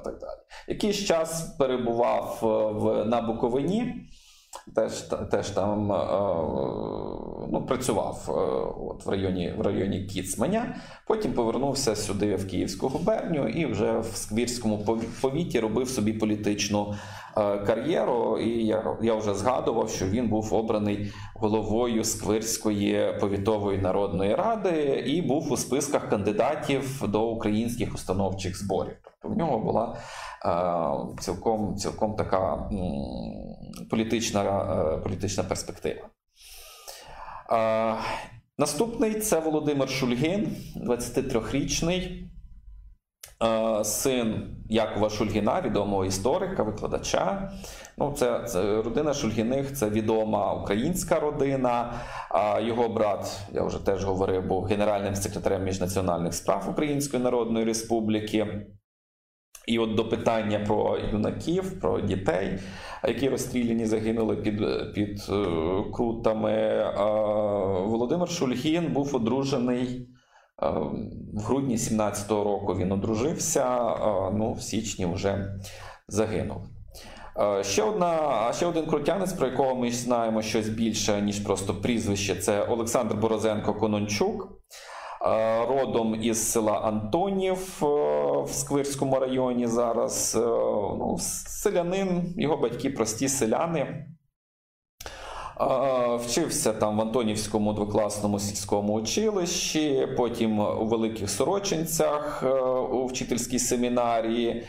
так 0.04 0.20
далі. 0.20 0.40
Якийсь 0.68 1.06
час 1.06 1.42
перебував 1.60 2.40
в, 2.74 3.06
на 3.06 3.22
Буковині. 3.22 4.08
Теж 4.76 4.94
теж 5.32 5.50
там 5.50 5.92
е, 5.92 5.96
ну, 7.52 7.66
працював 7.68 8.26
е, 8.28 8.32
от 8.88 9.06
в 9.06 9.10
районі 9.10 9.54
в 9.58 9.62
районі 9.62 10.04
Кіцманя. 10.04 10.76
Потім 11.08 11.34
повернувся 11.34 11.96
сюди 11.96 12.36
в 12.36 12.48
Київську 12.48 12.88
губернію 12.88 13.48
і 13.48 13.66
вже 13.66 14.00
в 14.00 14.06
Сквірському 14.06 15.02
повіті 15.22 15.60
робив 15.60 15.90
собі 15.90 16.14
політичну 16.14 16.96
е, 17.38 17.58
кар'єру. 17.58 18.38
І 18.38 18.66
я 18.66 18.98
я 19.02 19.16
вже 19.16 19.34
згадував, 19.34 19.90
що 19.90 20.06
він 20.06 20.28
був 20.28 20.54
обраний 20.54 21.14
головою 21.36 22.04
Сквирської 22.04 23.18
повітової 23.20 23.78
народної 23.78 24.36
ради 24.36 25.04
і 25.08 25.22
був 25.22 25.52
у 25.52 25.58
списках 25.58 26.10
кандидатів 26.10 27.04
до 27.08 27.30
українських 27.30 27.96
установчих 27.96 28.60
зборів. 28.60 28.96
Тобто 29.04 29.36
в 29.36 29.38
нього 29.38 29.60
була 29.60 29.98
цілком 31.20 31.76
цілком 31.76 32.16
така 32.16 32.70
політична, 33.90 34.44
е, 34.44 34.98
політична 34.98 35.44
перспектива. 35.44 36.02
Наступний 38.58 39.14
це 39.14 39.40
Володимир 39.40 39.90
Шульгин, 39.90 40.58
23-річний 40.76 42.28
син 43.84 44.58
Якова 44.70 45.10
Шульгіна, 45.10 45.62
відомого 45.62 46.06
історика, 46.06 46.64
викладача. 46.64 47.52
Ну, 47.98 48.14
це, 48.18 48.44
це 48.44 48.82
Родина 48.82 49.14
Шульгіних 49.14 49.74
це 49.74 49.90
відома 49.90 50.54
українська 50.54 51.20
родина. 51.20 51.94
Його 52.62 52.90
брат, 52.90 53.40
я 53.54 53.64
вже 53.64 53.86
теж 53.86 54.04
говорив, 54.04 54.48
був 54.48 54.64
генеральним 54.64 55.16
секретарем 55.16 55.64
міжнаціональних 55.64 56.34
справ 56.34 56.70
Української 56.70 57.24
Народної 57.24 57.66
Республіки. 57.66 58.66
І 59.68 59.80
от 59.80 59.96
до 59.96 60.10
питання 60.10 60.60
про 60.60 60.98
юнаків, 61.12 61.80
про 61.80 62.02
дітей, 62.02 62.60
які 63.08 63.30
розстріляні, 63.30 63.86
загинули 63.86 64.36
під 64.36 64.58
під 64.94 65.20
е, 65.30 65.46
крутами. 65.94 66.86
Володимир 67.88 68.30
Шульгін 68.30 68.94
був 68.94 69.16
одружений 69.16 70.10
е, 70.64 70.70
в 71.34 71.42
грудні 71.46 71.76
17-го 71.76 72.44
року. 72.44 72.76
Він 72.76 72.92
одружився, 72.92 73.96
ну 74.34 74.54
в 74.54 74.62
січні 74.62 75.06
вже 75.06 75.62
загинув. 76.08 76.62
Е, 77.38 77.64
ще 77.64 77.84
одна, 77.84 78.54
ще 78.54 78.66
один 78.66 78.86
крутянець, 78.86 79.34
про 79.34 79.48
якого 79.48 79.76
ми 79.76 79.92
знаємо 79.92 80.42
щось 80.42 80.70
більше, 80.70 81.22
ніж 81.22 81.40
просто 81.40 81.74
прізвище, 81.74 82.36
це 82.36 82.64
Олександр 82.64 83.16
Борозенко 83.16 83.74
Конончук. 83.74 84.62
Е, 85.26 85.66
родом 85.66 86.16
із 86.22 86.52
села 86.52 86.74
Антонів 86.74 87.80
е, 87.84 87.86
в 88.42 88.50
Сквирському 88.52 89.20
районі 89.20 89.68
зараз. 89.68 90.36
Е, 90.36 90.40
ну, 91.00 91.18
Селянин, 91.20 92.34
його 92.38 92.58
батьки 92.58 92.90
прості 92.90 93.30
селяни. 93.30 94.06
Вчився 96.20 96.74
там 96.74 96.98
в 96.98 97.02
Антонівському 97.02 97.74
двокласному 97.74 98.40
сільському 98.40 98.94
училищі, 98.94 100.08
потім 100.18 100.60
у 100.60 100.86
Великих 100.86 101.30
Сорочинцях 101.30 102.44
у 102.92 103.06
вчительській 103.06 103.60
семінарії, 103.60 104.68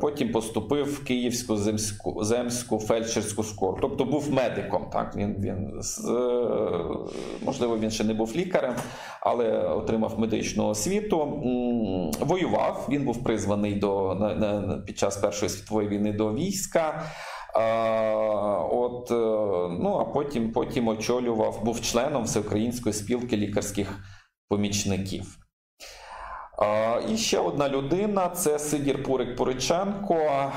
потім 0.00 0.32
поступив 0.32 0.94
в 0.94 1.04
Київську 1.04 1.56
земську 1.56 2.24
земську 2.24 2.78
фельдшерську 2.78 3.42
школу. 3.42 3.78
Тобто 3.80 4.04
був 4.04 4.32
медиком. 4.32 4.90
Так? 4.92 5.16
Він, 5.16 5.36
він, 5.38 5.80
е, 6.08 6.22
Можливо, 7.44 7.78
він 7.78 7.90
ще 7.90 8.04
не 8.04 8.14
був 8.14 8.36
лікарем, 8.36 8.74
але 9.20 9.52
отримав 9.52 10.20
медичну 10.20 10.66
освіту. 10.66 11.18
Воював, 12.20 12.86
він 12.90 13.04
був 13.04 13.24
призваний 13.24 13.74
до, 13.74 14.14
на, 14.14 14.34
на, 14.34 14.78
під 14.78 14.98
час 14.98 15.16
Першої 15.16 15.48
світової 15.48 15.88
війни 15.88 16.12
до 16.12 16.34
війська. 16.34 17.02
А, 17.54 17.62
от, 18.70 19.10
е, 19.10 19.14
ну, 19.82 19.96
А 20.00 20.04
потім 20.04 20.52
потім 20.52 20.88
очолював, 20.88 21.64
був 21.64 21.80
членом 21.80 22.24
Всеукраїнської 22.24 22.92
спілки 22.92 23.36
лікарських 23.36 23.98
помічників. 24.48 25.45
І 27.08 27.16
ще 27.16 27.38
одна 27.38 27.68
людина 27.68 28.28
це 28.28 28.58
Сидір 28.58 29.02
Пурик 29.02 29.36
Пуриченко 29.36 30.52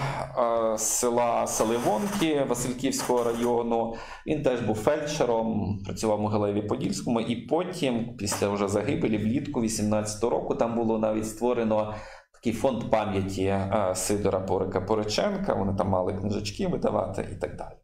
з 0.76 0.82
села 0.82 1.48
Саливонки 1.48 2.44
Васильківського 2.44 3.24
району. 3.24 3.96
Він 4.28 4.44
теж 4.44 4.62
був 4.62 4.76
фельдшером, 4.76 5.80
працював 5.86 6.20
у 6.20 6.22
Могилеві 6.22 6.62
Подільському, 6.62 7.22
і 7.22 7.36
потім, 7.36 8.18
після 8.18 8.50
вже 8.50 8.68
загибелі, 8.68 9.18
влітку 9.18 9.62
18-го 9.62 10.30
року, 10.30 10.56
там 10.56 10.76
було 10.76 11.00
навіть 11.00 11.28
створено 11.28 11.94
такий 12.34 12.54
фонд 12.54 12.90
пам'яті 12.92 13.56
Сидора 13.94 14.40
Пурика 14.40 14.82
Пориченка. 14.82 15.54
Вони 15.54 15.74
там 15.78 15.90
мали 15.90 16.14
книжечки 16.14 16.68
видавати 16.68 17.28
і 17.32 17.36
так 17.36 17.56
далі. 17.56 17.76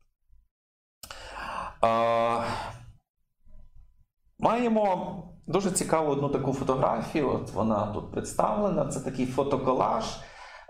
Маємо 4.40 5.35
дуже 5.48 5.72
цікаву 5.72 6.12
одну 6.12 6.30
таку 6.30 6.54
фотографію. 6.54 7.30
От 7.30 7.52
вона 7.52 7.86
тут 7.86 8.12
представлена. 8.12 8.88
Це 8.88 9.00
такий 9.00 9.26
фотоколаж 9.26 10.06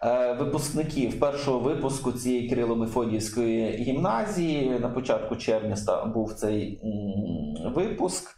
е, 0.04 0.34
випускників 0.34 1.20
першого 1.20 1.60
випуску 1.60 2.12
цієї 2.12 2.50
Кирило-Мефодіївської 2.50 3.78
гімназії. 3.78 4.80
На 4.80 4.90
початку 4.90 5.36
червня 5.36 5.76
був 6.06 6.34
цей 6.34 6.82
випуск. 7.76 8.30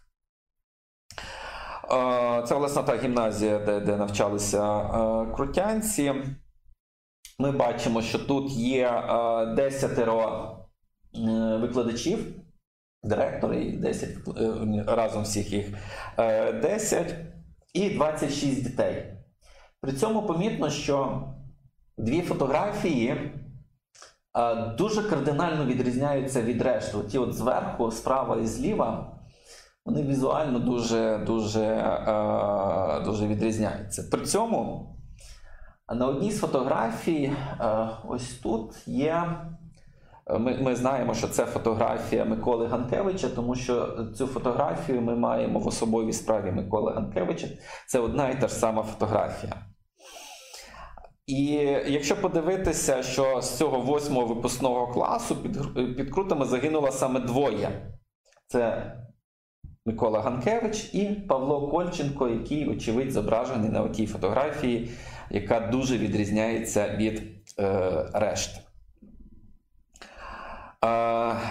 Е, 1.91 2.43
це 2.47 2.55
власне 2.55 2.83
та 2.83 2.97
гімназія, 2.97 3.59
де 3.59 3.79
де 3.79 3.97
навчалися 3.97 4.79
е, 4.79 5.33
крутянці. 5.35 6.13
Ми 7.39 7.51
бачимо, 7.51 8.01
що 8.01 8.19
тут 8.19 8.51
є 8.51 9.03
десятеро 9.55 10.53
викладачів 11.61 12.19
директори, 13.07 13.71
10, 13.71 14.09
е, 14.37 14.83
разом 14.87 15.23
всіх 15.23 15.51
їх 15.51 15.73
10 16.61 17.07
е, 17.11 17.33
і 17.73 17.89
26 17.89 18.63
дітей. 18.63 19.13
При 19.81 19.93
цьому 19.93 20.25
помітно, 20.25 20.69
що 20.69 21.23
дві 21.97 22.21
фотографії 22.21 23.09
е, 23.09 24.55
дуже 24.77 25.03
кардинально 25.03 25.65
відрізняються 25.65 26.41
від 26.41 26.61
решти. 26.61 26.97
Ті 27.11 27.17
от 27.17 27.33
зверху, 27.33 27.91
справа 27.91 28.37
і 28.37 28.45
зліва. 28.45 29.13
Вони 29.85 30.03
візуально 30.03 30.59
дуже 30.59 31.17
дуже, 31.17 31.63
дуже 33.05 33.27
відрізняються. 33.27 34.03
При 34.11 34.25
цьому 34.25 34.93
на 35.95 36.07
одній 36.07 36.31
з 36.31 36.39
фотографій, 36.39 37.33
ось 38.07 38.33
тут 38.33 38.87
є 38.87 39.23
ми 40.29 40.57
ми 40.61 40.75
знаємо, 40.75 41.13
що 41.13 41.27
це 41.27 41.45
фотографія 41.45 42.25
Миколи 42.25 42.67
Ганкевича, 42.67 43.29
тому 43.29 43.55
що 43.55 44.05
цю 44.17 44.27
фотографію 44.27 45.01
ми 45.01 45.15
маємо 45.15 45.59
в 45.59 45.67
особовій 45.67 46.13
справі 46.13 46.51
Миколи 46.51 46.93
Ганкевича. 46.93 47.47
Це 47.87 47.99
одна 47.99 48.29
і 48.29 48.41
та 48.41 48.47
ж 48.47 48.53
сама 48.53 48.83
фотографія. 48.83 49.53
І 51.27 51.43
якщо 51.87 52.21
подивитися, 52.21 53.03
що 53.03 53.41
з 53.41 53.57
цього 53.57 53.79
восьмого 53.79 54.25
випускного 54.27 54.87
класу 54.87 55.35
під 55.35 55.57
під 55.97 56.13
крутами 56.13 56.45
загинуло 56.45 56.91
саме 56.91 57.19
двоє: 57.19 57.69
це 58.47 58.91
Микола 59.85 60.21
Ганкевич 60.21 60.93
і 60.93 61.05
Павло 61.05 61.67
Кольченко, 61.67 62.27
який, 62.27 62.69
очевидь, 62.69 63.11
зображений 63.11 63.69
на 63.69 63.89
тій 63.89 64.07
фотографії, 64.07 64.89
яка 65.29 65.59
дуже 65.59 65.97
відрізняється 65.97 66.95
від 66.97 67.23
е, 67.59 68.09
решти. 68.13 68.66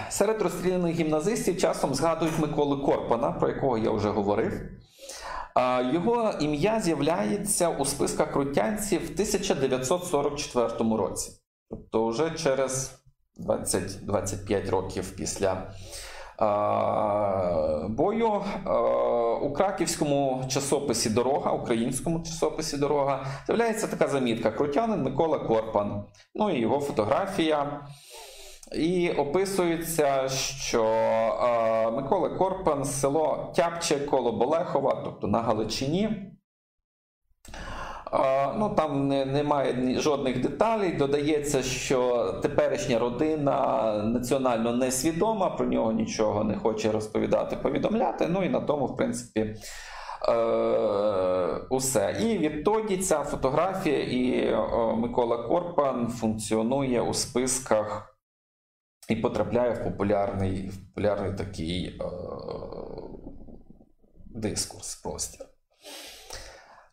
Серед 0.09 0.41
розстріляних 0.41 0.95
гімназистів 0.95 1.57
часом 1.57 1.95
згадують 1.95 2.39
Миколи 2.39 2.77
Корпана, 2.77 3.31
про 3.31 3.49
якого 3.49 3.77
я 3.77 3.91
вже 3.91 4.09
говорив. 4.09 4.61
Його 5.93 6.33
ім'я 6.39 6.79
з'являється 6.79 7.69
у 7.69 7.85
списках 7.85 8.31
крутянців 8.31 9.01
в 9.01 9.11
1944 9.11 10.97
році. 10.97 11.31
Тобто, 11.69 12.07
вже 12.07 12.31
через 12.31 13.01
20-25 13.39 14.69
років 14.69 15.15
після 15.15 15.73
бою 17.89 18.43
у 19.41 19.53
краківському 19.53 20.43
часописі 20.47 21.09
Дорога, 21.09 21.51
українському 21.51 22.19
часописі 22.19 22.77
Дорога, 22.77 23.25
з'являється 23.45 23.87
така 23.87 24.07
замітка: 24.07 24.51
Крутянин 24.51 25.03
Микола 25.03 25.39
Корпан. 25.39 26.03
Ну 26.35 26.49
і 26.49 26.59
його 26.59 26.79
фотографія. 26.79 27.87
І 28.71 29.09
описується, 29.09 30.29
що 30.29 30.83
е, 30.83 31.91
Микола 31.91 32.29
Корпан, 32.29 32.85
село 32.85 33.53
Тяпче 33.55 33.99
коло 33.99 34.31
Болехова, 34.31 35.01
тобто 35.05 35.27
на 35.27 35.41
Галичині. 35.41 36.09
Е, 38.13 38.53
ну, 38.57 38.73
Там 38.77 39.07
не, 39.07 39.25
немає 39.25 39.99
жодних 39.99 40.41
деталей. 40.41 40.91
Додається, 40.91 41.63
що 41.63 42.31
теперішня 42.41 42.99
родина 42.99 43.93
національно 44.05 44.75
несвідома, 44.75 45.49
про 45.49 45.65
нього 45.65 45.91
нічого 45.91 46.43
не 46.43 46.55
хоче 46.55 46.91
розповідати, 46.91 47.55
повідомляти. 47.55 48.27
Ну 48.29 48.43
і 48.43 48.49
на 48.49 48.59
тому, 48.59 48.85
в 48.85 48.97
принципі, 48.97 49.55
е, 50.29 50.35
усе. 51.69 52.17
І 52.21 52.37
відтоді 52.37 52.97
ця 52.97 53.23
фотографія 53.23 53.99
і 53.99 54.55
Микола 54.97 55.37
Корпан 55.37 56.07
функціонує 56.07 57.01
у 57.01 57.13
списках 57.13 58.16
і 59.09 59.15
потрапляє 59.15 59.73
в 59.73 59.83
популярний 59.83 60.69
в 60.69 60.77
популярний 60.77 61.35
такий 61.35 61.85
е, 61.85 62.05
дискурс 64.25 64.95
простір. 64.95 65.45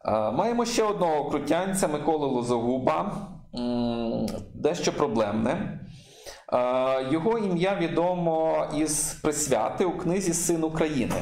Е, 0.05 0.31
маємо 0.31 0.65
ще 0.65 0.83
одного 0.83 1.31
крутянця 1.31 1.89
Миколи 1.89 2.27
Лозогуба, 2.27 3.29
дещо 4.55 4.93
проблемне. 4.93 5.81
Е, 6.53 7.09
його 7.11 7.39
ім'я 7.39 7.79
відомо 7.81 8.67
із 8.77 9.15
присвяти 9.23 9.85
у 9.85 9.99
книзі 9.99 10.35
Син 10.35 10.65
України. 10.65 11.15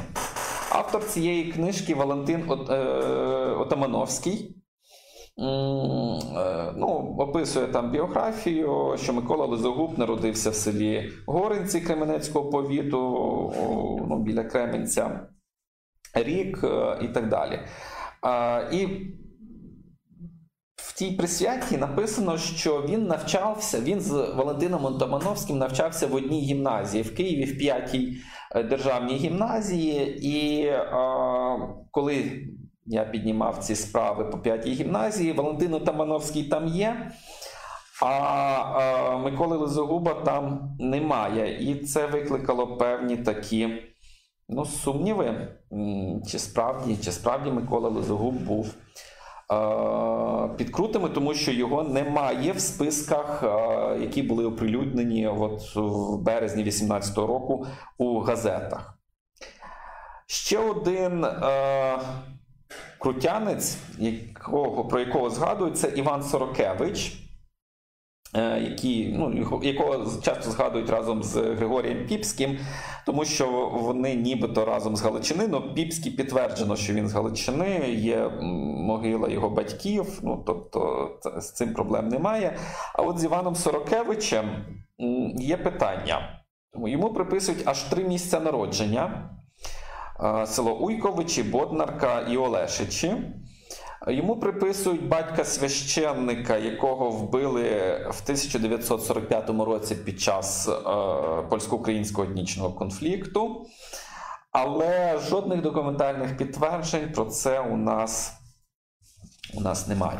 Автор 0.70 1.04
цієї 1.04 1.52
книжки 1.52 1.94
Валентин 1.94 2.50
е, 2.50 2.74
Отамановський. 3.58 4.61
Е, 5.38 6.72
ну, 6.76 7.16
Описує 7.18 7.66
там 7.66 7.90
біографію, 7.90 8.96
що 8.96 9.12
Микола 9.12 9.46
Лизогуб 9.46 9.98
народився 9.98 10.50
в 10.50 10.54
селі 10.54 11.12
Горинці 11.26 11.80
Кременецького 11.80 12.50
повіту 12.50 12.98
ну, 14.08 14.22
біля 14.22 14.44
Кременця, 14.44 15.26
рік 16.14 16.64
е, 16.64 16.98
і 17.02 17.08
так 17.08 17.28
далі. 17.28 17.60
І 18.72 18.86
в 20.76 20.98
тій 20.98 21.12
присвяті 21.12 21.76
написано, 21.76 22.38
що 22.38 22.86
він 22.88 23.06
навчався, 23.06 23.80
він 23.80 24.00
з 24.00 24.10
Валентином 24.10 24.86
Антомановським 24.86 25.58
навчався 25.58 26.06
в 26.06 26.14
одній 26.14 26.40
гімназії 26.40 27.02
в 27.02 27.14
Києві 27.14 27.44
в 27.44 27.58
п'ятій 27.58 28.16
е, 28.54 28.62
державній 28.62 29.16
гімназії, 29.16 30.18
і 30.22 30.72
коли 31.90 32.42
я 32.86 33.04
піднімав 33.04 33.58
ці 33.58 33.74
справи 33.74 34.24
по 34.24 34.38
п'ятій 34.38 34.72
гімназії. 34.72 35.32
Валентин 35.32 35.80
Тамановський 35.80 36.44
там 36.44 36.66
є, 36.68 37.10
а 38.02 39.18
Миколи 39.18 39.56
Лизогуба 39.56 40.14
там 40.14 40.76
немає. 40.80 41.70
І 41.70 41.74
це 41.74 42.06
викликало 42.06 42.76
певні 42.76 43.16
такі 43.16 43.68
ну, 44.48 44.64
сумніви, 44.64 45.48
чи 46.26 46.38
справді 46.38 46.96
чи 46.96 47.12
справді 47.12 47.50
Микола 47.50 47.88
Лизогуб 47.88 48.34
був 48.34 48.74
під 50.56 50.70
крутими, 50.70 51.08
тому 51.08 51.34
що 51.34 51.52
його 51.52 51.82
немає 51.82 52.52
в 52.52 52.60
списках, 52.60 53.44
які 54.00 54.22
були 54.22 54.44
оприлюднені 54.44 55.28
от 55.28 55.76
в 55.76 56.16
березні 56.16 56.62
2018 56.62 57.18
року 57.18 57.66
у 57.98 58.18
газетах. 58.18 58.98
Ще 60.26 60.58
один 60.58 61.26
крутянець, 62.98 63.76
якого, 63.98 64.84
про 64.84 65.00
якого 65.00 65.30
згадують, 65.30 65.78
це 65.78 65.88
Іван 65.88 66.22
Сорокевич. 66.22 67.22
Е, 68.36 68.60
які, 68.60 69.14
ну, 69.18 69.58
якого 69.62 70.20
часто 70.22 70.50
згадують 70.50 70.90
разом 70.90 71.22
з 71.22 71.36
Григорієм 71.36 72.06
Піпським, 72.06 72.58
тому 73.06 73.24
що 73.24 73.70
вони 73.72 74.14
нібито 74.14 74.64
разом 74.64 74.96
з 74.96 75.02
Галичини. 75.02 75.48
Ну, 75.48 75.74
Піпський 75.74 76.12
підтверджено, 76.12 76.76
що 76.76 76.92
він 76.92 77.08
з 77.08 77.12
Галичини, 77.12 77.90
є 77.90 78.28
могила 78.86 79.28
його 79.28 79.50
батьків, 79.50 80.20
ну 80.22 80.42
тобто 80.46 81.10
з 81.40 81.52
цим 81.52 81.74
проблем 81.74 82.08
немає. 82.08 82.56
А 82.94 83.02
от 83.02 83.18
з 83.18 83.24
Іваном 83.24 83.54
Сорокевичем 83.54 84.64
є 85.36 85.56
питання. 85.56 86.42
Йому 86.86 87.12
приписують 87.12 87.62
аж 87.64 87.82
три 87.82 88.04
місця 88.04 88.40
народження: 88.40 89.30
село 90.46 90.74
Уйковичі, 90.74 91.42
Боднарка 91.42 92.20
і 92.20 92.36
Олешичі. 92.36 93.16
Йому 94.06 94.36
приписують 94.36 95.08
батька 95.08 95.44
священника, 95.44 96.56
якого 96.56 97.10
вбили 97.10 97.62
в 98.10 98.20
1945 98.22 99.50
році 99.50 99.94
під 99.94 100.20
час 100.20 100.68
е, 100.68 100.72
польсько-українського 101.48 102.28
етнічного 102.28 102.72
конфлікту. 102.72 103.66
Але 104.52 105.18
жодних 105.18 105.62
документальних 105.62 106.36
підтверджень 106.36 107.12
про 107.12 107.24
це 107.24 107.60
у 107.60 107.76
нас, 107.76 108.32
у 109.54 109.60
нас 109.60 109.88
немає. 109.88 110.18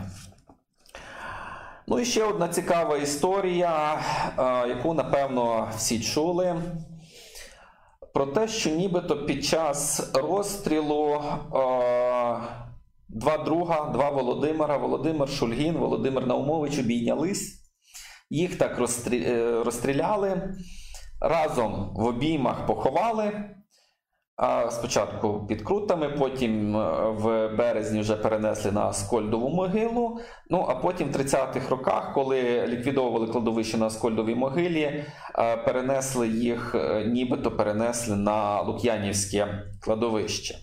Ну 1.86 1.98
і 1.98 2.04
ще 2.04 2.24
одна 2.24 2.48
цікава 2.48 2.96
історія, 2.96 4.00
е, 4.38 4.68
яку, 4.68 4.94
напевно, 4.94 5.68
всі 5.76 6.00
чули. 6.00 6.62
Про 8.14 8.26
те, 8.26 8.48
що 8.48 8.70
нібито 8.70 9.26
під 9.26 9.44
час 9.44 10.10
розстрілу. 10.14 11.22
Е, 11.54 12.40
Два 13.14 13.38
друга, 13.38 13.90
два 13.92 14.10
Володимира, 14.10 14.76
Володимир 14.76 15.28
Шульгін, 15.28 15.74
Володимир 15.74 16.26
Наумович 16.26 16.78
обійнялись. 16.78 17.62
Їх 18.30 18.58
так 18.58 18.78
е, 19.12 19.62
розстріляли, 19.64 20.54
разом 21.20 21.90
в 21.94 22.04
обіймах 22.04 22.66
поховали. 22.66 23.50
Спочатку 24.70 25.46
під 25.48 25.62
крутами, 25.62 26.08
потім 26.08 26.76
е, 26.76 27.10
в 27.10 27.56
березні 27.56 28.00
вже 28.00 28.16
перенесли 28.16 28.72
на 28.72 28.86
Аскольдову 28.86 29.48
могилу. 29.48 30.20
Ну 30.50 30.66
а 30.68 30.74
потім 30.74 31.08
в 31.08 31.16
30-х 31.16 31.68
роках, 31.68 32.14
коли 32.14 32.66
ліквідовували 32.66 33.26
кладовище 33.26 33.78
на 33.78 33.86
Аскольдовій 33.86 34.34
могилі, 34.34 35.04
е, 35.38 35.56
перенесли 35.56 36.28
їх, 36.28 36.76
нібито 37.06 37.50
перенесли 37.50 38.16
на 38.16 38.62
Лук'янівське 38.62 39.62
кладовище. 39.80 40.54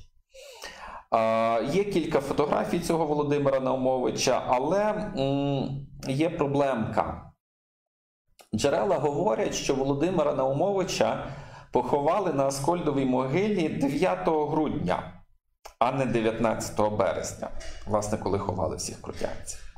Є 1.73 1.83
кілька 1.83 2.19
фотографій 2.19 2.79
цього 2.79 3.05
Володимира 3.05 3.59
Наумовича, 3.59 4.43
але 4.47 5.11
є 6.07 6.29
проблемка. 6.29 7.31
Джерела 8.55 8.97
говорять, 8.97 9.53
що 9.53 9.75
Володимира 9.75 10.33
Наумовича 10.33 11.25
поховали 11.71 12.33
на 12.33 12.45
Аскольдовій 12.45 13.05
могилі 13.05 13.69
9 13.69 14.19
грудня, 14.27 15.13
а 15.79 15.91
не 15.91 16.05
19 16.05 16.91
березня, 16.91 17.49
власне, 17.87 18.17
коли 18.17 18.39
ховали 18.39 18.75
всіх 18.75 19.01
крутянців. 19.01 19.69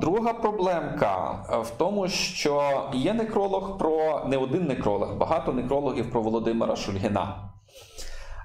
Друга 0.00 0.32
проблемка 0.32 1.30
в 1.64 1.70
тому, 1.78 2.08
що 2.08 2.84
є 2.94 3.14
некролог 3.14 3.78
про 3.78 4.24
не 4.26 4.36
один 4.36 4.66
некролог, 4.66 5.16
багато 5.16 5.52
некрологів 5.52 6.10
про 6.10 6.22
Володимира 6.22 6.76
Шульгіна. 6.76 7.50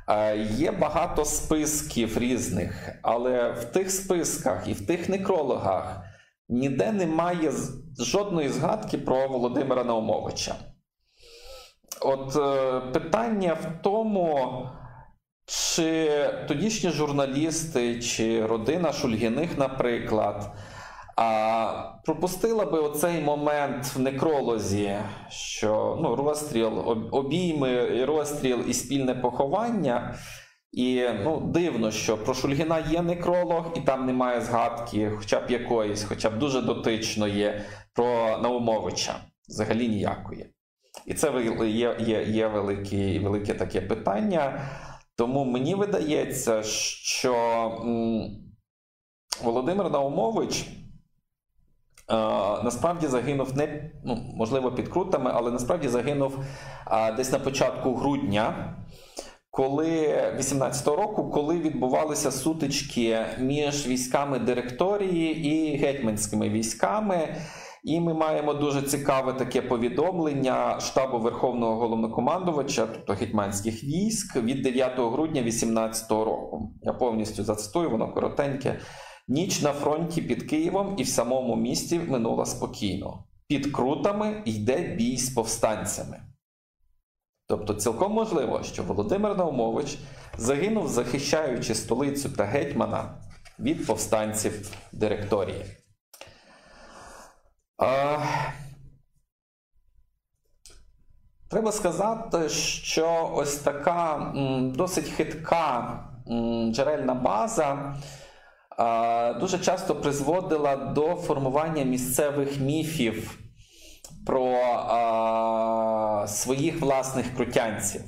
Е, 0.07 0.37
є 0.37 0.71
багато 0.71 1.25
списків 1.25 2.17
різних, 2.17 2.89
але 3.01 3.51
в 3.51 3.65
тих 3.65 3.91
списках 3.91 4.67
і 4.67 4.73
в 4.73 4.87
тих 4.87 5.09
некрологах 5.09 6.01
ніде 6.49 6.91
немає 6.91 7.51
жодної 7.99 8.49
згадки 8.49 8.97
про 8.97 9.27
Володимира 9.27 9.83
Наумовича. 9.83 10.55
От 12.01 12.35
е, 12.35 12.79
питання 12.91 13.53
в 13.53 13.83
тому, 13.83 14.67
чи 15.45 16.09
тодішні 16.47 16.89
журналісти, 16.89 17.99
чи 18.01 18.45
родина 18.45 18.93
Шульгіних, 18.93 19.57
наприклад, 19.57 20.51
а 21.17 21.93
пропустила 22.05 22.65
би 22.65 22.79
оцей 22.79 23.21
момент 23.21 23.85
в 23.95 23.99
некролозі, 23.99 24.95
що 25.29 25.99
ну, 26.01 26.15
розстріл, 26.15 26.97
обійми, 27.11 28.05
розстріл 28.05 28.59
і 28.67 28.73
спільне 28.73 29.15
поховання. 29.15 30.15
І 30.71 31.07
ну, 31.23 31.39
дивно, 31.39 31.91
що 31.91 32.17
про 32.17 32.33
Шульгіна 32.33 32.79
є 32.79 33.01
некролог, 33.01 33.65
і 33.75 33.81
там 33.81 34.05
немає 34.05 34.41
згадки, 34.41 35.11
хоча 35.17 35.39
б 35.39 35.51
якоїсь, 35.51 36.03
хоча 36.03 36.29
б 36.29 36.39
дуже 36.39 36.61
дотичної, 36.61 37.61
про 37.93 38.37
Наумовича. 38.37 39.15
Взагалі 39.49 39.87
ніякої. 39.87 40.53
І 41.05 41.13
це 41.13 41.31
є 41.61 41.95
є, 41.99 42.23
є 42.23 42.47
велике, 42.47 43.19
велике 43.19 43.53
таке 43.53 43.81
питання. 43.81 44.61
Тому 45.15 45.45
мені 45.45 45.75
видається, 45.75 46.63
що 46.63 47.35
Володимир 49.43 49.89
Наумович. 49.89 50.65
Е, 52.11 52.13
насправді 52.63 53.07
загинув 53.07 53.57
не 53.57 53.91
ну, 54.05 54.15
можливо 54.35 54.71
під 54.71 54.87
крутами, 54.87 55.31
але 55.33 55.51
насправді 55.51 55.87
загинув 55.87 56.39
а, 56.85 57.11
десь 57.11 57.31
на 57.31 57.39
початку 57.39 57.95
грудня, 57.95 58.75
коли 59.49 59.87
18-го 60.37 60.95
року, 60.95 61.29
коли 61.29 61.57
відбувалися 61.57 62.31
сутички 62.31 63.25
між 63.39 63.87
військами 63.87 64.39
директорії 64.39 65.47
і 65.47 65.77
гетьманськими 65.77 66.49
військами. 66.49 67.35
І 67.83 67.99
ми 67.99 68.13
маємо 68.13 68.53
дуже 68.53 68.81
цікаве 68.81 69.33
таке 69.33 69.61
повідомлення 69.61 70.79
штабу 70.79 71.19
Верховного 71.19 71.75
головнокомандувача, 71.75 72.85
тобто 72.85 73.13
гетьманських 73.13 73.83
військ, 73.83 74.35
від 74.35 74.61
9 74.61 74.99
грудня 74.99 75.41
2018 75.41 76.11
року. 76.11 76.73
Я 76.81 76.93
повністю 76.93 77.43
зацитую, 77.43 77.89
воно 77.89 78.13
коротеньке. 78.13 78.79
Ніч 79.27 79.61
на 79.61 79.73
фронті 79.73 80.21
під 80.21 80.43
Києвом 80.43 80.95
і 80.97 81.03
в 81.03 81.07
самому 81.07 81.55
місті 81.55 81.99
минула 81.99 82.45
спокійно. 82.45 83.23
Під 83.47 83.71
крутами 83.71 84.41
йде 84.45 84.95
бій 84.95 85.17
з 85.17 85.29
повстанцями. 85.29 86.21
Тобто, 87.47 87.73
цілком 87.73 88.13
можливо, 88.13 88.63
що 88.63 88.83
Володимир 88.83 89.37
Наумович 89.37 89.97
загинув, 90.37 90.87
захищаючи 90.87 91.75
столицю 91.75 92.29
та 92.29 92.43
гетьмана 92.43 93.21
від 93.59 93.87
повстанців 93.87 94.71
директорії. 94.91 95.80
Треба 101.49 101.71
сказати, 101.71 102.49
що 102.49 103.31
ось 103.33 103.55
така 103.57 104.33
досить 104.75 105.09
хитка 105.09 105.99
джерельна 106.71 107.13
база 107.13 107.95
дуже 109.39 109.59
часто 109.59 109.95
призводила 109.95 110.75
до 110.75 111.15
формування 111.15 111.83
місцевих 111.83 112.59
міфів 112.59 113.39
про 114.25 114.57
своїх 116.27 116.81
власних 116.81 117.35
крутянців. 117.35 118.01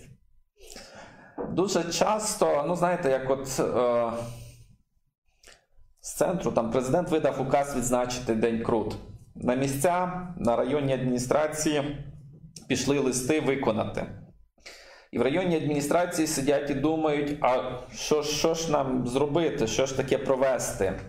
Дуже 1.49 1.83
часто, 1.83 2.63
ну 2.67 2.75
знаєте, 2.75 3.09
як 3.09 3.29
от 3.29 3.59
е, 3.59 4.11
з 6.01 6.13
центру 6.13 6.51
там 6.51 6.71
президент 6.71 7.09
видав 7.09 7.41
указ 7.41 7.75
відзначити 7.75 8.35
День 8.35 8.63
Крут. 8.63 8.95
На 9.35 9.55
місця, 9.55 10.27
на 10.37 10.55
районні 10.55 10.93
адміністрації 10.93 11.97
пішли 12.67 12.99
листи 12.99 13.39
виконати. 13.39 14.05
І 15.11 15.19
в 15.19 15.21
районній 15.21 15.57
адміністрації 15.57 16.27
сидять 16.27 16.69
і 16.69 16.73
думають, 16.73 17.37
а 17.41 17.79
що 17.95 18.23
що 18.23 18.53
ж 18.53 18.71
нам 18.71 19.07
зробити, 19.07 19.67
що 19.67 19.85
ж 19.85 19.97
таке 19.97 20.17
провести? 20.17 20.99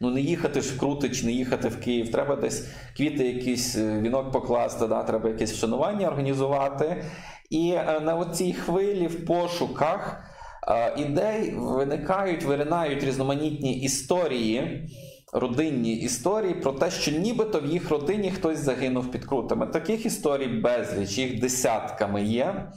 Ну, 0.00 0.10
не 0.10 0.20
їхати 0.20 0.60
ж 0.60 0.74
в 0.74 0.78
Крутич, 0.78 1.22
не 1.22 1.32
їхати 1.32 1.68
в 1.68 1.80
Київ. 1.80 2.12
Треба 2.12 2.36
десь 2.36 2.68
квіти, 2.96 3.28
якийсь 3.28 3.76
е, 3.76 4.00
вінок 4.00 4.32
покласти, 4.32 4.86
да? 4.86 5.02
треба 5.02 5.28
якесь 5.28 5.52
вшанування 5.52 6.08
організувати. 6.08 7.04
І 7.50 7.70
е, 7.70 8.00
на 8.00 8.24
цій 8.24 8.52
хвилі 8.52 9.06
в 9.06 9.26
пошуках 9.26 10.24
е, 10.68 10.94
ідей 10.96 11.54
виникають, 11.56 12.44
виринають 12.44 13.04
різноманітні 13.04 13.80
історії. 13.80 14.88
Родинні 15.32 15.92
історії 15.92 16.54
про 16.54 16.72
те, 16.72 16.90
що 16.90 17.10
нібито 17.10 17.60
в 17.60 17.66
їх 17.66 17.90
родині 17.90 18.30
хтось 18.30 18.58
загинув 18.58 19.10
під 19.10 19.24
крутами. 19.24 19.66
Таких 19.66 20.06
історій 20.06 20.46
безліч, 20.46 21.18
їх 21.18 21.40
десятками 21.40 22.22
є. 22.22 22.72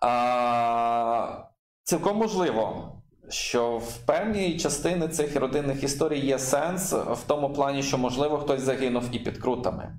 А, 0.00 1.38
Цілком 1.84 2.16
можливо, 2.16 2.92
що 3.28 3.78
в 3.78 3.96
певній 3.96 4.58
частини 4.58 5.08
цих 5.08 5.36
родинних 5.36 5.84
історій 5.84 6.20
є 6.20 6.38
сенс 6.38 6.92
в 6.92 7.18
тому 7.26 7.52
плані, 7.52 7.82
що, 7.82 7.98
можливо, 7.98 8.38
хтось 8.38 8.60
загинув 8.60 9.04
і 9.12 9.18
під 9.18 9.38
крутами. 9.38 9.98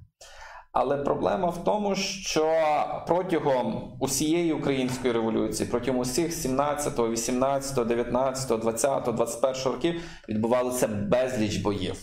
Але 0.74 0.98
проблема 0.98 1.50
в 1.50 1.64
тому, 1.64 1.96
що 1.96 2.56
протягом 3.08 3.98
усієї 4.00 4.54
української 4.54 5.14
революції, 5.14 5.70
протягом 5.70 6.02
усіх 6.02 6.34
17, 6.34 7.00
18, 7.00 7.88
19, 7.88 8.60
20, 8.60 9.04
21 9.04 9.74
років 9.74 10.02
відбувалося 10.30 10.88
безліч 10.88 11.58
боїв. 11.58 11.96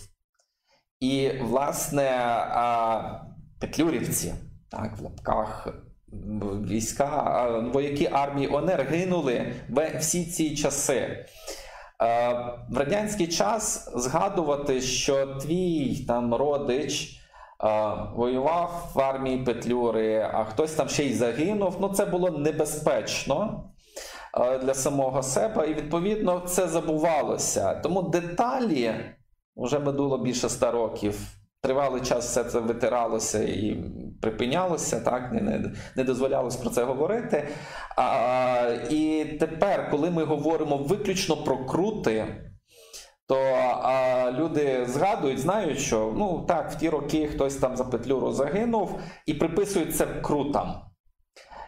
І, 1.01 1.31
власне, 1.43 2.11
петлюрівці, 3.61 4.35
так, 4.71 4.97
в 4.99 5.03
лапках 5.03 5.69
війська, 6.69 7.49
вояки 7.73 8.09
армії 8.13 8.49
ОНР 8.49 8.87
гинули 8.91 9.53
всі 9.99 10.25
ці 10.27 10.57
часи. 10.57 11.27
В 12.71 12.77
радянський 12.77 13.27
час 13.27 13.93
згадувати, 13.97 14.81
що 14.81 15.27
твій 15.27 16.05
там 16.09 16.35
родич 16.35 17.20
воював 18.17 18.91
в 18.95 19.01
армії 19.01 19.39
Петлюри, 19.39 20.31
а 20.33 20.45
хтось 20.45 20.73
там 20.73 20.89
ще 20.89 21.05
й 21.05 21.15
загинув, 21.15 21.77
ну 21.81 21.89
це 21.89 22.07
було 22.07 22.31
небезпечно 22.31 23.65
для 24.35 24.75
самого 24.75 25.23
себе, 25.23 25.71
і 25.71 25.75
відповідно 25.75 26.41
це 26.41 26.69
забувалося. 26.69 27.75
Тому 27.75 28.03
деталі 28.03 28.95
вже 29.57 29.79
минуло 29.79 30.19
більше 30.19 30.47
ста 30.47 30.71
років. 30.71 31.19
Тривалий 31.63 32.03
час 32.03 32.25
все 32.27 32.45
це 32.45 32.61
витиралося 32.61 33.43
і 33.43 33.85
припинялося, 34.23 35.01
так 35.01 35.33
не 35.33 35.41
не, 35.41 35.73
не 35.97 36.05
дозволялось 36.05 36.57
про 36.57 36.71
це 36.71 36.85
говорити. 36.85 37.49
А, 37.97 38.77
І 38.91 39.25
тепер, 39.41 39.91
коли 39.91 40.11
ми 40.11 40.25
говоримо 40.25 40.77
виключно 40.77 41.37
про 41.37 41.67
крути, 41.67 42.27
то 43.31 43.37
а, 43.83 44.33
люди 44.39 44.87
згадують, 44.89 45.39
знають, 45.39 45.79
що 45.79 46.15
ну 46.17 46.45
так, 46.49 46.71
в 46.71 46.79
ті 46.79 46.89
роки 46.89 47.27
хтось 47.27 47.57
там 47.57 47.77
за 47.77 47.85
петлюру 47.85 48.33
загинув 48.33 48.99
і 49.27 49.35
приписують 49.35 49.97
це 49.97 50.07
крутам. 50.07 50.75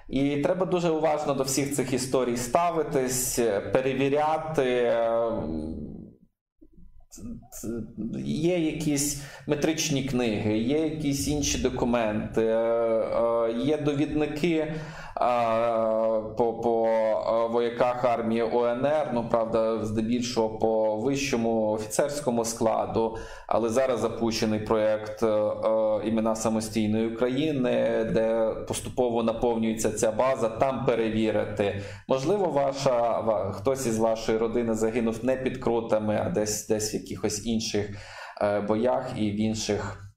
І 0.08 0.36
треба 0.36 0.66
дуже 0.66 0.90
уважно 0.90 1.34
до 1.34 1.42
всіх 1.42 1.74
цих 1.74 1.92
історій 1.92 2.36
ставитись, 2.36 3.38
перевіряти. 3.72 4.96
Є 8.24 8.58
якісь 8.58 9.22
метричні 9.46 10.04
книги, 10.04 10.58
є 10.58 10.78
якісь 10.78 11.28
інші 11.28 11.58
документи, 11.58 12.42
е, 12.42 12.54
е, 12.54 13.52
є 13.64 13.76
довідники 13.76 14.74
по 16.36 16.60
по 16.62 16.88
вояках 17.52 18.04
армії 18.04 18.42
ОНР, 18.42 19.10
ну 19.14 19.28
правда, 19.30 19.84
здебільшого 19.84 20.58
по 20.58 20.96
вищому 20.96 21.70
офіцерському 21.70 22.44
складу. 22.44 23.16
Але 23.46 23.68
зараз 23.68 24.00
запущений 24.00 24.60
проєкт 24.60 25.22
е, 25.22 25.52
імена 26.04 26.36
самостійної 26.36 27.14
України, 27.14 28.04
де 28.14 28.54
поступово 28.68 29.22
наповнюється 29.22 29.92
ця 29.92 30.12
база. 30.12 30.48
Там 30.48 30.84
перевірити. 30.84 31.82
Можливо, 32.08 32.46
ваша 32.46 33.22
хтось 33.52 33.86
із 33.86 33.98
вашої 33.98 34.38
родини 34.38 34.74
загинув 34.74 35.24
не 35.24 35.36
під 35.36 35.58
крутами, 35.58 36.22
а 36.26 36.30
десь 36.30 36.68
десь 36.68 36.94
в 36.94 36.96
якихось 36.96 37.46
інших 37.46 37.90
е, 38.42 38.60
боях 38.60 39.12
і 39.16 39.30
в 39.30 39.40
інших. 39.40 40.08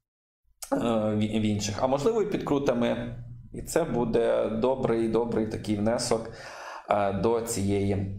Е, 0.72 0.76
в 1.14 1.42
інших, 1.42 1.78
а 1.82 1.86
можливо, 1.86 2.22
і 2.22 2.30
під 2.30 2.42
крутами 2.42 3.16
і 3.56 3.62
це 3.62 3.84
буде 3.84 4.48
добрий 4.50 5.08
добрий 5.08 5.46
такий 5.46 5.76
внесок 5.76 6.30
е, 6.90 7.12
до 7.12 7.40
цієї 7.40 8.16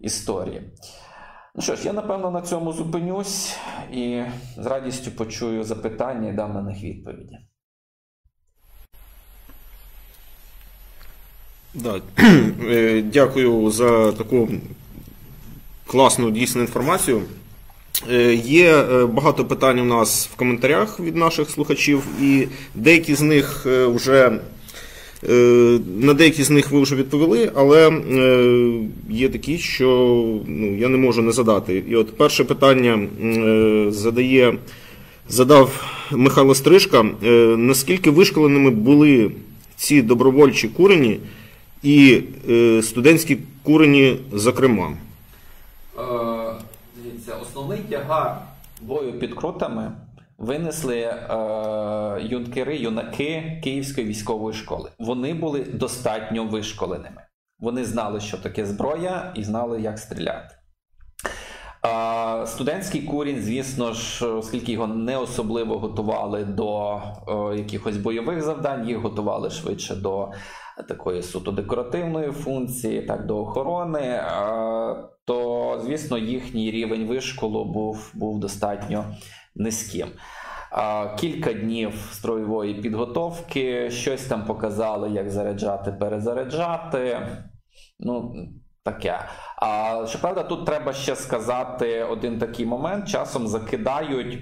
історії. 0.00 0.62
Ну 1.54 1.62
що 1.62 1.76
ж, 1.76 1.86
я 1.86 1.92
напевно 1.92 2.30
на 2.30 2.42
цьому 2.42 2.72
зупинюсь 2.72 3.56
і 3.92 4.22
з 4.56 4.66
радістю 4.66 5.10
почую 5.10 5.64
запитання 5.64 6.28
і 6.28 6.32
дам 6.32 6.54
на 6.54 6.62
них 6.62 6.82
відповіді. 6.82 7.38
Да. 11.74 12.00
Е, 12.64 13.02
дякую 13.02 13.70
за 13.70 14.12
таку 14.12 14.48
класну 15.86 16.30
дійсну 16.30 16.60
інформацію. 16.60 17.22
Е, 18.10 18.34
є 18.34 18.84
багато 19.04 19.44
питань 19.44 19.80
у 19.80 19.84
нас 19.84 20.28
в 20.32 20.36
коментарях 20.36 21.00
від 21.00 21.16
наших 21.16 21.50
слухачів, 21.50 22.06
і 22.20 22.48
деякі 22.74 23.14
з 23.14 23.20
них 23.20 23.66
вже 23.66 24.40
на 25.96 26.14
деякі 26.14 26.42
з 26.42 26.50
них 26.50 26.70
ви 26.70 26.80
вже 26.80 26.96
відповіли, 26.96 27.52
але 27.54 27.90
е, 27.90 28.72
є 29.10 29.28
такі, 29.28 29.58
що 29.58 29.86
ну, 30.46 30.76
я 30.76 30.88
не 30.88 30.96
можу 30.96 31.22
не 31.22 31.32
задати. 31.32 31.84
І 31.88 31.96
от 31.96 32.16
перше 32.16 32.44
питання 32.44 33.08
е, 33.22 33.86
задає, 33.90 34.58
задав 35.28 35.84
Михайло 36.10 36.54
Стрижка. 36.54 37.02
Наскільки 37.56 38.10
вишколеними 38.10 38.70
були 38.70 39.30
ці 39.76 40.02
добровольчі 40.02 40.68
курені 40.68 41.20
і 41.82 42.22
студентські 42.82 43.38
курені, 43.62 44.16
зокрема? 44.32 44.92
Дивіться, 47.04 47.32
основний 47.42 47.78
тягар 47.90 48.36
бою 48.82 49.12
під 49.12 49.34
крутами 49.34 49.92
винесли 50.44 50.98
е, 51.00 51.16
юнкери, 52.22 52.76
юнаки 52.76 53.60
Київської 53.64 54.06
військової 54.06 54.54
школи. 54.54 54.90
Вони 54.98 55.34
були 55.34 55.64
достатньо 55.64 56.44
вишколеними. 56.44 57.22
Вони 57.58 57.84
знали, 57.84 58.20
що 58.20 58.38
таке 58.38 58.66
зброя, 58.66 59.32
і 59.36 59.44
знали, 59.44 59.80
як 59.80 59.98
стріляти. 59.98 60.54
Е, 61.86 62.46
студентський 62.46 63.02
курінь, 63.02 63.40
звісно 63.40 63.92
ж, 63.92 64.26
оскільки 64.26 64.72
його 64.72 64.86
не 64.86 65.16
особливо 65.16 65.78
готували 65.78 66.44
до 66.44 67.00
е, 67.28 67.56
якихось 67.56 67.96
бойових 67.96 68.42
завдань, 68.42 68.88
їх 68.88 68.98
готували 68.98 69.50
швидше 69.50 69.94
до 69.94 70.28
такої 70.88 71.22
суто 71.22 71.52
декоративної 71.52 72.30
функції, 72.30 73.02
так 73.02 73.26
до 73.26 73.38
охорони, 73.38 74.00
е, 74.00 74.22
то 75.24 75.80
звісно 75.84 76.18
їхній 76.18 76.70
рівень 76.70 77.06
вишколу 77.06 77.64
був, 77.64 78.10
був 78.14 78.40
достатньо 78.40 79.04
низьким. 79.54 80.08
Кілька 81.18 81.52
днів 81.52 82.08
строєвої 82.12 82.74
підготовки, 82.74 83.90
щось 83.90 84.24
там 84.24 84.44
показали, 84.44 85.10
як 85.10 85.30
заряджати, 85.30 85.92
перезаряджати. 85.92 87.18
Ну, 88.00 88.34
таке. 88.82 89.18
А 89.56 90.04
щоправда, 90.08 90.42
тут 90.42 90.66
треба 90.66 90.92
ще 90.92 91.16
сказати 91.16 92.04
один 92.04 92.38
такий 92.38 92.66
момент: 92.66 93.08
часом 93.08 93.48
закидають. 93.48 94.38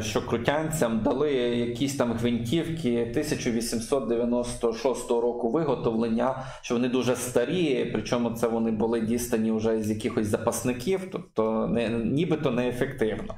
Що 0.00 0.26
крутянцям 0.26 1.02
дали 1.02 1.32
якісь 1.34 1.96
там 1.96 2.12
гвинтівки 2.12 3.06
1896 3.10 5.10
року 5.10 5.50
виготовлення, 5.50 6.42
що 6.62 6.74
вони 6.74 6.88
дуже 6.88 7.16
старі, 7.16 7.90
причому 7.92 8.30
це 8.30 8.48
вони 8.48 8.70
були 8.70 9.00
дістані 9.00 9.52
вже 9.52 9.82
з 9.82 9.90
якихось 9.90 10.26
запасників, 10.26 11.08
тобто 11.12 11.66
не, 11.66 11.88
нібито 11.88 12.50
неефективно. 12.50 13.34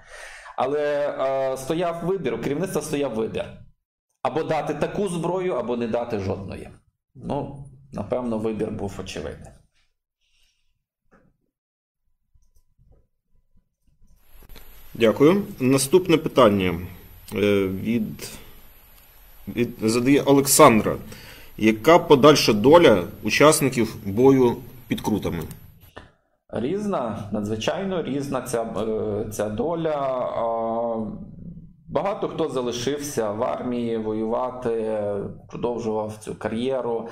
Але 0.60 1.08
е, 1.08 1.56
стояв 1.56 2.04
вибір, 2.04 2.34
у 2.34 2.38
керівництва 2.38 2.82
стояв 2.82 3.14
вибір. 3.14 3.44
Або 4.22 4.42
дати 4.42 4.74
таку 4.74 5.08
зброю, 5.08 5.52
або 5.52 5.76
не 5.76 5.88
дати 5.88 6.18
жодної. 6.18 6.68
Ну, 7.14 7.64
напевно, 7.92 8.38
вибір 8.38 8.70
був 8.70 8.96
очевидний. 9.00 9.52
Дякую. 14.94 15.42
Наступне 15.60 16.16
питання 16.16 16.80
е, 17.34 17.66
від, 17.66 18.30
від 19.48 19.70
задає 19.82 20.22
Олександра. 20.22 20.96
Яка 21.56 21.98
подальша 21.98 22.52
доля 22.52 23.04
учасників 23.22 23.96
бою 24.04 24.56
під 24.88 25.00
крутами? 25.00 25.44
Різна, 26.52 27.28
надзвичайно 27.32 28.02
різна 28.02 28.42
ця 28.42 28.62
е, 28.62 29.30
ця 29.30 29.48
доля. 29.48 30.24
Багато 31.88 32.28
хто 32.28 32.48
залишився 32.48 33.30
в 33.30 33.42
армії 33.42 33.96
воювати, 33.96 35.02
продовжував 35.48 36.16
цю 36.16 36.34
кар'єру. 36.34 37.08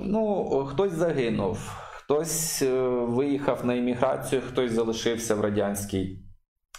Ну, 0.00 0.44
Хтось 0.68 0.92
загинув, 0.92 1.58
хтось 1.92 2.62
е, 2.62 2.88
виїхав 2.88 3.66
на 3.66 3.74
імміграцію, 3.74 4.42
хтось 4.48 4.72
залишився 4.72 5.34
в 5.34 5.40
радянській 5.40 6.18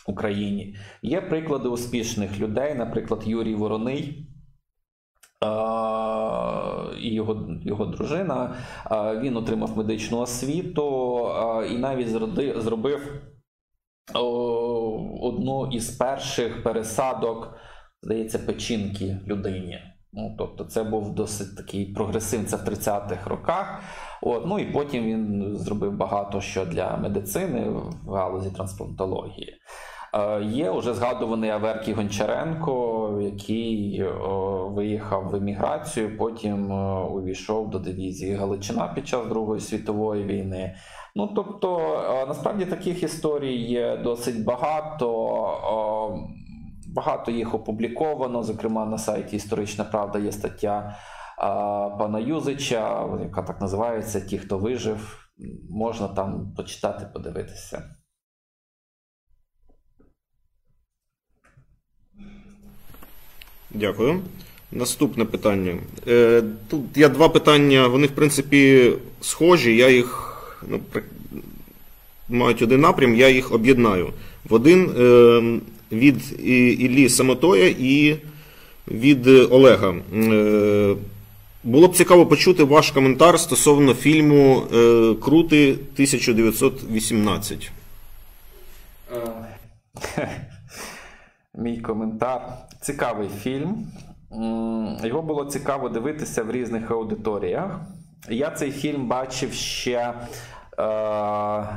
Україні. 0.08 0.76
Є 1.02 1.22
приклади 1.22 1.70
успішних 1.70 2.40
людей, 2.40 2.76
наприклад, 2.76 3.24
Юрій 3.26 3.56
Вороний 3.56 4.29
і 7.02 7.14
його 7.14 7.48
його 7.64 7.86
дружина. 7.86 8.56
Він 9.22 9.38
отримав 9.38 9.78
медичну 9.78 10.20
освіту 10.20 11.20
і 11.72 11.78
навіть 11.78 12.08
зробив 12.62 13.22
одну 15.22 15.70
із 15.72 15.90
перших 15.90 16.64
пересадок, 16.64 17.58
здається, 18.02 18.40
печінки 18.40 19.18
людині. 19.28 19.80
Ну, 20.14 20.36
Тобто, 20.38 20.64
це 20.64 20.84
був 20.84 21.16
досить 21.16 21.58
такий 21.58 21.86
прогресив, 21.94 22.46
це 22.46 22.58
в 22.58 22.60
30-х 22.60 23.30
роках. 23.30 23.84
От, 24.22 24.44
Ну 24.48 24.60
і 24.60 24.66
потім 24.66 25.04
він 25.04 25.56
зробив 25.58 25.98
багато 25.98 26.42
що 26.42 26.66
для 26.66 26.98
медицини 26.98 27.70
в 28.06 28.14
галузі 28.14 28.52
трансплантології. 28.52 29.58
Е, 30.14 30.44
є 30.44 30.70
уже 30.70 30.94
згадуваний 30.94 31.50
Аверкій 31.50 31.94
Гончаренко, 31.94 33.20
який 33.22 34.04
виїхав 34.62 35.30
в 35.30 35.36
еміграцію, 35.36 36.18
потім 36.18 36.72
увійшов 37.12 37.70
до 37.70 37.80
дивізії 37.80 38.36
Галичина 38.36 38.88
під 38.88 39.08
час 39.08 39.28
Другої 39.28 39.62
світової 39.62 40.24
війни. 40.24 40.76
Ну 41.16 41.28
тобто, 41.36 41.80
е, 41.80 42.26
насправді 42.26 42.66
таких 42.66 43.04
історій 43.04 43.56
є 43.56 43.98
досить 43.98 44.44
багато. 44.44 46.26
Багато 46.96 47.32
їх 47.32 47.54
опубліковано. 47.54 48.44
Зокрема, 48.44 48.86
на 48.86 48.98
сайті 48.98 49.36
Історична 49.36 49.84
Правда 49.84 50.20
є 50.20 50.32
стаття 50.32 50.96
пана 52.00 52.20
Юзича, 52.20 53.06
яка 53.22 53.42
так 53.42 53.62
називається 53.62 54.22
Ті, 54.22 54.38
хто 54.38 54.58
вижив. 54.58 55.30
Можна 55.70 56.08
там 56.08 56.54
почитати, 56.58 57.06
подивитися. 57.14 57.84
Дякую. 63.74 64.22
Наступне 64.72 65.26
питання. 65.26 65.78
Е, 66.08 66.44
Тут 66.68 66.82
я 66.96 67.10
два 67.10 67.30
питання, 67.30 67.88
вони, 67.88 68.08
в 68.08 68.12
принципі, 68.12 68.92
схожі. 69.22 69.76
Я 69.76 69.90
їх 69.90 70.36
ну, 70.68 70.80
мають 72.30 72.62
один 72.62 72.82
напрям, 72.82 73.16
я 73.16 73.30
їх 73.30 73.54
об'єднаю. 73.54 74.10
В 74.50 74.54
один 74.54 74.90
е, 75.00 75.60
від 75.92 76.40
Іллі 76.82 77.10
Самотоя 77.10 77.68
і 77.80 78.16
від 78.88 79.28
Олега. 79.28 79.94
Е, 80.14 80.96
Було 81.64 81.88
б 81.88 81.96
цікаво 81.96 82.26
почути 82.26 82.64
ваш 82.64 82.92
коментар 82.92 83.40
стосовно 83.40 83.94
фільму 83.94 84.62
Крути 85.22 85.72
1918. 85.72 87.72
Мій 91.60 91.78
коментар. 91.82 92.42
Цікавий 92.82 93.30
фільм. 93.30 93.88
Його 95.04 95.22
було 95.22 95.46
цікаво 95.46 95.90
дивитися 95.90 96.44
в 96.44 96.52
різних 96.52 96.92
аудиторіях. 96.92 97.80
Я 98.30 98.52
цей 98.52 98.72
фільм 98.72 99.08
бачив 99.08 99.54
ще 99.54 99.98
е, 100.00 100.14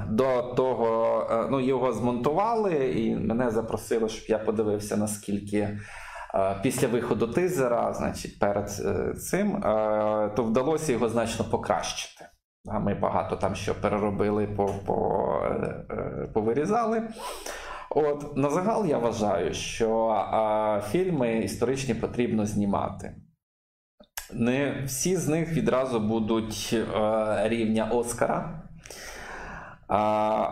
до 0.08 0.42
того, 0.56 1.20
е, 1.30 1.46
ну, 1.50 1.60
його 1.60 1.92
змонтували, 1.92 2.92
і 2.92 3.16
мене 3.16 3.50
запросили, 3.50 4.08
щоб 4.08 4.24
я 4.28 4.38
подивився, 4.38 4.96
наскільки. 4.96 5.58
е, 5.58 5.78
Після 6.62 6.88
виходу 6.88 7.26
тизера, 7.26 7.94
значить, 7.94 8.38
перед 8.38 8.70
цим, 9.22 9.60
то 10.36 10.44
вдалося 10.44 10.92
його 10.92 11.08
значно 11.08 11.44
покращити. 11.44 12.24
Ми 12.80 12.94
багато 12.94 13.36
там 13.36 13.54
що 13.54 13.74
переробили, 13.74 14.46
по, 14.46 14.66
по, 14.86 14.96
повирізали. 16.34 17.02
От 17.94 18.36
на 18.36 18.50
загал 18.50 18.86
я 18.86 18.98
вважаю, 18.98 19.54
що 19.54 20.06
а, 20.06 20.80
фільми 20.90 21.38
історичні 21.38 21.94
потрібно 21.94 22.46
знімати. 22.46 23.14
Не 24.32 24.82
всі 24.86 25.16
з 25.16 25.28
них 25.28 25.52
відразу 25.52 26.00
будуть 26.00 26.70
е, 26.72 27.48
рівня 27.48 27.84
Оскара. 27.84 28.62
А, 29.88 29.98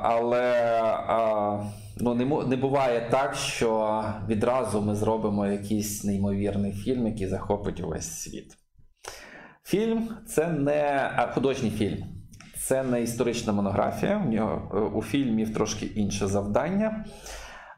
але 0.02 0.80
а, 0.82 1.64
ну, 1.96 2.14
не, 2.14 2.24
не 2.46 2.56
буває 2.56 3.08
так, 3.10 3.34
що 3.34 4.04
відразу 4.28 4.82
ми 4.82 4.94
зробимо 4.94 5.46
якийсь 5.46 6.04
неймовірний 6.04 6.72
фільм, 6.72 7.06
який 7.06 7.26
захопить 7.26 7.80
увесь 7.80 8.20
світ. 8.20 8.56
Фільм 9.64 10.08
це 10.26 10.48
не 10.48 11.10
художній 11.34 11.70
фільм. 11.70 12.19
Це 12.70 12.82
не 12.82 13.02
історична 13.02 13.52
монографія. 13.52 14.22
У 14.26 14.30
нього 14.30 14.70
е, 14.74 14.78
у 14.98 15.02
фільмів 15.02 15.54
трошки 15.54 15.86
інше 15.86 16.26
завдання. 16.26 17.04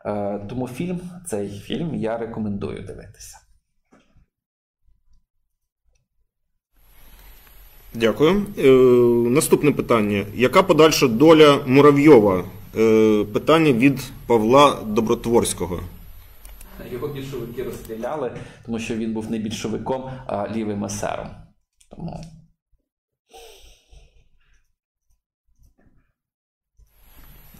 Е, 0.07 0.47
Тому 0.49 0.68
фільм, 0.68 1.01
цей 1.26 1.49
фільм 1.49 1.95
я 1.95 2.18
рекомендую 2.18 2.82
дивитися. 2.82 3.38
Дякую. 7.95 8.47
Е, 8.59 8.70
наступне 9.30 9.72
питання. 9.72 10.26
Яка 10.34 10.62
подальша 10.62 11.09
доля 11.09 11.59
Муравйова? 11.66 12.45
Е, 12.76 13.24
питання 13.24 13.72
від 13.72 14.12
Павла 14.26 14.78
Добротворського. 14.86 15.80
Його 16.93 17.09
більшовики 17.09 17.62
розстріляли, 17.62 18.32
тому 18.66 18.78
що 18.78 18.95
він 18.95 19.12
був 19.12 19.30
не 19.30 19.38
більшовиком, 19.38 20.11
а 20.26 20.49
лівим 20.49 20.84
есером. 20.84 21.26
Тому 21.90 22.20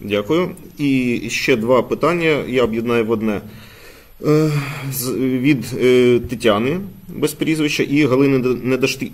Дякую. 0.01 0.49
І 0.77 1.21
ще 1.29 1.55
два 1.55 1.83
питання. 1.83 2.43
Я 2.47 2.63
об'єднаю 2.63 3.05
в 3.05 3.11
одне. 3.11 3.41
Е, 4.25 4.51
Від 5.17 5.65
е, 5.81 6.19
Тетяни 6.29 6.79
без 7.07 7.33
прізвища 7.33 7.83
і 7.83 8.05
Галини 8.05 8.57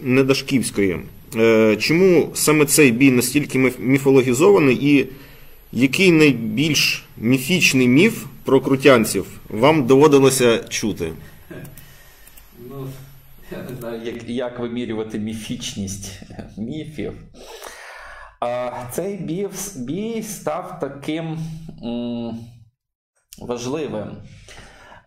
Недашківської. 0.04 1.00
Е, 1.36 1.76
Чому 1.80 2.30
саме 2.34 2.66
цей 2.66 2.92
бій 2.92 3.12
настільки 3.12 3.72
міфологізований, 3.80 4.78
і 4.82 5.08
який 5.72 6.12
найбільш 6.12 7.06
міфічний 7.18 7.88
міф 7.88 8.26
про 8.44 8.62
крутянців 8.62 9.26
вам 9.50 9.88
доводилося 9.88 10.58
чути? 10.70 11.12
Ну, 12.70 12.88
я 13.52 13.58
не 13.70 13.80
знаю, 13.80 14.02
як, 14.06 14.30
як 14.30 14.60
вимірювати 14.60 15.20
міфічність 15.20 16.22
міфів. 16.58 17.14
Цей 18.92 19.18
бій, 19.18 19.50
бій 19.76 20.24
став 20.24 20.80
таким 20.80 21.40
важливим. 23.42 24.18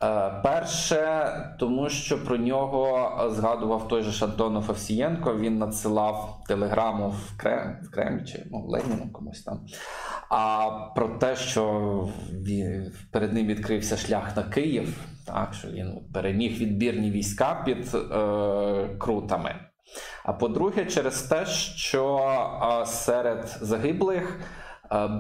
Е, 0.02 0.40
Перше, 0.42 1.32
тому 1.58 1.88
що 1.88 2.24
про 2.24 2.36
нього 2.36 3.10
згадував 3.30 3.88
той 3.88 4.02
же 4.02 4.10
ж 4.10 4.26
Овсієнко. 4.70 5.36
Він 5.36 5.58
надсилав 5.58 6.42
телеграму 6.48 7.08
в 7.08 7.36
Кремль, 7.36 7.74
в 7.82 7.90
Кремль 7.90 8.24
чи 8.24 8.46
ну, 8.50 8.66
Леніну 8.66 9.12
комусь 9.12 9.42
там. 9.42 9.60
А 10.30 10.70
про 10.94 11.08
те, 11.08 11.36
що 11.36 12.08
перед 13.10 13.32
ним 13.32 13.46
відкрився 13.46 13.96
шлях 13.96 14.36
на 14.36 14.42
Київ, 14.42 15.04
так 15.26 15.54
що 15.54 15.68
він 15.68 16.00
переміг 16.14 16.58
відбірні 16.58 17.10
війська 17.10 17.62
під 17.64 17.94
е, 17.94 18.96
крутами. 18.98 19.54
А 20.24 20.32
по-друге, 20.32 20.86
через 20.86 21.22
те, 21.22 21.46
що 21.76 22.30
серед 22.86 23.58
загиблих 23.60 24.40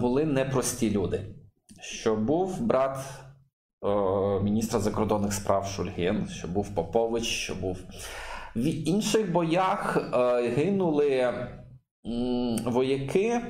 були 0.00 0.24
непрості 0.24 0.90
люди. 0.90 1.22
Що 1.80 2.16
був 2.16 2.60
брат 2.60 2.98
міністра 4.42 4.80
закордонних 4.80 5.32
справ 5.32 5.66
Шульгін, 5.66 6.28
що 6.28 6.48
був 6.48 6.74
Попович, 6.74 7.24
що 7.24 7.54
був 7.54 7.78
в 8.56 8.66
інших 8.88 9.32
боях 9.32 10.10
гинули 10.56 11.34
вояки. 12.64 13.40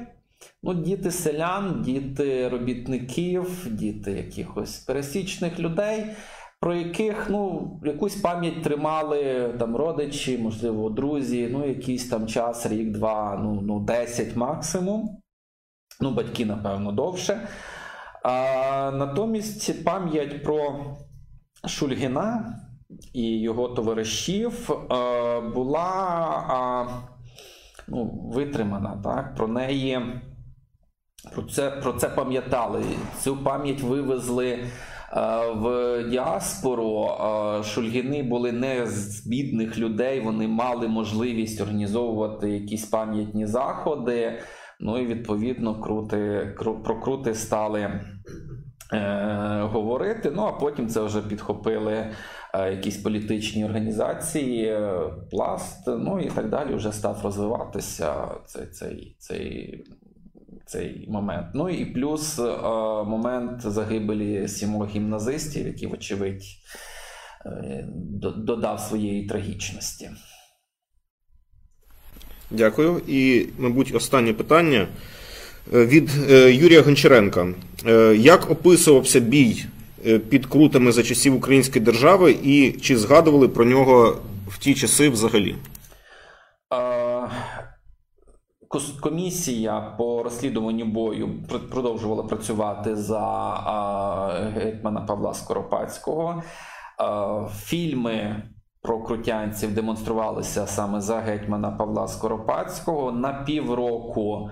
Ну, 0.63 0.75
діти 0.75 1.11
селян, 1.11 1.83
діти 1.83 2.49
робітників, 2.49 3.67
діти 3.71 4.11
якихось 4.11 4.79
пересічних 4.79 5.59
людей, 5.59 6.07
про 6.63 6.75
яких 6.75 7.27
ну, 7.31 7.71
якусь 7.85 8.17
пам'ять 8.17 8.63
тримали 8.63 9.55
там 9.59 9.77
родичі, 9.77 10.39
можливо, 10.39 10.91
друзі, 10.91 11.49
ну, 11.53 11.69
якийсь 11.69 12.09
там 12.09 12.27
час, 12.27 12.67
рік, 12.67 12.91
два, 12.93 13.41
ну, 13.43 13.61
ну 13.63 13.81
10 13.81 14.37
максимум. 14.37 15.23
Ну, 16.01 16.11
батьки, 16.11 16.47
напевно, 16.47 16.93
довше. 16.93 17.49
А, 18.25 18.91
натомість 18.95 19.85
пам'ять 19.85 20.45
про 20.45 20.85
Шульгіна 21.67 22.61
і 23.13 23.41
його 23.41 23.69
товаришів 23.69 24.71
е, 24.71 25.41
була 25.41 25.89
а, 26.49 26.87
ну, 27.89 28.31
витримана. 28.35 29.01
Так? 29.05 29.35
Про 29.35 29.49
неї 29.49 30.01
про 31.35 31.43
це, 31.43 31.71
про 31.71 31.93
це 31.93 32.09
пам'ятали. 32.09 32.85
Цю 33.19 33.37
пам'ять 33.37 33.81
вивезли 33.81 34.59
в 35.55 36.05
діаспору. 36.11 37.05
Е, 37.05 37.63
Шульгіни 37.63 38.23
були 38.23 38.53
не 38.53 38.87
з 38.87 39.27
бідних 39.27 39.79
людей, 39.79 40.21
вони 40.21 40.49
мали 40.49 40.89
можливість 40.89 41.61
організовувати 41.61 42.51
якісь 42.51 42.85
пам'ятні 42.85 43.47
заходи. 43.47 44.39
Ну 44.81 44.99
і 44.99 45.07
відповідно 45.07 45.81
крути, 45.81 46.55
про 46.85 47.01
крути 47.01 47.35
стали 47.35 48.01
е, 48.93 49.69
говорити. 49.73 50.33
Ну 50.37 50.43
а 50.43 50.53
потім 50.53 50.89
це 50.89 51.03
вже 51.03 51.23
підхопили 51.23 52.11
е, 52.55 52.71
якісь 52.71 52.97
політичні 52.97 53.65
організації, 53.65 54.67
е, 54.67 55.01
пласт, 55.31 55.87
ну 55.87 56.21
і 56.21 56.31
так 56.31 56.49
далі 56.49 56.75
вже 56.75 56.93
став 56.93 57.21
розвиватися 57.23 58.15
цей, 58.47 58.67
цей, 58.67 59.17
цей, 59.19 59.85
цей 60.67 61.07
момент. 61.11 61.47
Ну 61.55 61.69
і 61.71 61.85
плюс 61.85 62.39
е, 62.39 62.43
момент 63.05 63.61
загибелі 63.61 64.49
сімох 64.49 64.91
гімназистів, 64.91 65.67
який, 65.67 65.89
вочевидь, 65.89 66.43
е, 67.47 67.89
додав 68.37 68.81
своєї 68.81 69.27
трагічності. 69.27 70.11
Дякую. 72.51 73.01
І, 73.09 73.47
мабуть, 73.59 73.95
останнє 73.95 74.33
питання 74.33 74.89
Е, 75.75 75.87
від 75.87 76.11
Юрія 76.63 76.83
Гончаренка. 76.83 77.49
Як 78.17 78.51
описувався 78.51 79.21
бій 79.21 79.65
під 80.29 80.47
крутами 80.47 80.93
за 80.93 81.03
часів 81.03 81.37
Української 81.37 81.85
держави, 81.85 82.37
і 82.43 82.73
чи 82.73 82.99
згадували 82.99 83.49
про 83.49 83.65
нього 83.65 84.23
в 84.49 84.59
ті 84.59 84.75
часи 84.75 85.09
взагалі? 85.09 85.57
Е, 86.75 86.77
кос- 86.77 88.62
комісія 89.01 89.95
по 89.99 90.23
розслідуванню 90.23 90.85
бою 90.85 91.29
пр- 91.49 91.71
продовжувала 91.71 92.23
працювати 92.23 92.97
за 92.97 93.21
гетьмана 94.55 95.01
Павла 95.01 95.35
Скоропадського. 95.35 96.43
Фільми 97.55 98.43
про 98.83 99.03
крутянців 99.03 99.75
демонструвалися 99.75 100.67
саме 100.67 101.01
за 101.01 101.17
гетьмана 101.17 101.71
Павла 101.71 102.09
Скоропадського. 102.09 103.13
На 103.13 103.33
півроку 103.33 104.51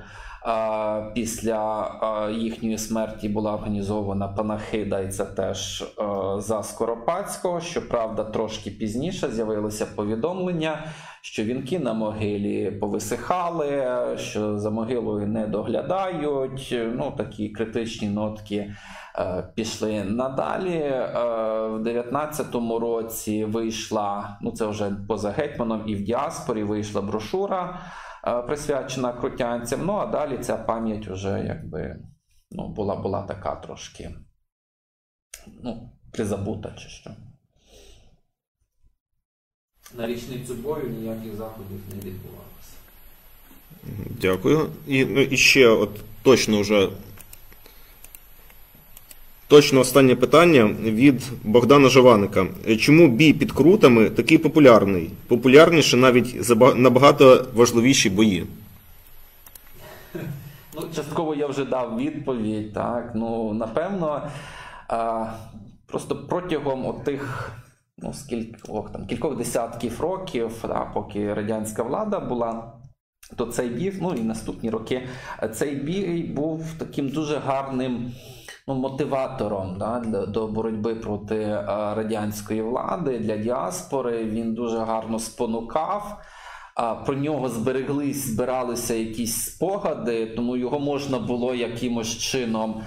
після 1.14 1.90
їхньої 2.34 2.78
смерті 2.78 3.28
була 3.28 3.54
організована 3.54 4.28
панахида, 4.28 5.00
і 5.00 5.08
це 5.08 5.24
теж 5.24 5.84
за 6.38 6.62
Скоропадського. 6.62 7.60
Щоправда, 7.60 8.24
трошки 8.24 8.70
пізніше 8.70 9.30
з'явилися 9.30 9.86
повідомлення, 9.86 10.84
що 11.22 11.44
вінки 11.44 11.78
на 11.78 11.92
могилі 11.92 12.70
повисихали, 12.70 13.86
що 14.16 14.58
за 14.58 14.70
могилою 14.70 15.26
не 15.26 15.46
доглядають. 15.46 16.74
Ну, 16.94 17.12
такі 17.16 17.48
критичні 17.48 18.08
нотки 18.08 18.74
е, 19.18 19.44
пішли 19.54 20.04
надалі. 20.04 20.76
Е, 20.76 21.12
в 21.68 21.86
19-му 21.86 22.78
році 22.78 23.44
вийшла, 23.44 24.38
ну 24.42 24.50
це 24.50 24.66
вже 24.66 24.92
поза 25.08 25.30
гетьманом, 25.30 25.82
і 25.86 25.94
в 25.94 26.00
діаспорі 26.02 26.62
вийшла 26.62 27.02
брошура, 27.02 27.80
присвячена 28.46 29.12
крутянцям. 29.12 29.86
Ну 29.86 29.92
а 29.92 30.06
далі 30.06 30.38
ця 30.38 30.56
пам'ять 30.56 31.08
вже 31.08 31.44
якби 31.46 31.96
ну, 32.50 32.68
була, 32.68 32.96
була 32.96 33.22
така 33.22 33.54
трошки 33.54 34.14
ну, 35.62 35.90
призабута 36.12 36.72
чи 36.78 36.88
що. 36.88 37.10
На 39.94 40.06
річницю 40.06 40.54
бою 40.54 40.88
ніяких 40.88 41.34
заходів 41.34 41.80
не 41.90 41.96
відбувалося. 41.96 42.50
Дякую. 44.20 44.70
І, 44.86 45.04
ну, 45.04 45.20
і 45.20 45.36
ще 45.36 45.68
от 45.68 45.90
точно 46.22 46.60
вже. 46.60 46.88
Точно 49.50 49.80
останнє 49.80 50.16
питання 50.16 50.64
від 50.82 51.30
Богдана 51.44 51.88
Жованика. 51.88 52.46
Чому 52.78 53.08
бій 53.08 53.32
під 53.32 53.52
крутами 53.52 54.10
такий 54.10 54.38
популярний? 54.38 55.10
Популярніше 55.26 55.96
навіть 55.96 56.58
набагато 56.76 57.46
важливіші 57.54 58.10
бої. 58.10 58.46
Ну, 60.74 60.82
частково 60.94 61.34
я 61.34 61.46
вже 61.46 61.64
дав 61.64 61.98
відповідь. 61.98 62.72
Так, 62.72 63.12
ну 63.14 63.52
напевно, 63.52 64.28
а, 64.88 65.26
просто 65.86 66.16
протягом 66.16 66.86
отих 66.86 67.52
ну, 67.98 68.14
скількох 68.14 68.92
там 68.92 69.06
кількох 69.06 69.36
десятків 69.36 70.00
років, 70.00 70.50
а, 70.62 70.80
поки 70.80 71.34
радянська 71.34 71.82
влада 71.82 72.20
була. 72.20 72.72
То 73.36 73.46
цей 73.46 73.68
бій, 73.68 73.92
ну 74.00 74.14
і 74.14 74.20
наступні 74.20 74.70
роки, 74.70 75.02
цей 75.54 75.74
бій 75.74 76.22
був 76.22 76.66
таким 76.78 77.08
дуже 77.08 77.38
гарним 77.38 78.12
ну, 78.68 78.74
мотиватором 78.74 79.78
да, 79.78 80.00
для, 80.00 80.26
до 80.26 80.46
боротьби 80.46 80.94
проти 80.94 81.36
е, 81.36 81.64
радянської 81.68 82.62
влади 82.62 83.18
для 83.18 83.36
діаспори. 83.36 84.24
Він 84.24 84.54
дуже 84.54 84.78
гарно 84.78 85.18
спонукав. 85.18 86.20
Про 87.06 87.14
нього 87.14 87.48
збереглись, 87.48 88.26
збиралися 88.26 88.94
якісь 88.94 89.34
спогади, 89.34 90.26
тому 90.26 90.56
його 90.56 90.78
можна 90.78 91.18
було 91.18 91.54
якимось 91.54 92.18
чином 92.18 92.82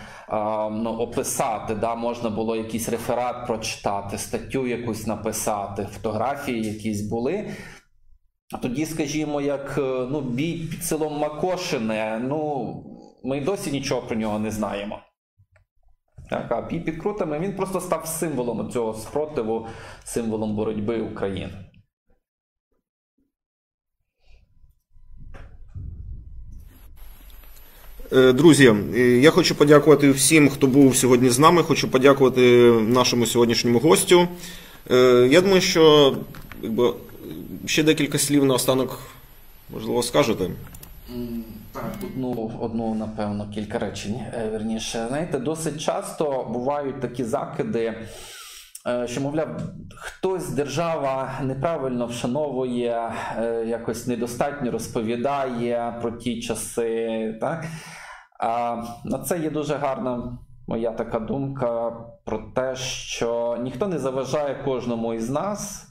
ну, 0.72 0.96
описати. 1.00 1.76
Да? 1.76 1.96
Можна 1.96 2.30
було 2.30 2.56
якийсь 2.56 2.90
реферат 2.90 3.48
прочитати, 3.48 4.18
статтю 4.18 4.68
якусь 4.68 5.08
написати, 5.08 5.88
фотографії 5.92 6.62
якісь 6.62 7.02
були. 7.02 7.50
Тоді, 8.62 8.86
скажімо, 8.86 9.42
як 9.42 9.76
е, 9.78 9.82
ну, 10.12 10.22
бій 10.22 10.68
під 10.72 10.84
селом 10.84 11.20
Макошине, 11.20 12.22
ну, 12.24 12.74
ми 13.24 13.38
й 13.38 13.42
досі 13.42 13.72
нічого 13.72 14.02
про 14.02 14.16
нього 14.16 14.40
не 14.40 14.52
знаємо. 14.52 15.00
Так, 16.30 16.52
а 16.52 16.62
під 16.62 17.02
крутами 17.02 17.40
він 17.40 17.56
просто 17.56 17.82
став 17.82 18.08
символом 18.08 18.72
цього 18.72 18.94
спротиву, 18.94 19.68
символом 20.04 20.56
боротьби 20.56 21.02
України. 21.02 21.54
Е, 28.16 28.34
Друзі, 28.34 28.74
е, 28.96 29.00
я 29.00 29.32
хочу 29.32 29.56
подякувати 29.56 30.12
всім, 30.12 30.50
хто 30.50 30.68
був 30.68 30.96
сьогодні 30.96 31.30
з 31.30 31.40
нами. 31.40 31.64
Хочу 31.64 31.88
подякувати 31.88 32.42
нашому 32.88 33.26
сьогоднішньому 33.26 33.80
гостю. 33.80 34.28
Е, 34.92 35.28
Я 35.32 35.42
думаю, 35.42 35.62
що 35.62 36.16
ще 37.66 37.84
декілька 37.84 38.18
слів 38.18 38.46
на 38.46 38.54
останок, 38.54 39.00
можливо, 39.74 40.04
скажете. 40.04 40.50
Так, 41.74 41.84
Одну, 42.04 42.52
одну, 42.62 42.96
напевно, 42.96 43.50
кілька 43.50 43.80
речень. 43.80 44.16
е, 44.16 44.50
Верніше, 44.52 45.06
знаєте, 45.08 45.40
досить 45.40 45.82
часто 45.82 46.50
бувають 46.54 47.02
такі 47.02 47.24
закиди, 47.24 47.94
е, 48.88 49.08
що, 49.08 49.22
мовляв, 49.22 49.62
хтось 49.96 50.50
держава 50.50 51.32
неправильно 51.44 52.06
вшановує, 52.06 53.12
е, 53.38 53.66
якось 53.66 54.08
недостатньо 54.08 54.72
розповідає 54.72 56.00
про 56.02 56.12
ті 56.12 56.42
часи. 56.42 57.38
Так? 57.42 57.66
А 58.40 58.84
на 59.06 59.20
це 59.20 59.40
є 59.40 59.50
дуже 59.50 59.76
гарна 59.76 60.38
моя 60.68 60.92
така 60.92 61.20
думка 61.20 61.92
про 62.26 62.38
те, 62.56 62.76
що 62.76 63.58
ніхто 63.62 63.88
не 63.88 64.00
заважає 64.00 64.62
кожному 64.66 65.14
із 65.14 65.30
нас 65.30 65.88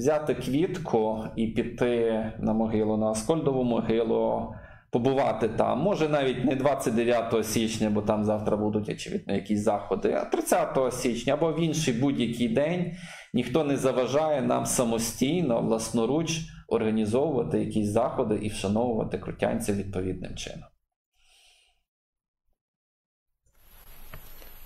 взяти 0.00 0.34
квітку 0.34 1.24
і 1.36 1.46
піти 1.46 2.32
на 2.38 2.52
могилу, 2.52 2.96
на 2.96 3.10
Аскольдову 3.10 3.64
могилу, 3.64 4.54
побувати 4.90 5.48
там. 5.48 5.80
Може 5.80 6.08
навіть 6.08 6.44
не 6.44 6.56
29 6.56 7.46
січня, 7.46 7.90
бо 7.90 8.02
там 8.02 8.24
завтра 8.24 8.56
будуть, 8.56 8.88
очевидно, 8.88 9.34
якісь 9.34 9.60
заходи, 9.60 10.12
а 10.12 10.24
30 10.24 10.94
січня 10.94 11.34
або 11.34 11.52
в 11.52 11.60
інший 11.60 11.94
будь-який 11.94 12.48
день. 12.48 12.92
Ніхто 13.34 13.64
не 13.64 13.76
заважає 13.76 14.42
нам 14.42 14.66
самостійно, 14.66 15.60
власноруч 15.60 16.40
організовувати 16.68 17.58
якісь 17.58 17.88
заходи 17.88 18.38
і 18.42 18.48
вшановувати 18.48 19.18
крутянців 19.18 19.76
відповідним 19.76 20.34
чином. 20.34 20.68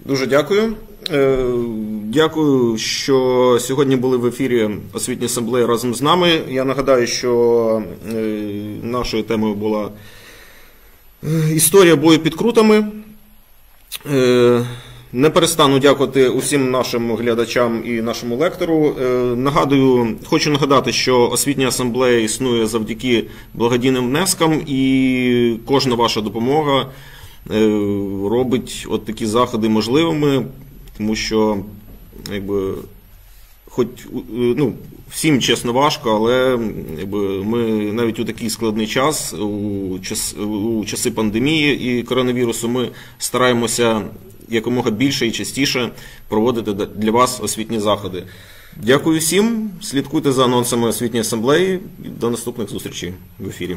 Дуже 0.05 0.27
дякую. 0.27 0.75
Е, 1.13 1.39
Дякую, 2.05 2.79
що 2.79 3.59
сьогодні 3.61 3.97
були 3.97 4.17
в 4.17 4.27
ефірі 4.27 4.71
освітньої 4.93 5.27
асамблеї 5.27 5.67
разом 5.67 5.95
з 5.95 6.03
нами. 6.03 6.41
Я 6.49 6.65
нагадаю, 6.65 7.07
що 7.07 7.83
е, 8.09 8.15
нашою 8.83 9.23
темою 9.23 9.55
була 9.55 9.91
е, 11.25 11.55
історія 11.55 11.97
бою 11.97 12.19
під 12.19 12.35
крутами. 12.35 12.87
Не 15.13 15.31
перестану 15.31 15.79
дякувати 15.79 16.29
усім 16.29 16.71
нашим 16.71 17.17
глядачам 17.17 17.83
і 17.87 18.03
нашому 18.03 18.37
лектору. 18.37 18.95
Нагадую, 19.37 20.17
хочу 20.25 20.51
нагадати, 20.51 20.93
що 20.93 21.31
освітня 21.31 21.69
асамблея 21.69 22.21
існує 22.21 22.67
завдяки 22.67 23.25
благодійним 23.55 24.07
внескам, 24.07 24.63
і 24.67 25.57
кожна 25.67 25.95
ваша 25.95 26.21
допомога 26.21 26.87
робить 28.31 28.87
от 28.89 29.05
такі 29.05 29.27
заходи 29.27 29.69
можливими, 29.69 30.47
тому 30.99 31.15
що 31.15 31.59
якби, 32.33 32.75
хоч 33.67 33.87
е, 33.89 34.19
ну, 34.31 34.73
всім 35.11 35.41
чесно 35.41 35.73
важко, 35.73 36.11
але 36.11 36.59
якби, 36.99 37.45
ми 37.45 37.93
навіть 37.93 38.21
у 38.21 38.25
такий 38.25 38.51
складний 38.51 38.87
час, 38.87 39.35
у, 39.35 39.99
час, 39.99 40.35
у 40.35 40.85
часи 40.85 41.11
пандемії 41.11 41.99
і 41.99 42.03
коронавірусу, 42.03 42.69
ми 42.69 42.89
стараємося 43.19 44.03
якомога 44.49 44.91
більше 44.91 45.27
і 45.27 45.33
частіше 45.33 45.91
проводити 46.29 46.87
для 46.87 47.11
вас 47.11 47.41
освітні 47.43 47.81
заходи. 47.81 48.23
Дякую 48.83 49.19
всім. 49.19 49.71
Слідкуйте 49.83 50.33
за 50.33 50.45
анонсами 50.45 50.89
освітньої 50.89 51.21
асамблеї. 51.21 51.81
До 51.99 52.31
наступних 52.31 52.69
зустрічей 52.71 53.13
в 53.39 53.49
ефірі. 53.49 53.77